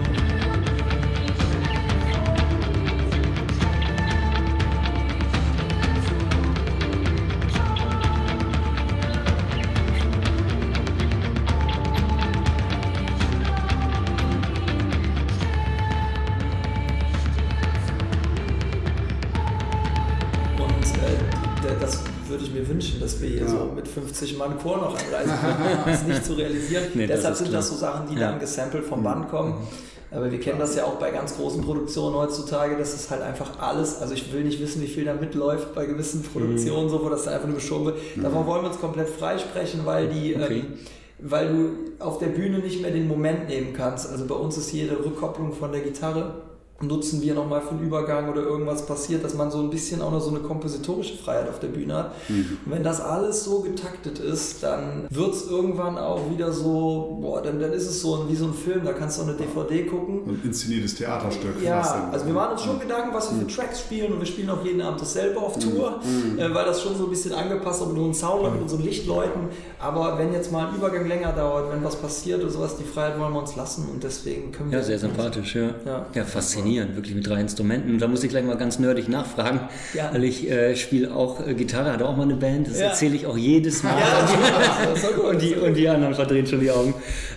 50 24.16 24.38
Mann 24.38 24.58
Chor 24.58 24.78
noch 24.78 24.96
anreisen 24.98 25.32
können. 25.40 25.78
Das 25.84 26.00
ist 26.00 26.08
nicht 26.08 26.24
zu 26.24 26.32
realisieren. 26.34 26.84
Nee, 26.94 27.06
das 27.06 27.16
Deshalb 27.18 27.32
ist 27.34 27.38
sind 27.38 27.48
klar. 27.48 27.60
das 27.60 27.68
so 27.68 27.76
Sachen, 27.76 28.08
die 28.08 28.14
Ja. 28.20 28.30
dann 28.30 28.40
gesampelt 28.40 28.84
vom 28.84 29.02
Band 29.02 29.28
kommen. 29.28 29.54
Aber 30.10 30.30
wir 30.30 30.38
kennen 30.40 30.58
das 30.60 30.76
ja 30.76 30.84
auch 30.84 30.94
bei 30.94 31.10
ganz 31.10 31.36
großen 31.36 31.62
Produktionen 31.62 32.14
heutzutage, 32.14 32.76
dass 32.76 32.94
es 32.94 33.10
halt 33.10 33.22
einfach 33.22 33.58
alles, 33.58 34.00
also 34.00 34.14
ich 34.14 34.32
will 34.32 34.44
nicht 34.44 34.60
wissen, 34.60 34.80
wie 34.80 34.86
viel 34.86 35.04
da 35.04 35.12
mitläuft 35.14 35.74
bei 35.74 35.84
gewissen 35.84 36.22
Produktionen, 36.22 36.88
so, 36.88 37.04
wo 37.04 37.08
das 37.08 37.24
dann 37.24 37.34
einfach 37.34 37.48
nur 37.48 37.56
geschoben 37.56 37.86
wird. 37.86 37.98
Davon 38.22 38.46
wollen 38.46 38.62
wir 38.62 38.68
uns 38.70 38.80
komplett 38.80 39.08
freisprechen, 39.08 39.80
weil 39.84 40.08
die, 40.08 40.36
Okay. 40.36 40.58
ähm, 40.60 40.74
weil 41.18 41.48
du 41.48 42.04
auf 42.04 42.18
der 42.18 42.26
Bühne 42.28 42.60
nicht 42.60 42.80
mehr 42.82 42.92
den 42.92 43.08
Moment 43.08 43.48
nehmen 43.48 43.72
kannst. 43.72 44.08
Also 44.08 44.26
bei 44.26 44.34
uns 44.36 44.56
ist 44.56 44.72
jede 44.72 44.96
Rückkopplung 45.04 45.52
von 45.52 45.72
der 45.72 45.80
Gitarre 45.80 46.34
nutzen 46.80 47.22
wir 47.22 47.34
nochmal 47.34 47.62
für 47.62 47.70
einen 47.70 47.84
Übergang 47.84 48.28
oder 48.30 48.42
irgendwas 48.42 48.84
passiert, 48.84 49.24
dass 49.24 49.34
man 49.34 49.50
so 49.50 49.58
ein 49.60 49.70
bisschen 49.70 50.02
auch 50.02 50.10
noch 50.10 50.20
so 50.20 50.30
eine 50.30 50.40
kompositorische 50.40 51.16
Freiheit 51.16 51.48
auf 51.48 51.58
der 51.58 51.68
Bühne 51.68 51.94
hat. 51.94 52.12
Und 52.28 52.58
wenn 52.66 52.84
das 52.84 53.00
alles 53.00 53.44
so 53.44 53.60
getaktet 53.60 54.18
ist, 54.18 54.62
dann 54.62 55.06
wird 55.10 55.34
es 55.34 55.48
irgendwann 55.48 55.96
auch 55.96 56.30
wieder 56.30 56.52
so, 56.52 57.18
boah, 57.20 57.42
dann, 57.42 57.60
dann 57.60 57.72
ist 57.72 57.86
es 57.86 58.02
so 58.02 58.26
wie 58.28 58.36
so 58.36 58.46
ein 58.46 58.54
Film, 58.54 58.84
da 58.84 58.92
kannst 58.92 59.18
du 59.18 59.22
auch 59.22 59.28
eine 59.28 59.36
DVD 59.36 59.84
gucken. 59.84 60.20
Ein 60.26 60.40
inszeniertes 60.44 60.94
Theaterstück. 60.96 61.62
Ja, 61.62 62.10
also 62.12 62.26
wir 62.26 62.34
machen 62.34 62.52
uns 62.52 62.62
schon 62.62 62.78
Gedanken, 62.78 63.14
was 63.14 63.32
wir 63.32 63.40
für 63.40 63.46
Tracks 63.46 63.80
spielen 63.80 64.12
und 64.12 64.18
wir 64.20 64.26
spielen 64.26 64.50
auch 64.50 64.62
jeden 64.64 64.82
Abend 64.82 65.00
dasselbe 65.00 65.40
auf 65.40 65.58
Tour, 65.58 66.00
äh, 66.36 66.52
weil 66.52 66.64
das 66.66 66.82
schon 66.82 66.96
so 66.96 67.04
ein 67.04 67.10
bisschen 67.10 67.32
angepasst 67.32 67.80
ist 67.80 67.88
mit 67.88 67.96
unseren 67.96 68.14
Sound 68.14 68.52
mit 68.52 68.62
unseren 68.62 68.82
Lichtleuten. 68.82 69.48
Aber 69.78 70.18
wenn 70.18 70.32
jetzt 70.32 70.52
mal 70.52 70.68
ein 70.68 70.74
Übergang 70.74 71.06
länger 71.06 71.32
dauert, 71.32 71.72
wenn 71.72 71.82
was 71.82 71.96
passiert 71.96 72.42
oder 72.42 72.50
sowas, 72.50 72.76
die 72.76 72.84
Freiheit 72.84 73.18
wollen 73.18 73.32
wir 73.32 73.40
uns 73.40 73.56
lassen 73.56 73.88
und 73.92 74.02
deswegen 74.02 74.52
können 74.52 74.70
wir. 74.70 74.78
Ja, 74.78 74.84
sehr 74.84 74.98
sympathisch, 74.98 75.54
ja. 75.54 75.70
Ja. 75.84 76.06
Ja, 76.14 76.24
faszinierend, 76.24 76.65
wirklich 76.94 77.14
mit 77.14 77.26
drei 77.26 77.40
Instrumenten. 77.40 77.90
Und 77.92 77.98
da 78.00 78.08
muss 78.08 78.22
ich 78.24 78.30
gleich 78.30 78.44
mal 78.44 78.56
ganz 78.56 78.78
nerdig 78.78 79.08
nachfragen, 79.08 79.60
Ja. 79.94 80.10
weil 80.12 80.24
ich 80.24 80.50
äh, 80.50 80.74
spiele 80.76 81.14
auch 81.14 81.46
äh, 81.46 81.54
Gitarre, 81.54 81.92
hatte 81.92 82.06
auch 82.06 82.16
mal 82.16 82.24
eine 82.24 82.34
Band, 82.36 82.68
das 82.68 82.78
Ja. 82.80 82.86
erzähle 82.88 83.16
ich 83.16 83.26
auch 83.26 83.36
jedes 83.36 83.82
Mal. 83.82 83.94
Ja, 83.98 85.20
und, 85.30 85.40
die, 85.42 85.54
und 85.54 85.74
die 85.74 85.88
anderen 85.88 86.14
verdrehen 86.14 86.46
schon 86.46 86.60
die 86.60 86.70
Augen. 86.70 86.94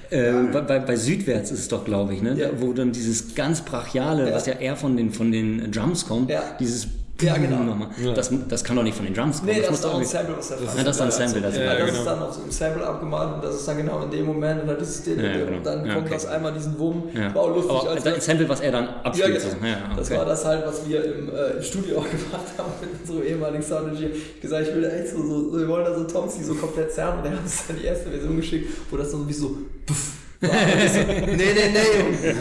Äh, 0.10 0.32
bei, 0.52 0.62
bei, 0.62 0.80
bei 0.80 0.96
Südwärts 0.96 1.52
ist 1.52 1.60
es 1.60 1.68
doch, 1.68 1.86
glaube 1.86 2.13
ich, 2.13 2.22
ne? 2.22 2.36
Da, 2.36 2.50
wo 2.60 2.74
dann 2.74 2.92
dieses 2.92 3.36
ganz 3.36 3.62
brachiale, 3.62 4.32
was 4.34 4.46
ja 4.46 4.54
eher 4.54 4.76
von 4.76 4.98
den, 4.98 5.12
von 5.12 5.32
den 5.32 5.72
Drums 5.72 6.08
kommt, 6.08 6.32
dieses 6.60 6.88
Ja, 7.22 7.38
genau. 7.38 7.58
nochmal. 7.64 7.90
Das, 8.16 8.30
das 8.48 8.64
kann 8.64 8.76
doch 8.78 8.84
nicht 8.84 8.96
von 8.96 9.06
den 9.06 9.14
Drums 9.14 9.40
kommen. 9.40 9.52
Nee, 9.52 9.60
das 9.62 9.70
muss 9.72 9.80
ist 9.80 9.86
doch 9.86 10.00
ein 10.00 10.06
Sample, 10.06 10.38
was 10.38 10.48
der 10.50 10.58
Ja, 10.58 10.84
das 10.84 10.96
ist 10.96 11.02
ein 11.02 11.12
Sample, 11.12 11.42
das 11.42 11.54
das, 11.54 11.54
ist- 11.54 11.60
das 11.70 11.80
ja, 11.80 11.86
ist 11.86 11.92
genau. 12.00 12.06
dann 12.06 12.22
auch 12.24 12.34
so 12.34 12.42
im 12.44 12.52
Sample 12.52 12.86
abgemalt 12.88 13.34
und 13.36 13.44
das 13.44 13.56
ist 13.56 13.68
dann 13.68 13.78
genau 13.78 14.02
in 14.04 14.12
dem 14.12 14.26
Moment 14.26 14.62
und 14.62 14.68
dann, 14.68 14.78
ist 14.78 14.90
es 14.90 15.04
den, 15.04 15.20
Ja, 15.20 15.26
ja, 15.26 15.38
genau. 15.46 15.58
und 15.58 15.66
dann 15.66 15.86
Ja, 15.86 15.94
kommt 15.96 16.06
okay. 16.06 16.14
das 16.16 16.26
einmal 16.28 16.54
diesen 16.54 16.80
Wumm. 16.80 17.04
Ja. 17.14 17.36
War 17.36 17.42
auch 17.44 17.56
lustig. 17.56 17.72
Aber 17.76 17.90
als 17.90 18.04
das 18.04 18.14
wir- 18.16 18.22
Sample, 18.22 18.50
was 18.50 18.60
er 18.62 18.72
dann 18.72 18.86
ja, 18.86 19.02
abspielt. 19.04 19.28
genau. 19.42 19.56
so. 19.60 19.66
ja, 19.66 19.78
Das 19.98 20.08
okay. 20.08 20.18
war 20.18 20.26
das 20.26 20.46
halt, 20.46 20.66
was 20.66 20.88
wir 20.88 21.04
im, 21.06 21.30
äh, 21.30 21.58
im 21.58 21.64
Studio 21.64 21.98
auch 22.00 22.10
gemacht 22.10 22.48
haben 22.58 22.72
mit 22.82 22.90
unserem 23.02 23.24
ehemaligen 23.28 23.64
Sound-Engineer. 23.64 24.10
Ich 24.16 24.34
hab 24.36 24.42
gesagt, 24.42 24.68
ich 24.70 24.76
will 24.76 24.82
da 24.82 24.90
echt 24.90 25.10
so, 25.10 25.18
so, 25.26 25.58
wir 25.60 25.68
wollen 25.68 25.86
da 25.86 25.96
so 25.96 26.04
Tomsy 26.06 26.44
so 26.44 26.54
komplett 26.56 26.94
zerren 26.94 27.20
und 27.20 27.26
er 27.26 27.32
hat 27.32 27.40
uns 27.44 27.68
dann 27.68 27.78
die 27.78 27.86
erste 27.86 28.10
Version 28.10 28.36
geschickt, 28.38 28.70
wo 28.90 28.98
das 28.98 29.12
so 29.12 29.28
wie 29.28 29.34
so 29.34 29.58
puff. 29.86 30.12
Nee, 30.41 31.36
nee, 31.38 31.69
nee, 31.73 32.34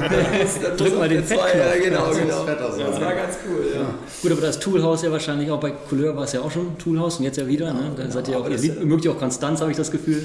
dann 0.63 0.77
Drück 0.77 0.99
mal 0.99 1.09
den 1.09 1.25
Fettknopf. 1.25 1.55
Ja, 1.55 1.83
genau, 1.83 2.07
Das 2.09 2.19
genau. 2.19 2.45
sein. 2.47 2.57
Das 2.59 3.01
war 3.01 3.13
ganz 3.15 3.39
cool, 3.49 3.67
ja. 3.75 3.81
Gut, 4.23 4.33
aber 4.33 4.41
das 4.41 4.59
Toolhouse 4.61 5.03
ja 5.03 5.11
wahrscheinlich 5.11 5.51
auch 5.51 5.59
bei 5.59 5.71
Couleur 5.73 6.15
war 6.17 6.23
es 6.25 6.33
ja 6.33 6.41
auch 6.41 6.51
schon 6.51 6.79
Toolhouse 6.79 7.19
und 7.19 7.25
jetzt 7.25 7.39
ja 7.39 7.47
wieder. 7.49 7.73
Ne? 7.73 7.91
Da 7.97 8.09
seid 8.11 8.29
ihr 8.29 8.39
auch, 8.39 8.45
ihr 8.45 8.51
das 8.53 8.63
liebt, 8.63 8.79
ja- 8.79 8.85
mögt 8.85 9.05
ihr 9.05 9.11
auch 9.11 9.19
Konstanz, 9.19 9.61
habe 9.61 9.73
ich 9.73 9.77
das 9.77 9.91
Gefühl. 9.91 10.23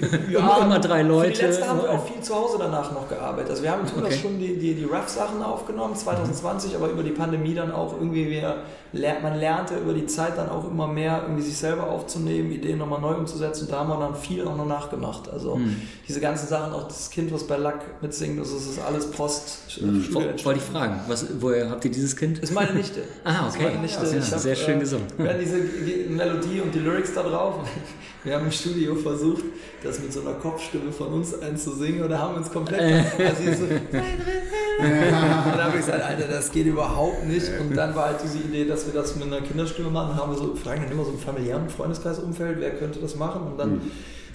Ne? 0.00 0.08
Ja, 0.32 0.58
immer 0.64 0.78
drei 0.78 1.02
Für 1.02 1.08
Leute. 1.08 1.32
die 1.32 1.40
letzte 1.42 1.68
haben 1.68 1.82
wir 1.82 1.90
auch 1.90 2.06
viel 2.06 2.22
zu 2.22 2.34
Hause 2.34 2.56
danach 2.58 2.90
noch 2.92 3.06
gearbeitet. 3.08 3.50
Also 3.50 3.62
wir 3.62 3.72
haben 3.72 3.86
Tunas 3.86 4.06
Okay. 4.12 4.18
schon 4.22 4.38
die, 4.38 4.58
die, 4.58 4.74
die 4.74 4.84
Rough-Sachen 4.84 5.42
aufgenommen, 5.42 5.94
2020, 5.94 6.74
aber 6.76 6.88
über 6.88 7.02
die 7.02 7.10
Pandemie 7.10 7.54
dann 7.54 7.72
auch 7.72 7.92
irgendwie, 7.92 8.30
wir, 8.30 8.56
man 9.22 9.38
lernte 9.38 9.74
über 9.76 9.92
die 9.92 10.06
Zeit 10.06 10.36
dann 10.38 10.48
auch 10.48 10.66
immer 10.70 10.86
mehr, 10.86 11.20
irgendwie 11.24 11.42
sich 11.42 11.56
selber 11.56 11.88
aufzunehmen, 11.88 12.50
Ideen 12.52 12.78
nochmal 12.78 13.00
neu 13.00 13.14
umzusetzen. 13.16 13.64
Und 13.64 13.72
da 13.72 13.80
haben 13.80 13.88
wir 13.90 13.98
dann 13.98 14.14
viel 14.16 14.46
auch 14.46 14.56
noch 14.56 14.66
nachgemacht. 14.66 15.28
Also 15.30 15.56
Hm. 15.56 15.76
diese 16.08 16.20
ganzen 16.20 16.48
Sachen, 16.48 16.72
auch 16.72 16.88
das 16.88 17.01
Kind, 17.10 17.32
was 17.32 17.46
bei 17.46 17.56
Lack 17.56 18.02
mitsingt, 18.02 18.38
das 18.40 18.48
ist, 18.50 18.66
das 18.66 18.72
ist 18.74 18.78
alles 18.80 19.10
Post. 19.10 19.58
Hm. 19.78 20.06
Wo- 20.12 20.20
Wollte 20.44 20.58
ich 20.60 20.64
fragen, 20.64 21.00
was, 21.08 21.26
woher 21.40 21.70
habt 21.70 21.84
ihr 21.84 21.90
dieses 21.90 22.16
Kind? 22.16 22.42
Das 22.42 22.50
ist 22.50 22.54
meine 22.54 22.72
Nichte. 22.72 23.00
Ah, 23.24 23.44
Das 23.44 23.54
ist 23.54 23.60
okay. 23.60 23.64
meine 23.70 23.82
Nichte. 23.82 24.04
Ja, 24.06 24.18
Ich 24.18 24.32
hab, 24.32 24.38
sehr 24.40 24.56
schön 24.56 24.76
äh, 24.76 24.80
gesungen. 24.80 25.06
Wir 25.16 25.28
hatten 25.30 25.40
diese 25.40 25.60
die 25.60 26.08
Melodie 26.10 26.60
und 26.60 26.74
die 26.74 26.78
Lyrics 26.80 27.14
da 27.14 27.22
drauf. 27.22 27.56
Wir 28.24 28.36
haben 28.36 28.44
im 28.46 28.52
Studio 28.52 28.94
versucht, 28.94 29.42
das 29.82 29.98
mit 29.98 30.12
so 30.12 30.20
einer 30.20 30.34
Kopfstimme 30.34 30.92
von 30.92 31.08
uns 31.08 31.34
einzusingen 31.42 32.04
oder 32.04 32.20
haben 32.20 32.36
uns 32.36 32.48
komplett. 32.52 32.80
Also 33.18 33.42
so, 33.58 33.64
und 33.64 33.92
dann 34.80 35.64
habe 35.64 35.78
ich 35.78 35.84
gesagt, 35.84 36.02
Alter, 36.04 36.28
das 36.28 36.50
geht 36.52 36.66
überhaupt 36.66 37.26
nicht. 37.26 37.48
Und 37.60 37.76
dann 37.76 37.94
war 37.96 38.06
halt 38.06 38.18
diese 38.22 38.38
Idee, 38.38 38.64
dass 38.64 38.86
wir 38.86 38.94
das 38.94 39.16
mit 39.16 39.26
einer 39.26 39.40
Kinderstimme 39.40 39.90
machen. 39.90 40.14
Haben 40.16 40.32
wir 40.32 40.38
so, 40.38 40.54
fragen 40.54 40.82
dann 40.82 40.92
immer 40.92 41.04
so 41.04 41.10
im 41.10 41.18
familiären 41.18 41.68
Freundeskreisumfeld, 41.68 42.60
wer 42.60 42.70
könnte 42.76 43.00
das 43.00 43.16
machen? 43.16 43.42
Und 43.42 43.58
dann 43.58 43.80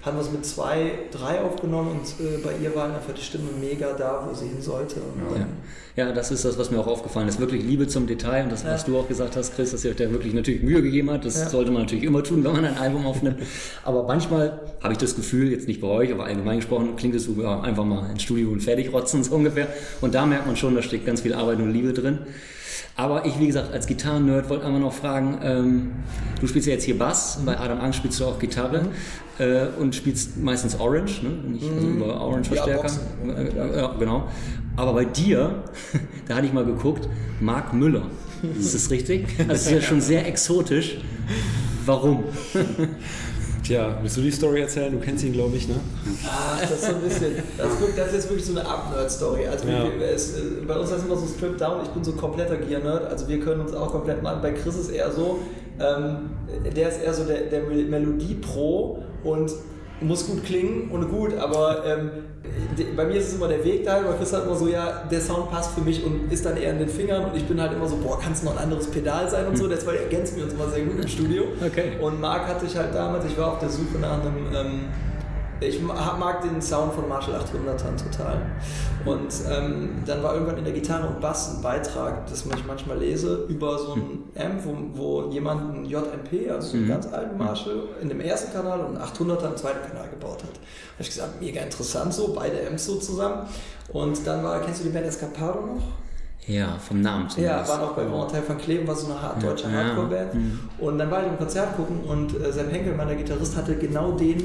haben 0.07 0.17
wir 0.17 0.21
es 0.23 0.31
mit 0.31 0.45
zwei, 0.45 0.91
drei 1.11 1.41
aufgenommen 1.41 1.91
und 1.91 2.25
äh, 2.25 2.37
bei 2.43 2.51
ihr 2.63 2.75
war 2.75 2.85
einfach 2.85 3.13
die 3.13 3.21
Stimme 3.21 3.49
mega 3.59 3.93
da, 3.93 4.27
wo 4.27 4.33
sie 4.33 4.47
hin 4.47 4.61
sollte. 4.61 4.95
Ja. 5.95 6.05
ja, 6.07 6.11
das 6.13 6.31
ist 6.31 6.43
das, 6.45 6.57
was 6.57 6.71
mir 6.71 6.79
auch 6.79 6.87
aufgefallen 6.87 7.27
ist. 7.27 7.39
Wirklich 7.39 7.63
Liebe 7.63 7.87
zum 7.87 8.07
Detail 8.07 8.43
und 8.43 8.51
das, 8.51 8.65
was 8.65 8.85
du 8.85 8.97
auch 8.97 9.07
gesagt 9.07 9.35
hast, 9.35 9.55
Chris, 9.55 9.71
dass 9.71 9.85
ihr 9.85 9.91
euch 9.91 9.97
da 9.97 10.09
wirklich 10.11 10.33
natürlich 10.33 10.63
Mühe 10.63 10.81
gegeben 10.81 11.11
hat. 11.11 11.25
Das 11.25 11.37
Ja. 11.39 11.49
sollte 11.49 11.71
man 11.71 11.83
natürlich 11.83 12.03
immer 12.05 12.23
tun, 12.23 12.43
wenn 12.43 12.53
man 12.53 12.65
ein 12.65 12.77
Album 12.77 13.05
aufnimmt. 13.05 13.37
Aber 13.83 14.03
manchmal 14.03 14.59
habe 14.81 14.93
ich 14.93 14.97
das 14.99 15.15
Gefühl, 15.15 15.51
jetzt 15.51 15.67
nicht 15.67 15.81
bei 15.81 15.87
euch, 15.87 16.11
aber 16.11 16.25
allgemein 16.25 16.57
gesprochen, 16.57 16.95
klingt 16.95 17.13
es 17.15 17.27
einfach 17.27 17.85
mal 17.85 18.09
ins 18.09 18.23
Studio 18.23 18.49
und 18.49 18.61
fertig 18.61 18.91
rotzen, 18.91 19.23
so 19.23 19.35
ungefähr. 19.35 19.67
Und 20.01 20.15
da 20.15 20.25
merkt 20.25 20.47
man 20.47 20.55
schon, 20.55 20.73
da 20.75 20.81
steckt 20.81 21.05
ganz 21.05 21.21
viel 21.21 21.33
Arbeit 21.33 21.59
und 21.59 21.71
Liebe 21.71 21.93
drin. 21.93 22.19
Aber 22.97 23.25
ich, 23.27 23.39
wie 23.39 23.45
gesagt, 23.45 23.71
als 23.73 23.85
Gitarren-Nerd 23.85 24.49
wollte 24.49 24.65
einmal 24.65 24.81
noch 24.81 24.93
fragen, 24.93 25.37
ähm, 25.43 25.91
du 26.41 26.47
spielst 26.47 26.67
ja 26.67 26.73
jetzt 26.73 26.83
hier 26.83 26.97
Bass, 26.97 27.39
bei 27.45 27.57
Adam 27.57 27.79
Angst 27.79 27.99
spielst 27.99 28.19
du 28.19 28.25
auch 28.25 28.39
Gitarre 28.39 28.87
äh, 29.37 29.67
und 29.79 29.93
spielst 29.93 30.35
meistens 30.37 30.79
Orange, 30.79 31.21
ne? 31.21 31.29
Nicht, 31.29 31.71
also 31.71 31.87
über 31.87 32.19
Orange-Verstärker. 32.19 32.81
Boxen. 32.81 33.01
Äh, 33.35 33.77
ja, 33.77 33.93
genau. 33.99 34.27
Aber 34.75 34.93
bei 34.93 35.05
dir, 35.05 35.63
da 36.27 36.35
hatte 36.35 36.47
ich 36.47 36.53
mal 36.53 36.65
geguckt, 36.65 37.07
Marc 37.39 37.71
Müller. 37.71 38.07
Ist 38.59 38.73
das 38.73 38.89
richtig? 38.89 39.27
Also 39.41 39.53
es 39.53 39.65
ist 39.67 39.71
ja 39.71 39.81
schon 39.81 40.01
sehr 40.01 40.27
exotisch. 40.27 40.97
Warum? 41.85 42.23
Tja, 43.67 43.97
willst 44.01 44.15
du 44.15 44.21
die 44.21 44.31
Story 44.31 44.61
erzählen? 44.61 44.93
Du 44.93 44.99
kennst 44.99 45.25
ihn, 45.25 45.33
glaube 45.33 45.57
ich, 45.57 45.67
ne? 45.67 45.75
Ach, 46.25 46.61
das 46.61 46.71
ist 46.71 46.85
so 46.85 46.95
ein 46.95 47.01
bisschen. 47.01 47.33
Das 47.57 47.67
ist, 47.73 47.79
wirklich- 47.81 47.97
das 47.97 48.07
ist 48.07 48.13
jetzt 48.13 48.29
wirklich 48.29 48.45
so 48.45 48.51
eine 48.57 48.65
Up-Nerd-Story. 48.65 49.45
Also 49.45 49.67
Ja. 49.67 49.83
wir, 49.83 50.07
es, 50.09 50.35
bei 50.65 50.77
uns 50.79 50.89
ist 50.89 51.03
immer 51.03 51.17
so 51.17 51.27
Strip 51.27 51.57
Down, 51.57 51.81
ich 51.83 51.89
bin 51.89 52.01
so 52.01 52.13
kompletter 52.13 52.55
Gear-Nerd, 52.55 53.11
also 53.11 53.27
wir 53.27 53.41
können 53.41 53.59
uns 53.59 53.73
auch 53.73 53.91
komplett 53.91 54.23
machen. 54.23 54.39
Bei 54.41 54.51
Chris 54.51 54.77
ist 54.77 54.89
eher 54.89 55.11
so, 55.11 55.39
ähm, 55.81 56.29
der 56.77 56.87
ist 56.87 57.01
eher 57.03 57.13
so 57.13 57.25
der, 57.25 57.41
der 57.47 57.63
Melodie-Pro 57.63 59.03
und 59.25 59.51
muss 60.01 60.27
gut 60.27 60.43
klingen 60.43 60.89
und 60.91 61.09
gut, 61.09 61.35
aber 61.37 61.85
ähm, 61.85 62.11
bei 62.95 63.05
mir 63.05 63.15
ist 63.15 63.29
es 63.29 63.35
immer 63.35 63.47
der 63.47 63.63
Weg 63.63 63.83
dahin, 63.83 64.05
weil 64.05 64.15
Chris 64.15 64.33
hat 64.33 64.45
immer 64.45 64.55
so, 64.55 64.67
ja, 64.67 65.03
der 65.09 65.21
Sound 65.21 65.49
passt 65.49 65.73
für 65.73 65.81
mich 65.81 66.03
und 66.03 66.31
ist 66.31 66.45
dann 66.45 66.57
eher 66.57 66.71
in 66.71 66.79
den 66.79 66.89
Fingern 66.89 67.25
und 67.25 67.35
ich 67.35 67.45
bin 67.45 67.59
halt 67.59 67.73
immer 67.73 67.87
so, 67.87 67.97
boah, 67.97 68.19
kann 68.19 68.33
es 68.33 68.43
noch 68.43 68.53
ein 68.53 68.63
anderes 68.63 68.87
Pedal 68.87 69.29
sein 69.29 69.47
und 69.47 69.57
so, 69.57 69.67
deswegen 69.67 69.97
ergänzen 69.97 70.37
wir 70.37 70.43
uns 70.45 70.53
immer 70.53 70.69
sehr 70.69 70.83
gut 70.83 70.99
im 71.01 71.07
Studio. 71.07 71.43
Okay. 71.65 71.93
Und 71.99 72.21
Marc 72.21 72.47
hatte 72.47 72.65
ich 72.65 72.75
halt 72.75 72.93
damals, 72.93 73.25
ich 73.25 73.37
war 73.37 73.53
auf 73.53 73.59
der 73.59 73.69
Suche 73.69 73.97
nach 73.99 74.21
einem, 74.21 74.55
ähm, 74.55 74.79
ich 75.59 75.81
ma- 75.81 76.15
mag 76.19 76.41
den 76.41 76.61
Sound 76.61 76.93
von 76.93 77.07
Marshall 77.09 77.35
800ern 77.35 77.95
total. 77.97 78.41
Und 79.05 79.33
ähm, 79.49 80.03
dann 80.05 80.21
war 80.21 80.33
irgendwann 80.33 80.57
in 80.57 80.63
der 80.65 80.73
Gitarre 80.73 81.07
und 81.07 81.21
Bass 81.21 81.55
ein 81.55 81.61
Beitrag, 81.61 82.27
das 82.27 82.45
ich 82.45 82.65
manchmal 82.65 82.97
lese, 82.97 83.45
über 83.47 83.77
so 83.77 83.93
ein 83.95 84.23
Amp, 84.35 84.61
wo, 84.65 85.23
wo 85.25 85.29
jemand 85.31 85.75
ein 85.75 85.85
JMP, 85.85 86.51
also 86.51 86.69
so 86.69 86.77
einen 86.77 86.87
ganz 86.89 87.07
alten 87.11 87.37
Marshall, 87.37 87.83
in 88.01 88.09
dem 88.09 88.19
ersten 88.19 88.51
Kanal 88.51 88.81
und 88.81 88.97
einen 88.97 89.05
800er 89.05 89.47
im 89.51 89.57
zweiten 89.57 89.87
Kanal 89.87 90.09
gebaut 90.09 90.43
hat. 90.43 90.49
Da 90.53 90.59
habe 90.93 91.01
ich 91.01 91.07
gesagt, 91.09 91.41
mega 91.41 91.61
interessant 91.61 92.13
so, 92.13 92.33
beide 92.33 92.67
Amps 92.67 92.85
so 92.85 92.95
zusammen. 92.97 93.47
Und 93.93 94.25
dann 94.27 94.43
war, 94.43 94.59
kennst 94.61 94.81
du 94.81 94.83
die 94.85 94.89
Band 94.89 95.05
Escapado 95.05 95.61
noch? 95.61 95.83
Ja, 96.47 96.77
vom 96.79 97.01
Namen 97.01 97.23
Ja, 97.25 97.29
zumindest. 97.29 97.69
waren 97.69 97.81
auch 97.81 97.91
bei 97.93 98.03
Grand 98.05 98.15
Hotel 98.23 98.41
van 98.47 98.57
Kleven, 98.57 98.87
war 98.87 98.95
so 98.95 99.07
eine 99.11 99.21
hart 99.21 99.43
deutsche 99.43 99.65
Ja. 99.69 99.83
Hardcore-Band. 99.83 100.31
Und 100.79 100.97
dann 100.97 101.11
war 101.11 101.21
ich 101.21 101.27
im 101.27 101.37
Konzert 101.37 101.75
gucken 101.75 101.99
und 102.07 102.39
äh, 102.41 102.51
Sepp 102.53 102.71
Henkelmann, 102.71 103.07
der 103.07 103.17
Gitarrist, 103.17 103.57
hatte 103.57 103.75
genau 103.75 104.11
den 104.13 104.37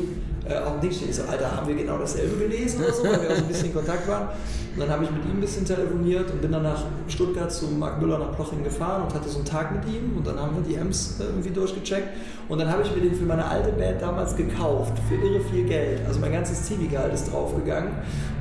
äh, 0.49 0.57
auf 0.57 0.73
dem 0.73 0.81
Ding 0.81 0.91
stehen. 0.91 1.11
Ich 1.11 1.17
so, 1.17 1.23
Alter, 1.31 1.57
haben 1.57 1.69
wir 1.69 1.77
genau 1.77 1.99
dasselbe 1.99 2.37
gelesen 2.37 2.83
oder 2.83 2.93
so, 2.93 3.05
weil 3.05 3.23
wir 3.23 3.31
auch 3.31 3.37
so 3.37 3.43
ein 3.43 3.47
bisschen 3.49 3.67
in 3.67 3.75
Kontakt 3.75 4.09
waren. 4.09 4.29
Und 4.75 4.81
dann 4.81 4.89
habe 4.89 5.05
ich 5.05 5.11
mit 5.11 5.23
ihm 5.27 5.33
ein 5.37 5.41
bisschen 5.41 5.65
telefoniert 5.67 6.31
und 6.31 6.41
bin 6.41 6.51
dann 6.51 6.63
nach 6.63 6.83
Stuttgart 7.07 7.53
zu 7.53 7.67
Marc 7.67 8.01
Müller 8.01 8.19
nach 8.19 8.35
Ploching 8.35 8.65
gefahren 8.65 9.03
und 9.03 9.15
hatte 9.15 9.29
so 9.29 9.37
einen 9.37 9.45
Tag 9.45 9.71
mit 9.71 9.85
ihm 9.95 10.17
und 10.17 10.27
dann 10.27 10.41
haben 10.41 10.57
wir 10.57 10.63
die 10.63 10.81
Amps 10.81 11.21
äh, 11.21 11.25
irgendwie 11.25 11.51
durchgecheckt. 11.51 12.09
Und 12.49 12.59
dann 12.59 12.69
habe 12.73 12.83
ich 12.83 12.93
mir 12.95 13.03
den 13.03 13.15
für 13.15 13.25
meine 13.25 13.45
alte 13.47 13.71
Band 13.73 14.03
damals 14.03 14.35
gekauft, 14.35 14.93
für 15.09 15.15
irre 15.15 15.41
viel 15.41 15.65
Geld. 15.65 16.01
Also 16.09 16.19
mein 16.21 16.33
ganzes 16.33 16.65
Zivi-Gehalt 16.65 17.15
ist 17.15 17.31
draufgegangen, 17.33 17.93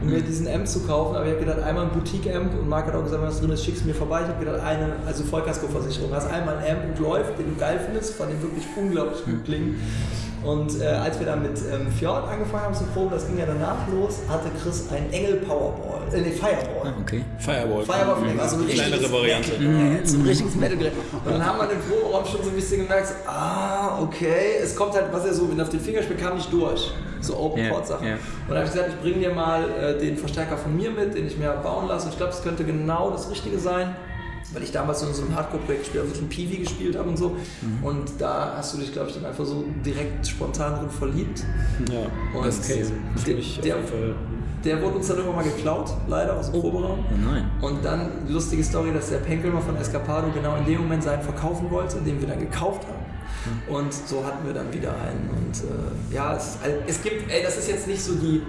um 0.02 0.10
mir 0.10 0.21
diesen 0.21 0.47
Amp 0.47 0.67
zu 0.67 0.80
kaufen. 0.82 1.15
Aber 1.15 1.26
ich 1.26 1.32
habe 1.34 1.41
gedacht, 1.45 1.62
einmal 1.63 1.86
ein 1.86 1.91
Boutique-Amp 1.91 2.60
und 2.60 2.67
Marc 2.67 2.88
hat 2.88 2.95
auch 2.95 3.04
gesagt, 3.04 3.21
was 3.21 3.39
drin 3.39 3.51
ist, 3.52 3.66
schickst 3.66 3.84
du 3.84 3.88
mir 3.88 3.94
vorbei. 3.94 4.22
Ich 4.22 4.28
habe 4.28 4.44
gedacht, 4.44 4.64
eine, 4.64 4.94
also 5.06 5.24
Vollkaskoversicherung, 5.24 6.14
hast 6.14 6.30
einmal 6.30 6.58
ein 6.58 6.78
Amp 6.78 6.86
und 6.90 7.00
läuft, 7.00 7.38
den 7.40 7.54
du 7.54 7.60
geil 7.60 7.80
findest, 7.84 8.16
von 8.16 8.30
dem 8.30 8.42
wirklich 8.42 8.66
unglaublich 8.76 9.24
gut 9.26 9.46
klingen. 9.46 9.80
Und 10.43 10.82
äh, 10.82 10.86
als 10.86 11.19
wir 11.19 11.27
dann 11.27 11.43
mit 11.43 11.60
ähm, 11.71 11.91
Fjord 11.91 12.27
angefangen 12.27 12.63
haben 12.63 12.73
zu 12.73 12.84
proben, 12.86 13.12
das 13.12 13.27
ging 13.27 13.38
ja 13.38 13.45
danach 13.45 13.88
los, 13.91 14.19
hatte 14.27 14.49
Chris 14.62 14.86
ein 14.91 15.12
Engel 15.13 15.36
Powerball, 15.38 16.01
äh, 16.12 16.21
nee, 16.21 16.32
Fireball. 16.32 16.86
Ah, 16.86 16.93
okay. 16.99 17.23
Fireball. 17.38 17.84
Fireball 17.86 18.15
von 18.15 18.39
also 18.39 18.56
ein 18.58 18.67
Kleinere 18.67 19.12
Variante. 19.12 19.60
Metal, 19.60 20.06
so 20.06 20.17
ein 20.17 20.25
richtiges 20.25 20.56
Metal-Gerät. 20.56 20.93
Und 21.25 21.32
dann 21.32 21.45
haben 21.45 21.60
wir 21.60 21.71
im 21.71 21.80
Proberaum 21.80 22.25
schon 22.25 22.43
so 22.43 22.49
ein 22.49 22.56
bisschen 22.56 22.82
gemerkt, 22.82 23.08
so, 23.08 23.13
ah, 23.27 23.99
okay, 24.01 24.58
es 24.63 24.75
kommt 24.75 24.93
halt, 24.93 25.06
was 25.12 25.25
er 25.25 25.34
so 25.34 25.43
auf 25.43 25.69
den 25.69 25.80
Finger 25.80 26.01
spielt, 26.01 26.19
kam 26.19 26.36
nicht 26.36 26.51
durch. 26.51 26.91
So 27.21 27.38
Open-Chord-Sachen. 27.38 28.06
Ja, 28.06 28.13
ja. 28.13 28.15
Und 28.15 28.49
dann 28.49 28.58
habe 28.58 28.65
ich 28.65 28.71
gesagt, 28.71 28.89
ich 28.89 29.01
bringe 29.01 29.19
dir 29.19 29.34
mal 29.34 29.63
äh, 29.69 29.99
den 29.99 30.17
Verstärker 30.17 30.58
von 30.58 30.75
mir 30.75 30.89
mit, 30.89 31.13
den 31.13 31.27
ich 31.27 31.38
mir 31.38 31.51
bauen 31.51 31.88
lasse. 31.88 32.06
Und 32.06 32.13
ich 32.13 32.17
glaube, 32.17 32.34
es 32.34 32.41
könnte 32.41 32.63
genau 32.63 33.12
das 33.12 33.30
Richtige 33.30 33.60
sein. 33.60 33.95
Weil 34.54 34.64
ich 34.64 34.72
damals 34.72 35.00
so 35.00 35.08
in 35.08 35.14
so 35.14 35.22
einem 35.24 35.36
Hardcore-Projekt 35.36 35.84
gespielt 35.86 36.04
habe, 36.06 36.18
ein 36.20 36.28
Peewee 36.30 36.58
gespielt 36.58 36.98
habe 36.98 37.10
und 37.10 37.18
so. 37.18 37.30
Mhm. 37.62 37.84
Und 37.84 38.10
da 38.20 38.54
hast 38.58 38.74
du 38.74 38.80
dich, 38.80 38.92
glaube 38.92 39.10
ich, 39.10 39.16
dann 39.16 39.26
einfach 39.26 39.46
so 39.46 39.64
direkt 39.86 40.28
spontan 40.28 40.80
drin 40.80 40.90
verliebt. 40.90 41.44
Ja, 41.90 42.02
Und 42.38 42.44
Case. 42.46 42.92
Für 43.16 43.32
der- 43.34 43.76
der-. 43.76 44.16
Der 44.64 44.80
wurde 44.80 44.98
uns 44.98 45.08
dann 45.08 45.18
irgendwann 45.18 45.38
mal 45.44 45.52
geklaut, 45.52 45.90
leider 46.08 46.38
aus 46.38 46.52
dem 46.52 46.62
Proberaum. 46.62 47.00
Oh 47.00 47.32
nein. 47.32 47.50
Und 47.62 47.84
dann 47.84 48.12
die 48.28 48.34
lustige 48.34 48.64
Story, 48.64 48.92
dass 48.94 49.10
der 49.10 49.18
Penkel 49.18 49.50
mal 49.50 49.60
von 49.62 49.76
Escapado 49.76 50.28
genau 50.32 50.56
in 50.58 50.66
dem 50.66 50.82
Moment 50.82 51.02
seinen 51.02 51.24
verkaufen 51.24 51.72
wollte, 51.72 51.98
den 52.02 52.22
wir 52.22 52.28
dann 52.28 52.40
gekauft 52.40 52.84
haben. 52.88 53.74
Und 53.76 53.92
so 53.92 54.24
hatten 54.24 54.46
wir 54.46 54.54
dann 54.54 54.72
wieder 54.72 54.92
einen. 54.92 55.30
Und 55.32 55.58
äh, 55.64 56.14
ja, 56.14 56.36
es, 56.36 56.58
also, 56.64 56.78
es 56.86 57.02
gibt, 57.02 57.32
ey, 57.32 57.42
das 57.42 57.58
ist 57.58 57.70
jetzt 57.70 57.88
nicht 57.88 58.04
so 58.04 58.14
die. 58.14 58.44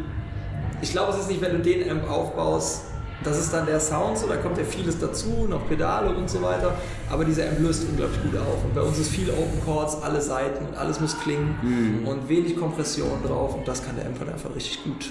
Ich 0.83 0.91
glaube, 0.93 1.13
es 1.13 1.21
ist 1.21 1.31
nicht, 1.31 1.41
wenn 1.41 1.53
du 1.53 1.59
den 1.61 1.89
Amp 1.91 2.11
aufbaust, 2.11 2.83
das 3.25 3.39
ist 3.39 3.53
dann 3.53 3.67
der 3.67 3.81
Sound, 3.81 4.19
so 4.19 4.27
da 4.27 4.37
kommt 4.37 4.59
ja 4.59 4.65
vieles 4.65 4.99
dazu, 4.99 5.47
noch 5.49 5.67
Pedale 5.69 6.11
und 6.15 6.29
so 6.29 6.43
weiter. 6.43 6.75
Aber 7.11 7.25
dieser 7.25 7.49
Amp 7.49 7.61
löst 7.61 7.85
unglaublich 7.89 8.23
gut 8.23 8.37
auf. 8.41 8.65
Und 8.65 8.75
bei 8.75 8.81
uns 8.83 8.99
ist 8.99 9.11
viel 9.11 9.31
Open 9.31 9.63
Chords, 9.65 9.97
alle 10.03 10.21
Seiten 10.21 10.67
und 10.67 10.77
alles 10.77 11.01
muss 11.01 11.19
klingen 11.21 12.03
und 12.07 12.29
wenig 12.29 12.57
Kompression 12.57 13.23
drauf. 13.27 13.55
Und 13.55 13.67
das 13.67 13.85
kann 13.85 13.97
der 13.97 14.07
Amp 14.07 14.19
halt 14.21 14.31
einfach 14.33 14.55
richtig 14.55 14.83
gut. 14.85 15.11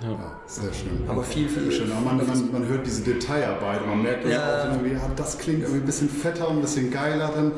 Ja. 0.00 0.40
Sehr 0.46 0.72
schön. 0.72 1.08
Aber 1.08 1.24
viel, 1.24 1.48
viel 1.48 1.72
Schön. 1.72 1.90
Aber 1.90 2.00
man, 2.00 2.24
man, 2.24 2.52
man 2.52 2.68
hört 2.68 2.86
diese 2.86 3.02
Detailarbeit 3.02 3.82
und 3.82 3.88
man 3.88 4.02
merkt 4.02 4.24
das 4.24 4.32
Ja. 4.32 4.62
auch 4.62 4.64
irgendwie, 4.66 4.92
ja, 4.94 5.00
das 5.16 5.36
klingt 5.38 5.60
irgendwie 5.62 5.80
ein 5.80 5.86
bisschen 5.86 6.08
fetter 6.08 6.48
und 6.48 6.58
ein 6.58 6.60
bisschen 6.62 6.90
geiler. 6.90 7.30
Dann 7.34 7.52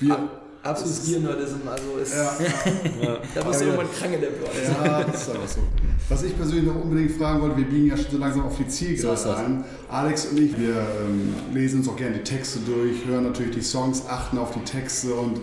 wir, 0.00 0.18
Absolutes 0.64 1.06
Gear-Nerdism, 1.06 1.58
also 1.70 1.96
ist, 2.02 2.12
ja, 2.12 2.28
da 3.36 3.42
bist 3.44 3.60
du 3.60 3.64
irgendwann 3.66 3.86
krank 3.92 4.14
in 4.14 4.20
der 4.20 4.30
Birne. 4.30 4.84
ja, 4.84 5.04
das 5.04 5.22
ist 5.22 5.30
einfach 5.30 5.46
so. 5.48 5.60
Was 6.08 6.22
ich 6.22 6.36
persönlich 6.36 6.66
noch 6.66 6.80
unbedingt 6.80 7.10
fragen 7.12 7.42
wollte, 7.42 7.56
wir 7.56 7.64
biegen 7.64 7.88
ja 7.88 7.96
schon 7.96 8.12
so 8.12 8.18
langsam 8.18 8.44
auf 8.44 8.56
die 8.56 8.68
Zielgerade 8.68 9.10
das. 9.24 9.26
ein. 9.26 9.64
Alex 9.88 10.26
und 10.26 10.38
ich, 10.38 10.56
wir 10.56 10.76
ähm, 10.76 11.34
lesen 11.52 11.80
uns 11.80 11.88
auch 11.88 11.96
gerne 11.96 12.18
die 12.18 12.22
Texte 12.22 12.60
durch, 12.60 13.04
hören 13.06 13.24
natürlich 13.24 13.56
die 13.56 13.62
Songs, 13.62 14.06
achten 14.06 14.38
auf 14.38 14.52
die 14.52 14.60
Texte 14.60 15.12
und 15.14 15.40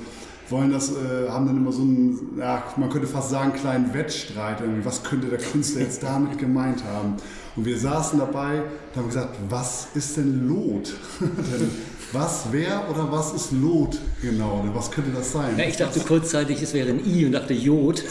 wollen 0.50 0.72
das, 0.72 0.92
äh, 0.92 1.30
haben 1.30 1.48
dann 1.48 1.58
immer 1.58 1.74
so 1.74 1.82
einen, 1.82 2.38
ja, 2.38 2.64
man 2.78 2.90
könnte 2.90 3.08
fast 3.08 3.30
sagen, 3.30 3.52
kleinen 3.54 3.94
Wettstreit 3.94 4.62
irgendwie. 4.62 4.86
Was 4.86 5.04
könnte 5.04 5.28
der 5.28 5.40
Künstler 5.40 5.82
jetzt 5.82 6.02
damit 6.02 6.38
gemeint 6.38 6.84
haben? 6.86 7.16
Und 7.58 7.66
wir 7.66 7.78
saßen 7.78 8.18
dabei 8.20 8.62
und 8.62 8.96
haben 8.96 9.08
gesagt, 9.08 9.36
was 9.50 9.88
ist 9.96 10.16
denn 10.16 10.48
Lot? 10.48 10.94
Denn 11.20 11.72
was, 12.14 12.46
wer 12.52 12.90
oder 12.90 13.12
was 13.12 13.34
ist 13.34 13.52
Lot 13.52 13.98
genau? 14.22 14.62
Oder 14.64 14.76
was 14.76 14.92
könnte 14.92 15.12
das 15.12 15.32
sein? 15.32 15.58
Ja, 15.58 15.66
ich 15.66 15.78
dachte 15.78 16.00
kurzzeitig, 16.00 16.62
es 16.62 16.74
wäre 16.74 16.90
ein 16.90 17.02
I 17.06 17.26
und 17.26 17.32
dachte 17.34 17.54
Jod. 17.54 18.04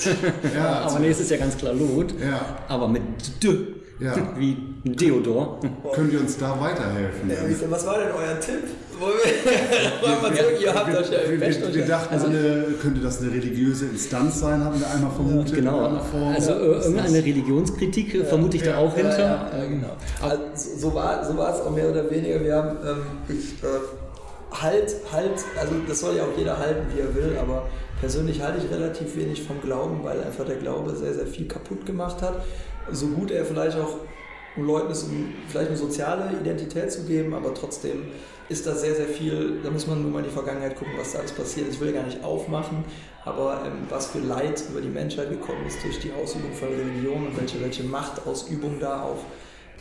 Ja, 0.55 0.81
Aber 0.87 0.99
nee, 0.99 1.09
es 1.09 1.21
ist 1.21 1.31
ja 1.31 1.37
ganz 1.37 1.57
klar 1.57 1.73
Lot. 1.73 2.13
Ja. 2.21 2.59
Aber 2.69 2.89
mit 2.89 3.03
D. 3.43 3.82
Ja. 4.03 4.15
Wie 4.37 4.57
Deodor. 4.85 5.61
Könnt 5.95 6.13
ihr 6.13 6.21
uns 6.21 6.37
da 6.37 6.61
weiterhelfen? 6.61 7.31
Äh, 7.31 7.71
Was 7.71 7.87
war 7.87 7.99
denn 7.99 8.09
euer 8.11 8.41
Tipp? 8.41 8.65
Wollen 8.99 9.15
wir, 10.35 10.61
ja 10.61 10.75
ja. 10.75 11.87
dachten 11.87 12.19
alle, 12.21 12.65
könnte 12.81 13.01
das 13.01 13.21
eine 13.21 13.33
religiöse 13.33 13.87
Instanz 13.87 14.41
sein, 14.41 14.65
hatten 14.65 14.79
wir 14.81 14.91
einmal 14.91 15.11
vermutet. 15.11 15.55
Genau. 15.55 16.01
Also 16.35 16.53
äh, 16.53 16.57
irgendeine 16.57 17.19
Religionskritik 17.19 18.15
äh, 18.15 18.25
vermute 18.25 18.57
ich 18.57 18.63
da 18.63 18.79
auch 18.79 18.95
hinter. 18.95 19.19
Ja, 19.19 19.51
ja, 19.53 19.59
ja, 19.59 19.69
genau. 19.69 19.97
Also, 20.21 20.43
so, 20.55 20.79
so 20.79 20.95
war 20.95 21.25
so 21.25 21.37
war 21.37 21.55
es 21.55 21.61
auch 21.61 21.71
mehr 21.71 21.91
oder 21.91 22.09
weniger. 22.11 22.43
Wir 22.43 22.57
haben 22.57 22.77
ähm, 22.85 23.03
ich, 23.29 23.63
äh, 23.63 24.61
halt, 24.61 24.95
halt, 25.13 25.45
also 25.59 25.75
das 25.87 26.01
soll 26.01 26.17
ja 26.17 26.25
auch 26.25 26.39
jeder 26.39 26.59
halten, 26.59 26.87
wie 26.95 27.01
er 27.01 27.15
will, 27.15 27.37
aber 27.41 27.67
persönlich 28.01 28.43
halte 28.43 28.65
ich 28.65 28.71
relativ 28.71 29.17
wenig 29.17 29.43
vom 29.43 29.61
Glauben, 29.61 30.01
weil 30.03 30.23
einfach 30.23 30.45
der 30.45 30.57
Glaube 30.57 30.95
sehr, 30.95 31.15
sehr 31.15 31.27
viel 31.27 31.47
kaputt 31.47 31.87
gemacht 31.87 32.21
hat. 32.21 32.45
So 32.91 33.07
gut 33.09 33.31
er 33.31 33.45
vielleicht 33.45 33.79
auch 33.79 33.99
um 34.57 34.67
Leuten 34.67 34.91
ist, 34.91 35.05
um 35.05 35.33
vielleicht 35.49 35.69
eine 35.69 35.79
soziale 35.79 36.37
Identität 36.39 36.93
zu 36.93 37.05
geben, 37.05 37.35
aber 37.35 37.55
trotzdem 37.55 38.09
ist 38.49 38.67
da 38.67 38.75
sehr, 38.75 38.95
sehr 38.95 39.07
viel, 39.07 39.61
da 39.63 39.71
muss 39.71 39.87
man 39.87 40.03
nur 40.03 40.11
mal 40.11 40.19
in 40.19 40.27
die 40.27 40.31
Vergangenheit 40.31 40.77
gucken, 40.77 40.93
was 40.99 41.13
da 41.13 41.21
alles 41.21 41.33
passiert. 41.33 41.69
Ist. 41.69 41.77
Ich 41.77 41.81
will 41.81 41.93
gar 41.93 42.03
nicht 42.03 42.23
aufmachen, 42.23 42.85
aber 43.25 43.63
ähm, 43.65 43.87
was 43.89 44.09
für 44.09 44.19
Leid 44.19 44.63
über 44.71 44.81
die 44.81 44.89
Menschheit 44.89 45.31
gekommen 45.31 45.65
ist 45.67 45.83
durch 45.83 45.99
die 46.01 46.13
Ausübung 46.13 46.53
von 46.53 46.69
Religion 46.69 47.27
und 47.29 47.41
welche, 47.41 47.61
welche 47.63 47.85
Machtausübung 47.85 48.79
da 48.79 49.03
auch 49.03 49.25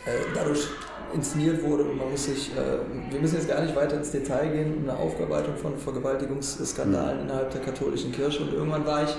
äh, 0.06 0.10
dadurch 0.34 0.68
inszeniert 1.12 1.62
wurde. 1.62 1.84
Und 1.84 1.98
man 1.98 2.10
muss 2.10 2.24
sich, 2.24 2.50
äh, 2.56 2.78
wir 3.10 3.20
müssen 3.20 3.36
jetzt 3.36 3.48
gar 3.48 3.60
nicht 3.60 3.76
weiter 3.76 3.98
ins 3.98 4.10
Detail 4.10 4.48
gehen, 4.48 4.88
eine 4.88 4.96
Aufarbeitung 4.96 5.56
von 5.56 5.76
Vergewaltigungsskandalen 5.76 7.20
innerhalb 7.20 7.50
der 7.50 7.60
katholischen 7.60 8.12
Kirche. 8.12 8.42
Und 8.42 8.54
irgendwann 8.54 8.86
war 8.86 9.04
ich, 9.04 9.10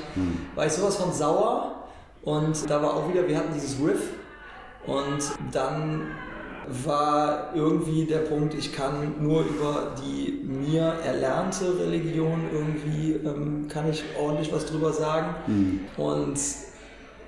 war 0.55 0.65
ich 0.65 0.73
sowas 0.73 0.95
von 0.95 1.13
sauer 1.13 1.82
und 2.23 2.69
da 2.69 2.81
war 2.81 2.95
auch 2.95 3.09
wieder, 3.09 3.27
wir 3.27 3.37
hatten 3.37 3.53
dieses 3.53 3.79
Riff 3.79 4.09
und 4.85 5.19
dann 5.51 6.07
war 6.67 7.53
irgendwie 7.53 8.05
der 8.05 8.19
Punkt, 8.19 8.53
ich 8.53 8.73
kann 8.73 9.15
nur 9.19 9.41
über 9.41 9.93
die 10.01 10.41
mir 10.45 10.83
erlernte 11.05 11.77
Religion 11.79 12.41
irgendwie, 12.51 13.13
ähm, 13.13 13.67
kann 13.67 13.89
ich 13.89 14.03
ordentlich 14.17 14.51
was 14.53 14.65
drüber 14.65 14.93
sagen. 14.93 15.35
Und 15.97 16.39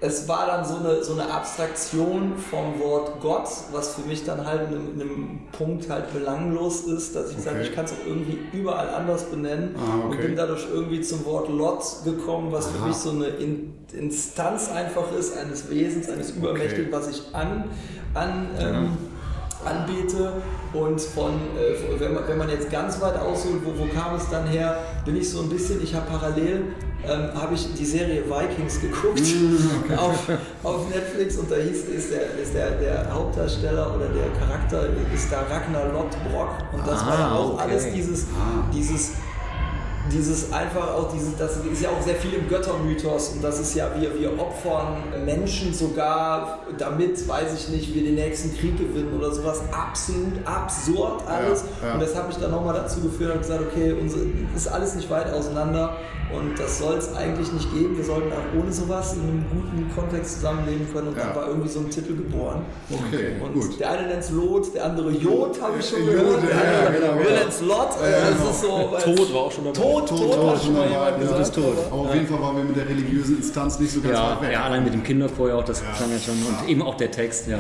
es 0.02 0.28
war 0.28 0.46
dann 0.48 0.66
so 0.66 0.76
eine, 0.78 1.04
so 1.04 1.14
eine 1.14 1.32
Abstraktion 1.32 2.34
vom 2.38 2.80
Wort 2.80 3.22
Gott, 3.22 3.48
was 3.72 3.96
für 3.96 4.02
mich 4.02 4.24
dann 4.26 4.46
halt 4.46 4.70
in 4.70 4.76
einem, 4.76 4.94
in 4.96 5.02
einem 5.02 5.40
Punkt 5.52 5.90
halt 5.90 6.12
belanglos 6.14 6.82
ist, 6.82 7.16
dass 7.16 7.32
ich 7.32 7.38
sage, 7.38 7.58
Okay. 7.60 7.68
ich 7.70 7.76
kann 7.76 7.86
es 7.86 7.94
auch 7.94 8.06
irgendwie 8.06 8.38
überall 8.52 8.90
anders 8.90 9.24
benennen 9.26 9.76
Ah, 9.78 10.06
okay. 10.06 10.16
und 10.18 10.22
bin 10.22 10.36
dadurch 10.36 10.68
irgendwie 10.72 11.02
zum 11.02 11.26
Wort 11.26 11.50
Lot 11.50 11.82
gekommen, 12.04 12.52
was 12.52 12.68
für 12.68 12.80
Aha. 12.80 12.88
mich 12.88 12.98
so 12.98 13.12
eine 13.12 13.26
In 13.28 13.74
Instanz 13.94 14.70
einfach 14.70 15.12
ist, 15.18 15.38
eines 15.38 15.70
Wesens, 15.70 16.10
eines 16.10 16.32
Übermächtigen, 16.32 16.92
was 16.92 17.08
ich 17.10 17.24
an, 17.34 17.66
an 18.14 18.48
ähm, 18.60 18.98
anbete 19.64 20.34
und 20.76 21.00
von, 21.02 21.34
äh, 21.34 22.00
wenn, 22.00 22.14
man, 22.14 22.28
wenn 22.28 22.38
man 22.38 22.50
jetzt 22.50 22.70
ganz 22.70 23.00
weit 23.02 23.18
ausholt, 23.18 23.62
wo, 23.64 23.72
wo 23.80 23.88
kam 23.94 24.16
es 24.16 24.30
dann 24.30 24.46
her, 24.48 24.78
bin 25.06 25.16
ich 25.16 25.30
so 25.30 25.42
ein 25.42 25.50
bisschen, 25.50 25.82
ich 25.84 25.94
habe 25.96 26.06
parallel, 26.10 26.64
ähm, 27.08 27.30
habe 27.40 27.54
ich 27.54 27.74
die 27.74 27.86
Serie 27.86 28.24
Vikings 28.28 28.82
geguckt 28.82 29.22
auf, 29.98 30.30
auf 30.64 30.90
Netflix 30.90 31.38
und 31.38 31.50
da 31.52 31.56
hieß, 31.56 31.86
ist, 31.86 32.12
der, 32.12 32.22
ist 32.42 32.54
der, 32.54 32.72
der 32.72 33.14
Hauptdarsteller 33.14 33.96
oder 33.96 34.08
der 34.08 34.30
Charakter 34.40 34.88
ist 35.14 35.32
da 35.32 35.42
Ragnar 35.42 35.88
Lothbrok 35.94 36.50
und 36.74 36.86
das 36.88 37.06
war 37.06 37.20
Ah, 37.20 37.36
auch 37.36 37.54
okay. 37.54 37.64
alles 37.70 37.92
dieses, 37.94 38.26
dieses 38.74 39.12
dieses 40.12 40.52
einfach 40.54 40.94
auch 40.96 41.12
dieses, 41.14 41.36
das 41.38 41.58
ist 41.58 41.82
ja 41.82 41.90
auch 41.90 42.02
sehr 42.02 42.16
viel 42.16 42.34
im 42.34 42.48
Göttermythos 42.48 43.30
und 43.30 43.44
das 43.44 43.60
ist 43.60 43.76
ja, 43.76 43.90
wir, 44.00 44.18
wir 44.20 44.40
opfern 44.40 45.04
Menschen 45.26 45.74
sogar, 45.74 46.60
damit, 46.78 47.28
weiß 47.28 47.54
ich 47.54 47.70
nicht, 47.70 47.94
wir 47.96 48.04
den 48.04 48.16
nächsten 48.16 48.56
Krieg 48.58 48.78
gewinnen 48.78 49.14
oder 49.18 49.32
sowas. 49.34 49.62
Absolut 49.72 50.34
absurd 50.46 51.24
alles. 51.28 51.64
Ja, 51.82 51.88
ja. 51.90 51.94
Und 51.96 52.02
das 52.02 52.16
habe 52.16 52.32
ich 52.32 52.38
dann 52.38 52.52
nochmal 52.52 52.74
dazu 52.76 53.02
geführt 53.02 53.34
und 53.34 53.42
gesagt, 53.42 53.62
okay, 53.72 53.94
unsere, 54.00 54.24
ist 54.56 54.68
alles 54.68 54.96
nicht 54.96 55.10
weit 55.10 55.32
auseinander 55.34 55.98
und 56.34 56.58
das 56.60 56.80
soll 56.80 56.96
es 56.98 57.14
eigentlich 57.16 57.52
nicht 57.54 57.72
geben. 57.74 57.98
Wir 57.98 58.04
sollten 58.04 58.32
auch 58.32 58.60
ohne 58.62 58.72
sowas 58.72 59.14
in 59.14 59.22
einem 59.22 59.46
guten 59.52 59.92
Kontext 59.96 60.36
zusammenleben 60.36 60.88
können 60.92 61.10
und 61.10 61.18
Ja. 61.18 61.28
dann 61.28 61.36
war 61.36 61.48
irgendwie 61.48 61.70
so 61.70 61.80
ein 61.80 61.90
Titel 61.90 62.16
geboren. 62.16 62.64
Okay, 62.92 63.34
Und 63.44 63.54
gut. 63.54 63.80
der 63.80 63.92
eine 63.92 64.08
nennt 64.08 64.24
es 64.24 64.32
Lot, 64.32 64.74
der 64.74 64.86
andere 64.86 65.12
Jod, 65.12 65.62
habe 65.62 65.74
ich 65.80 65.88
schon 65.90 66.00
Jod, 66.06 66.12
gehört. 66.16 66.44
ja, 66.44 66.50
Der 66.50 66.88
andere, 66.88 66.94
genau, 67.02 67.14
wir 67.20 67.24
genau. 67.26 67.36
nennen 67.38 67.50
es. 67.50 67.62
Ja, 67.62 68.30
das 68.30 68.38
genau. 68.38 68.50
ist 68.50 68.62
so, 68.62 68.90
weil- 68.92 69.16
Tod 69.16 69.34
war 69.34 69.42
auch 69.42 69.52
schon 69.52 69.66
dabei. 69.66 69.80
Tod, 69.80 69.95
Mal 70.02 70.06
Tod, 70.06 70.64
jemand 70.64 70.92
ja, 70.92 71.38
ist 71.38 71.56
tot. 71.56 71.76
Aber 71.92 72.02
auf 72.02 72.14
jeden 72.14 72.28
Fall 72.28 72.42
waren 72.42 72.58
wir 72.58 72.64
mit 72.64 72.76
der 72.76 72.88
religiösen 72.88 73.38
Instanz 73.38 73.80
nicht 73.80 73.92
so 73.92 74.02
ganz 74.02 74.14
Ja, 74.14 74.32
weit 74.32 74.42
weg. 74.42 74.52
ja, 74.54 74.64
allein 74.64 74.84
mit 74.84 74.94
dem 74.94 75.04
Kinderchor 75.04 75.50
ja 75.50 75.56
auch, 75.56 75.64
das 75.64 75.82
klang 75.82 76.12
ja 76.12 76.20
schon. 76.20 76.36
Und 76.36 76.70
eben 76.70 76.82
auch 76.82 76.96
der 76.96 77.12
Text, 77.12 77.48
ja. 77.48 77.58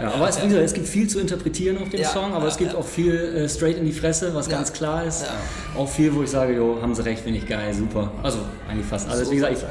Ja, 0.00 0.12
aber 0.14 0.28
es, 0.28 0.42
wie 0.42 0.46
gesagt, 0.48 0.64
es 0.64 0.74
gibt 0.74 0.88
viel 0.88 1.08
zu 1.08 1.20
interpretieren 1.20 1.78
auf 1.78 1.88
dem 1.88 2.00
Ja, 2.00 2.08
Song, 2.08 2.32
aber 2.32 2.44
ja, 2.44 2.48
es 2.50 2.56
gibt 2.56 2.72
ja. 2.72 2.78
auch 2.78 2.84
viel 2.86 3.14
äh, 3.14 3.48
straight 3.48 3.78
in 3.78 3.84
die 3.84 3.92
Fresse, 3.92 4.34
was 4.34 4.46
Ja. 4.48 4.56
ganz 4.56 4.72
klar 4.72 5.04
ist. 5.04 5.22
Ja. 5.22 5.80
Auch 5.80 5.88
viel, 5.88 6.14
wo 6.14 6.22
ich 6.22 6.30
sage, 6.30 6.54
jo, 6.54 6.78
haben 6.80 6.94
sie 6.94 7.04
recht, 7.04 7.22
finde 7.22 7.38
ich 7.38 7.46
geil, 7.46 7.72
super. 7.74 8.10
Also 8.22 8.38
eigentlich 8.68 8.86
fast 8.86 9.08
alles. 9.08 9.26
So 9.26 9.32
wie 9.32 9.36
gesagt, 9.36 9.54
ich. 9.54 9.64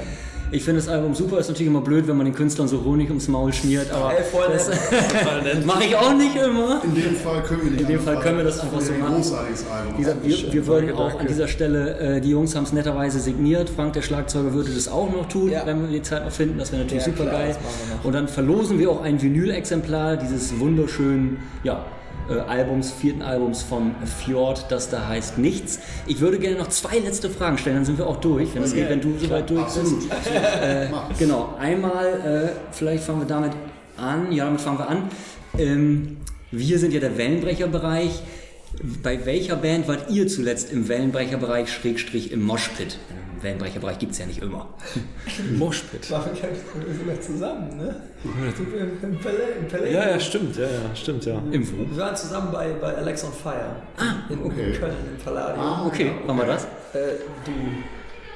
Ich 0.52 0.64
finde 0.64 0.80
das 0.80 0.88
Album 0.90 1.14
super, 1.16 1.40
ist 1.40 1.48
natürlich 1.48 1.68
immer 1.68 1.82
blöd, 1.82 2.08
wenn 2.08 2.16
man 2.18 2.26
den 2.26 2.36
Künstlern 2.36 2.68
so 2.68 2.84
Honig 2.84 3.10
ums 3.10 3.28
Maul 3.28 3.52
schmiert, 3.52 3.92
aber 3.92 4.14
Ey, 4.18 4.24
voll 4.24 4.46
das 4.54 4.70
mache 5.66 5.84
ich 5.86 5.96
auch 5.96 6.14
nicht 6.14 6.36
immer. 6.36 6.82
In 6.84 6.94
dem 6.96 7.16
Fall 7.16 7.42
können 7.44 7.64
wir 7.64 7.72
nicht 7.72 7.82
In 7.82 7.88
dem 7.88 8.00
Fall 8.00 8.20
können 8.20 8.38
wir 8.38 8.44
das 8.46 8.60
einfach 8.60 8.80
so 8.82 8.94
Ein 8.94 9.00
machen. 9.00 9.16
großartiges 9.16 9.66
Album. 9.68 10.24
Wir, 10.24 10.54
wir 10.54 10.68
würden 10.68 10.92
auch 10.94 11.20
an 11.20 11.28
dieser 11.28 11.48
Stelle, 11.48 11.98
äh, 12.00 12.22
die 12.22 12.30
Jungs 12.30 12.56
haben 12.56 12.64
es 12.64 12.74
netterweise 12.74 13.20
signiert, 13.20 13.70
Frank, 13.70 13.94
der 13.94 14.02
Schlagzeuger, 14.02 14.54
würde 14.54 14.72
das 14.72 14.88
auch 14.88 15.12
noch 15.12 15.28
tun, 15.28 15.50
Ja. 15.52 15.66
wenn 15.66 15.82
wir 15.82 15.88
die 15.90 16.02
Zeit 16.04 16.24
noch 16.26 16.32
finden, 16.32 16.58
das 16.60 16.72
wäre 16.72 16.84
natürlich 16.84 17.06
Ja, 17.06 17.12
super 17.14 17.30
klar, 17.30 17.42
geil. 17.44 17.56
Und 18.04 18.14
dann 18.14 18.28
verlosen 18.28 18.80
wir 18.80 18.90
auch 18.92 19.02
ein 19.02 19.22
Vinylexemplar 19.22 20.18
dieses 20.18 20.60
wunderschönen, 20.60 21.38
ja, 21.64 21.86
äh, 22.30 22.40
Albums, 22.40 22.92
vierten 22.92 23.22
Albums 23.22 23.62
von 23.62 23.96
Fjord, 24.06 24.66
das 24.70 24.90
da 24.90 25.08
heißt 25.08 25.38
Nichts. 25.38 25.80
Ich 26.08 26.20
würde 26.20 26.40
gerne 26.40 26.58
noch 26.58 26.70
zwei 26.70 27.00
letzte 27.00 27.30
Fragen 27.30 27.58
stellen, 27.58 27.78
dann 27.78 27.86
sind 27.86 27.98
wir 27.98 28.08
auch 28.08 28.18
durch, 28.18 28.54
wenn 28.56 28.64
es 28.64 28.74
geht, 28.74 28.90
wenn 28.90 29.02
du 29.02 29.18
soweit 29.18 29.50
durch 29.50 29.66
bist. 29.66 30.12
Absolut. 30.12 31.20
Genau, 31.20 31.54
einmal, 31.60 32.06
äh, 32.06 32.50
vielleicht 32.72 33.04
fangen 33.04 33.22
wir 33.22 33.28
damit 33.28 33.52
an. 33.98 34.32
Ja, 34.32 34.46
damit 34.46 34.62
fangen 34.62 34.80
wir 34.80 34.90
an. 34.90 35.10
Ähm, 35.58 36.18
wir 36.52 36.80
sind 36.80 36.94
ja 36.94 37.00
der 37.00 37.18
Wellenbrecherbereich. 37.18 38.22
Bei 39.04 39.26
welcher 39.26 39.56
Band 39.56 39.88
wart 39.88 40.10
ihr 40.10 40.28
zuletzt 40.28 40.72
im 40.72 40.88
Wellenbrecherbereich, 40.88 41.72
Schrägstrich 41.72 42.32
im 42.32 42.44
Moshpit? 42.44 42.98
Im 43.38 43.44
Wellenbrecherbereich 43.44 44.00
gibt 44.00 44.12
es 44.14 44.20
ja 44.20 44.26
nicht 44.26 44.42
immer. 44.42 44.68
Moshpit. 45.58 46.10
Waren 46.12 46.26
wir 46.34 46.96
sogar 46.96 47.22
zusammen, 47.22 47.78
ne? 47.78 47.96
Im- 48.24 49.10
im 49.12 49.20
Palais, 49.20 49.38
im 49.62 49.68
Palais. 49.68 49.92
Ja, 49.94 50.10
ja, 50.10 50.20
stimmt, 50.20 50.56
ja, 50.58 50.64
ja, 50.64 50.96
stimmt, 50.96 51.26
ja. 51.26 51.42
Im 51.52 51.68
Wo? 51.72 51.90
Wir 51.90 51.98
waren 51.98 52.16
zusammen 52.16 52.50
bei, 52.52 52.74
bei 52.82 52.96
Alex 52.96 53.24
on 53.24 53.32
Fire. 53.34 53.76
in, 54.30 54.44
okay. 54.44 54.72
in 54.72 54.74
Köln, 54.80 54.94
im 55.18 55.24
Palladium. 55.24 55.60
Ah, 55.66 55.86
Okay, 55.88 56.12
wann 56.26 56.38
war 56.38 56.46
das? 56.46 56.64
Äh, 56.66 56.68
du, 57.46 57.52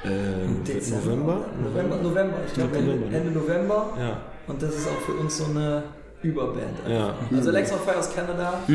Ähm, 0.10 0.64
Dezember? 0.64 1.06
November? 1.06 1.46
November, 1.62 1.96
November. 1.98 2.38
Ich 2.48 2.54
glaube 2.54 2.78
Ende, 2.78 2.92
November? 2.96 3.18
Ende 3.18 3.32
November. 3.32 3.98
Ja. 4.00 4.22
Und 4.48 4.62
das 4.64 4.76
ist 4.76 4.88
auch 4.88 5.02
für 5.02 5.12
uns 5.14 5.38
so 5.38 5.46
eine 5.46 5.84
Überband. 6.22 6.78
Ja. 6.88 7.14
Also 7.36 7.50
Alex 7.50 7.72
on 7.72 7.80
Fire 7.80 7.98
aus 7.98 8.14
Kanada, 8.14 8.60
äh, 8.68 8.74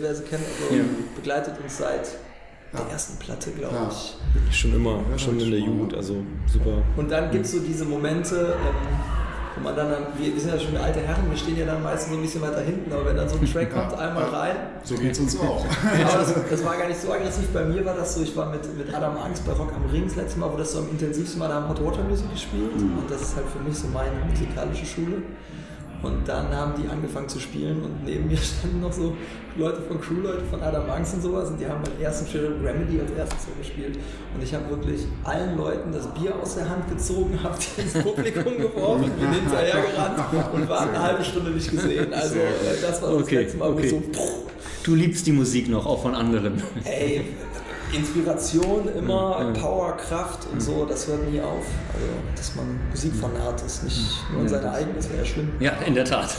wer 0.00 0.14
sie 0.14 0.22
kennt, 0.24 0.42
also 0.70 0.80
begleitet 1.16 1.54
uns 1.62 1.78
seit 1.78 2.08
der 2.72 2.92
ersten 2.92 3.18
Platte, 3.18 3.50
glaube 3.52 3.74
Ja. 3.74 3.88
ich. 3.90 4.56
Schon 4.56 4.74
immer, 4.74 5.00
schon 5.16 5.40
in 5.40 5.50
der 5.50 5.60
Jugend, 5.60 5.94
also 5.94 6.16
super. 6.46 6.82
Und 6.96 7.10
dann 7.10 7.30
gibt 7.30 7.44
es 7.46 7.52
so 7.52 7.60
diese 7.60 7.84
Momente, 7.84 8.36
ähm, 8.54 8.74
wo 9.56 9.62
man 9.64 9.74
dann, 9.74 9.88
wir, 10.18 10.32
wir 10.34 10.40
sind 10.40 10.52
ja 10.52 10.60
schon 10.60 10.76
alte 10.76 11.00
Herren, 11.00 11.28
wir 11.30 11.36
stehen 11.36 11.56
ja 11.56 11.64
dann 11.64 11.82
meistens 11.82 12.10
so 12.12 12.18
ein 12.18 12.22
bisschen 12.22 12.42
weiter 12.42 12.60
hinten, 12.60 12.92
aber 12.92 13.06
wenn 13.06 13.16
dann 13.16 13.28
so 13.28 13.36
ein 13.38 13.50
Track 13.50 13.72
kommt, 13.72 13.94
einmal 13.98 14.24
rein. 14.24 14.56
So 14.84 14.94
geht's 14.96 15.18
uns 15.18 15.40
auch. 15.40 15.64
Aber 16.04 16.18
das, 16.18 16.34
das 16.50 16.64
war 16.64 16.76
gar 16.76 16.86
nicht 16.88 17.00
so 17.00 17.10
aggressiv. 17.10 17.48
Bei 17.54 17.64
mir 17.64 17.82
war 17.84 17.94
das 17.94 18.14
so, 18.14 18.22
ich 18.22 18.36
war 18.36 18.50
mit, 18.50 18.60
mit 18.76 18.94
Adam 18.94 19.16
Angst 19.16 19.44
bei 19.46 19.52
Rock 19.54 19.72
am 19.74 19.90
Ring 19.90 20.04
das 20.04 20.16
letzte 20.16 20.38
Mal, 20.38 20.52
wo 20.52 20.56
das 20.58 20.72
so 20.72 20.80
am 20.80 20.90
intensivsten 20.90 21.40
war, 21.40 21.48
da 21.48 21.54
haben 21.54 21.68
Hot 21.70 21.82
Water 21.82 22.04
Music 22.04 22.30
gespielt. 22.30 22.70
Und 22.74 23.04
das 23.10 23.22
ist 23.22 23.36
halt 23.36 23.46
für 23.48 23.58
mich 23.66 23.76
so 23.76 23.88
meine 23.88 24.10
musikalische 24.30 24.84
Schule. 24.84 25.22
Und 26.02 26.28
dann 26.28 26.54
haben 26.54 26.74
die 26.80 26.88
angefangen 26.88 27.28
zu 27.28 27.40
spielen 27.40 27.82
und 27.82 28.04
neben 28.04 28.28
mir 28.28 28.36
standen 28.36 28.80
noch 28.80 28.92
so 28.92 29.16
Leute 29.56 29.80
von 29.82 30.00
Crew, 30.00 30.20
Leute 30.22 30.42
von 30.50 30.60
Adam 30.62 30.88
Angst 30.90 31.14
und 31.14 31.22
sowas 31.22 31.48
und 31.48 31.58
die 31.58 31.66
haben 31.66 31.82
beim 31.82 32.00
ersten 32.00 32.28
Schritt 32.30 32.50
Remedy 32.62 33.00
als 33.00 33.10
erstes 33.12 33.46
so 33.46 33.50
gespielt. 33.58 33.98
Und 34.34 34.42
ich 34.42 34.54
habe 34.54 34.68
wirklich 34.68 35.06
allen 35.24 35.56
Leuten 35.56 35.92
das 35.92 36.06
Bier 36.14 36.34
aus 36.40 36.56
der 36.56 36.68
Hand 36.68 36.88
gezogen, 36.88 37.38
habe 37.42 37.56
die 37.58 37.80
ins 37.80 37.92
Publikum 37.94 38.58
geworfen, 38.58 39.10
bin 39.18 39.32
hinterher 39.32 39.82
gerannt 39.82 40.52
und 40.52 40.68
war 40.68 40.88
eine 40.88 41.02
halbe 41.02 41.24
Stunde 41.24 41.50
nicht 41.50 41.70
gesehen. 41.70 42.12
Also 42.12 42.36
äh, 42.36 42.80
das 42.82 43.02
war 43.02 43.12
das 43.12 43.22
Okay, 43.22 43.36
letzte 43.36 43.58
Mal, 43.58 43.70
okay. 43.70 43.88
so 43.88 44.02
Du 44.84 44.94
liebst 44.94 45.26
die 45.26 45.32
Musik 45.32 45.68
noch, 45.68 45.84
auch 45.84 46.02
von 46.02 46.14
anderen. 46.14 46.62
Ey, 46.84 47.24
Inspiration 47.92 48.88
immer, 48.96 49.52
Power, 49.58 49.96
Kraft 49.96 50.46
und 50.52 50.60
so, 50.60 50.84
das 50.84 51.06
hört 51.06 51.30
nie 51.30 51.40
auf. 51.40 51.64
Also, 51.92 52.06
dass 52.34 52.54
man 52.54 52.78
Musikfanat 52.90 53.62
ist, 53.62 53.84
nicht 53.84 54.24
nur 54.32 54.42
in 54.42 54.48
seine 54.48 54.70
eigene, 54.72 54.94
das 54.94 55.08
wäre 55.08 55.20
ja 55.20 55.24
schlimm. 55.24 55.52
Ja, 55.60 55.72
in 55.86 55.94
der 55.94 56.04
Tat. 56.04 56.34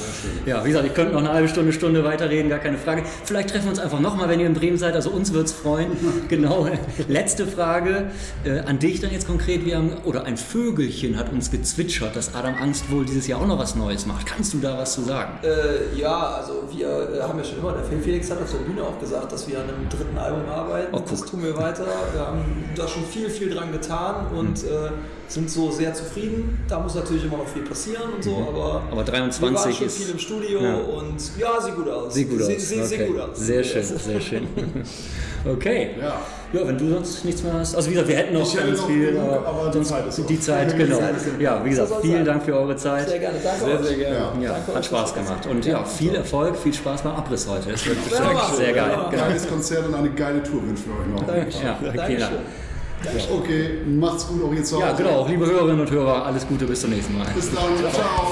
Ja, 0.46 0.64
wie 0.64 0.70
gesagt, 0.70 0.86
ich 0.86 0.94
könnte 0.94 1.14
noch 1.14 1.20
eine 1.20 1.34
halbe 1.34 1.48
Stunde, 1.48 1.74
Stunde 1.74 2.04
weiterreden, 2.04 2.50
gar 2.50 2.60
keine 2.60 2.78
Frage. 2.78 3.04
Vielleicht 3.24 3.50
treffen 3.50 3.66
wir 3.66 3.72
uns 3.72 3.80
einfach 3.80 4.00
nochmal, 4.00 4.30
wenn 4.30 4.40
ihr 4.40 4.48
in 4.48 4.54
Bremen 4.54 4.78
seid. 4.78 4.96
Also 4.96 5.10
uns 5.10 5.34
wird's 5.34 5.52
freuen. 5.52 5.92
genau. 6.28 6.68
Letzte 7.08 7.48
Frage 7.48 8.12
äh, 8.44 8.60
an 8.60 8.80
dich 8.80 9.00
dann 9.00 9.12
jetzt 9.12 9.28
konkret. 9.28 9.66
Wir 9.66 9.78
haben, 9.78 9.94
oder 10.06 10.26
ein 10.26 10.38
Vögelchen 10.38 11.18
hat 11.18 11.32
uns 11.32 11.52
gezwitschert, 11.52 12.16
dass 12.16 12.36
Adam 12.36 12.56
Angst 12.56 12.92
wohl 12.92 13.06
dieses 13.06 13.28
Jahr 13.28 13.42
auch 13.42 13.48
noch 13.48 13.60
was 13.60 13.76
Neues 13.76 14.06
macht. 14.06 14.26
Kannst 14.26 14.54
du 14.54 14.60
da 14.60 14.78
was 14.78 14.94
zu 14.94 15.02
sagen? 15.02 15.40
Äh, 15.44 15.98
ja, 15.98 16.36
also 16.38 16.64
wir 16.72 16.88
äh, 16.88 17.22
haben 17.22 17.38
ja 17.38 17.44
schon 17.44 17.60
immer, 17.60 17.74
der 17.74 17.84
Felix 18.00 18.30
hat 18.30 18.42
auf 18.42 18.52
der 18.52 18.60
Bühne 18.60 18.84
auch 18.84 19.00
gesagt, 19.00 19.32
dass 19.32 19.48
wir 19.48 19.60
an 19.60 19.70
einem 19.70 19.90
dritten 19.90 20.18
Album 20.18 20.48
arbeiten. 20.50 20.94
Oh, 20.94 21.02
das 21.10 21.22
tun 21.22 21.44
wir 21.44 21.47
weiter. 21.56 21.86
Wir 22.14 22.22
haben 22.22 22.44
da 22.76 22.88
schon 22.88 23.04
viel, 23.06 23.30
viel 23.30 23.54
dran 23.54 23.72
getan 23.72 24.28
und 24.36 24.64
Mhm. 24.64 24.70
äh, 24.70 24.90
sind 25.30 25.50
so 25.52 25.70
sehr 25.72 25.94
zufrieden. 25.94 26.60
Da 26.68 26.80
muss 26.80 26.96
natürlich 26.96 27.26
immer 27.26 27.38
noch 27.38 27.48
viel 27.48 27.64
passieren 27.64 28.14
und 28.16 28.24
so, 28.24 28.36
aber, 28.36 28.82
Mhm. 28.82 28.88
Aber 28.92 29.06
wir 29.06 29.14
waren 29.14 29.30
23 29.30 29.78
schon 29.78 29.88
ist. 29.88 29.98
viel 29.98 30.10
im 30.10 30.20
Studio 30.20 30.62
Ja. 30.62 30.76
und 30.76 31.16
ja, 31.38 31.62
sieht 31.62 31.76
gut 31.76 31.90
aus. 31.90 32.14
Sieht 32.14 32.30
gut 32.30 32.42
aus. 32.42 32.48
Sieht, 32.48 32.62
sieht, 32.62 32.86
sieht 32.86 33.00
Okay. 33.02 33.08
gut 33.12 33.20
aus. 33.20 33.38
Sehr 33.38 33.64
Sieht 33.64 33.74
schön, 33.74 33.84
gut 33.88 33.96
aus. 33.96 34.04
sehr 34.06 34.22
schön. 34.22 34.48
Okay. 35.46 35.92
Ja. 36.02 36.20
Ja, 36.54 36.66
wenn 36.66 36.78
du 36.78 36.90
sonst 36.90 37.26
nichts 37.26 37.44
mehr 37.44 37.54
hast. 37.54 37.76
Also 37.76 37.90
wie 37.90 37.94
gesagt, 37.94 38.10
wir 38.10 38.16
hätten 38.16 38.34
noch 38.34 38.56
ganz 38.56 38.80
noch 38.80 38.88
viel, 38.88 39.12
genug, 39.12 39.24
aber, 39.24 39.48
aber 39.48 39.68
die 39.68 39.74
sonst 39.74 39.90
Zeit 39.90 40.08
ist 40.08 40.30
die. 40.30 40.40
Zeit, 40.40 40.78
genau. 40.78 40.98
Zeit 40.98 41.18
ist 41.18 41.28
auf. 41.28 41.42
Ja, 41.42 41.66
wie 41.66 41.70
gesagt, 41.70 41.92
vielen 42.02 42.16
sein. 42.16 42.26
Dank 42.26 42.44
für 42.44 42.54
eure 42.54 42.76
Zeit. 42.78 43.10
Sehr 43.10 43.20
gerne, 43.20 43.38
danke 43.44 43.66
Sehr, 43.66 43.84
sehr 43.84 43.98
gerne. 43.98 44.16
Ja. 44.16 44.34
Ja, 44.42 44.52
Danke 44.54 44.76
hat 44.76 44.86
Spaß 44.86 45.14
gemacht. 45.14 45.46
Und 45.46 45.66
ja, 45.66 45.84
viel 45.84 46.16
Erfolg, 46.16 46.56
viel 46.56 46.74
Spaß 46.74 47.02
beim 47.02 47.16
Abriss 47.16 47.48
heute. 47.50 47.72
Es 47.72 47.86
wird 47.86 47.98
sehr 48.56 48.74
geil. 48.74 48.92
Ja. 48.92 49.10
Genau. 49.10 49.24
Geiles 49.24 49.48
Konzert 49.48 49.88
und 49.88 49.96
eine 49.96 50.10
geile 50.12 50.42
Tour 50.42 50.64
wünschen 50.64 50.86
wir 50.86 51.02
euch 51.02 51.22
noch. 51.22 51.28
Dankeschön. 51.28 51.66
Ja, 51.66 51.78
vielen 51.80 51.96
Dankeschön. 51.96 52.20
Dank. 52.20 53.16
Okay, 53.32 53.70
macht's 53.86 54.28
gut 54.28 54.44
auch 54.44 54.54
jetzt 54.54 54.70
zu 54.70 54.78
Hause. 54.78 54.86
Ja, 54.88 54.94
genau. 54.94 55.28
Liebe 55.28 55.46
Hörerinnen 55.46 55.82
und 55.82 55.92
Hörer, 55.92 56.26
alles 56.26 56.48
Gute, 56.48 56.66
bis 56.66 56.82
zum 56.82 56.90
nächsten 56.92 57.18
Mal. 57.18 57.28
Bis 57.36 57.52
dann. 57.54 57.92
Ciao. 57.92 58.32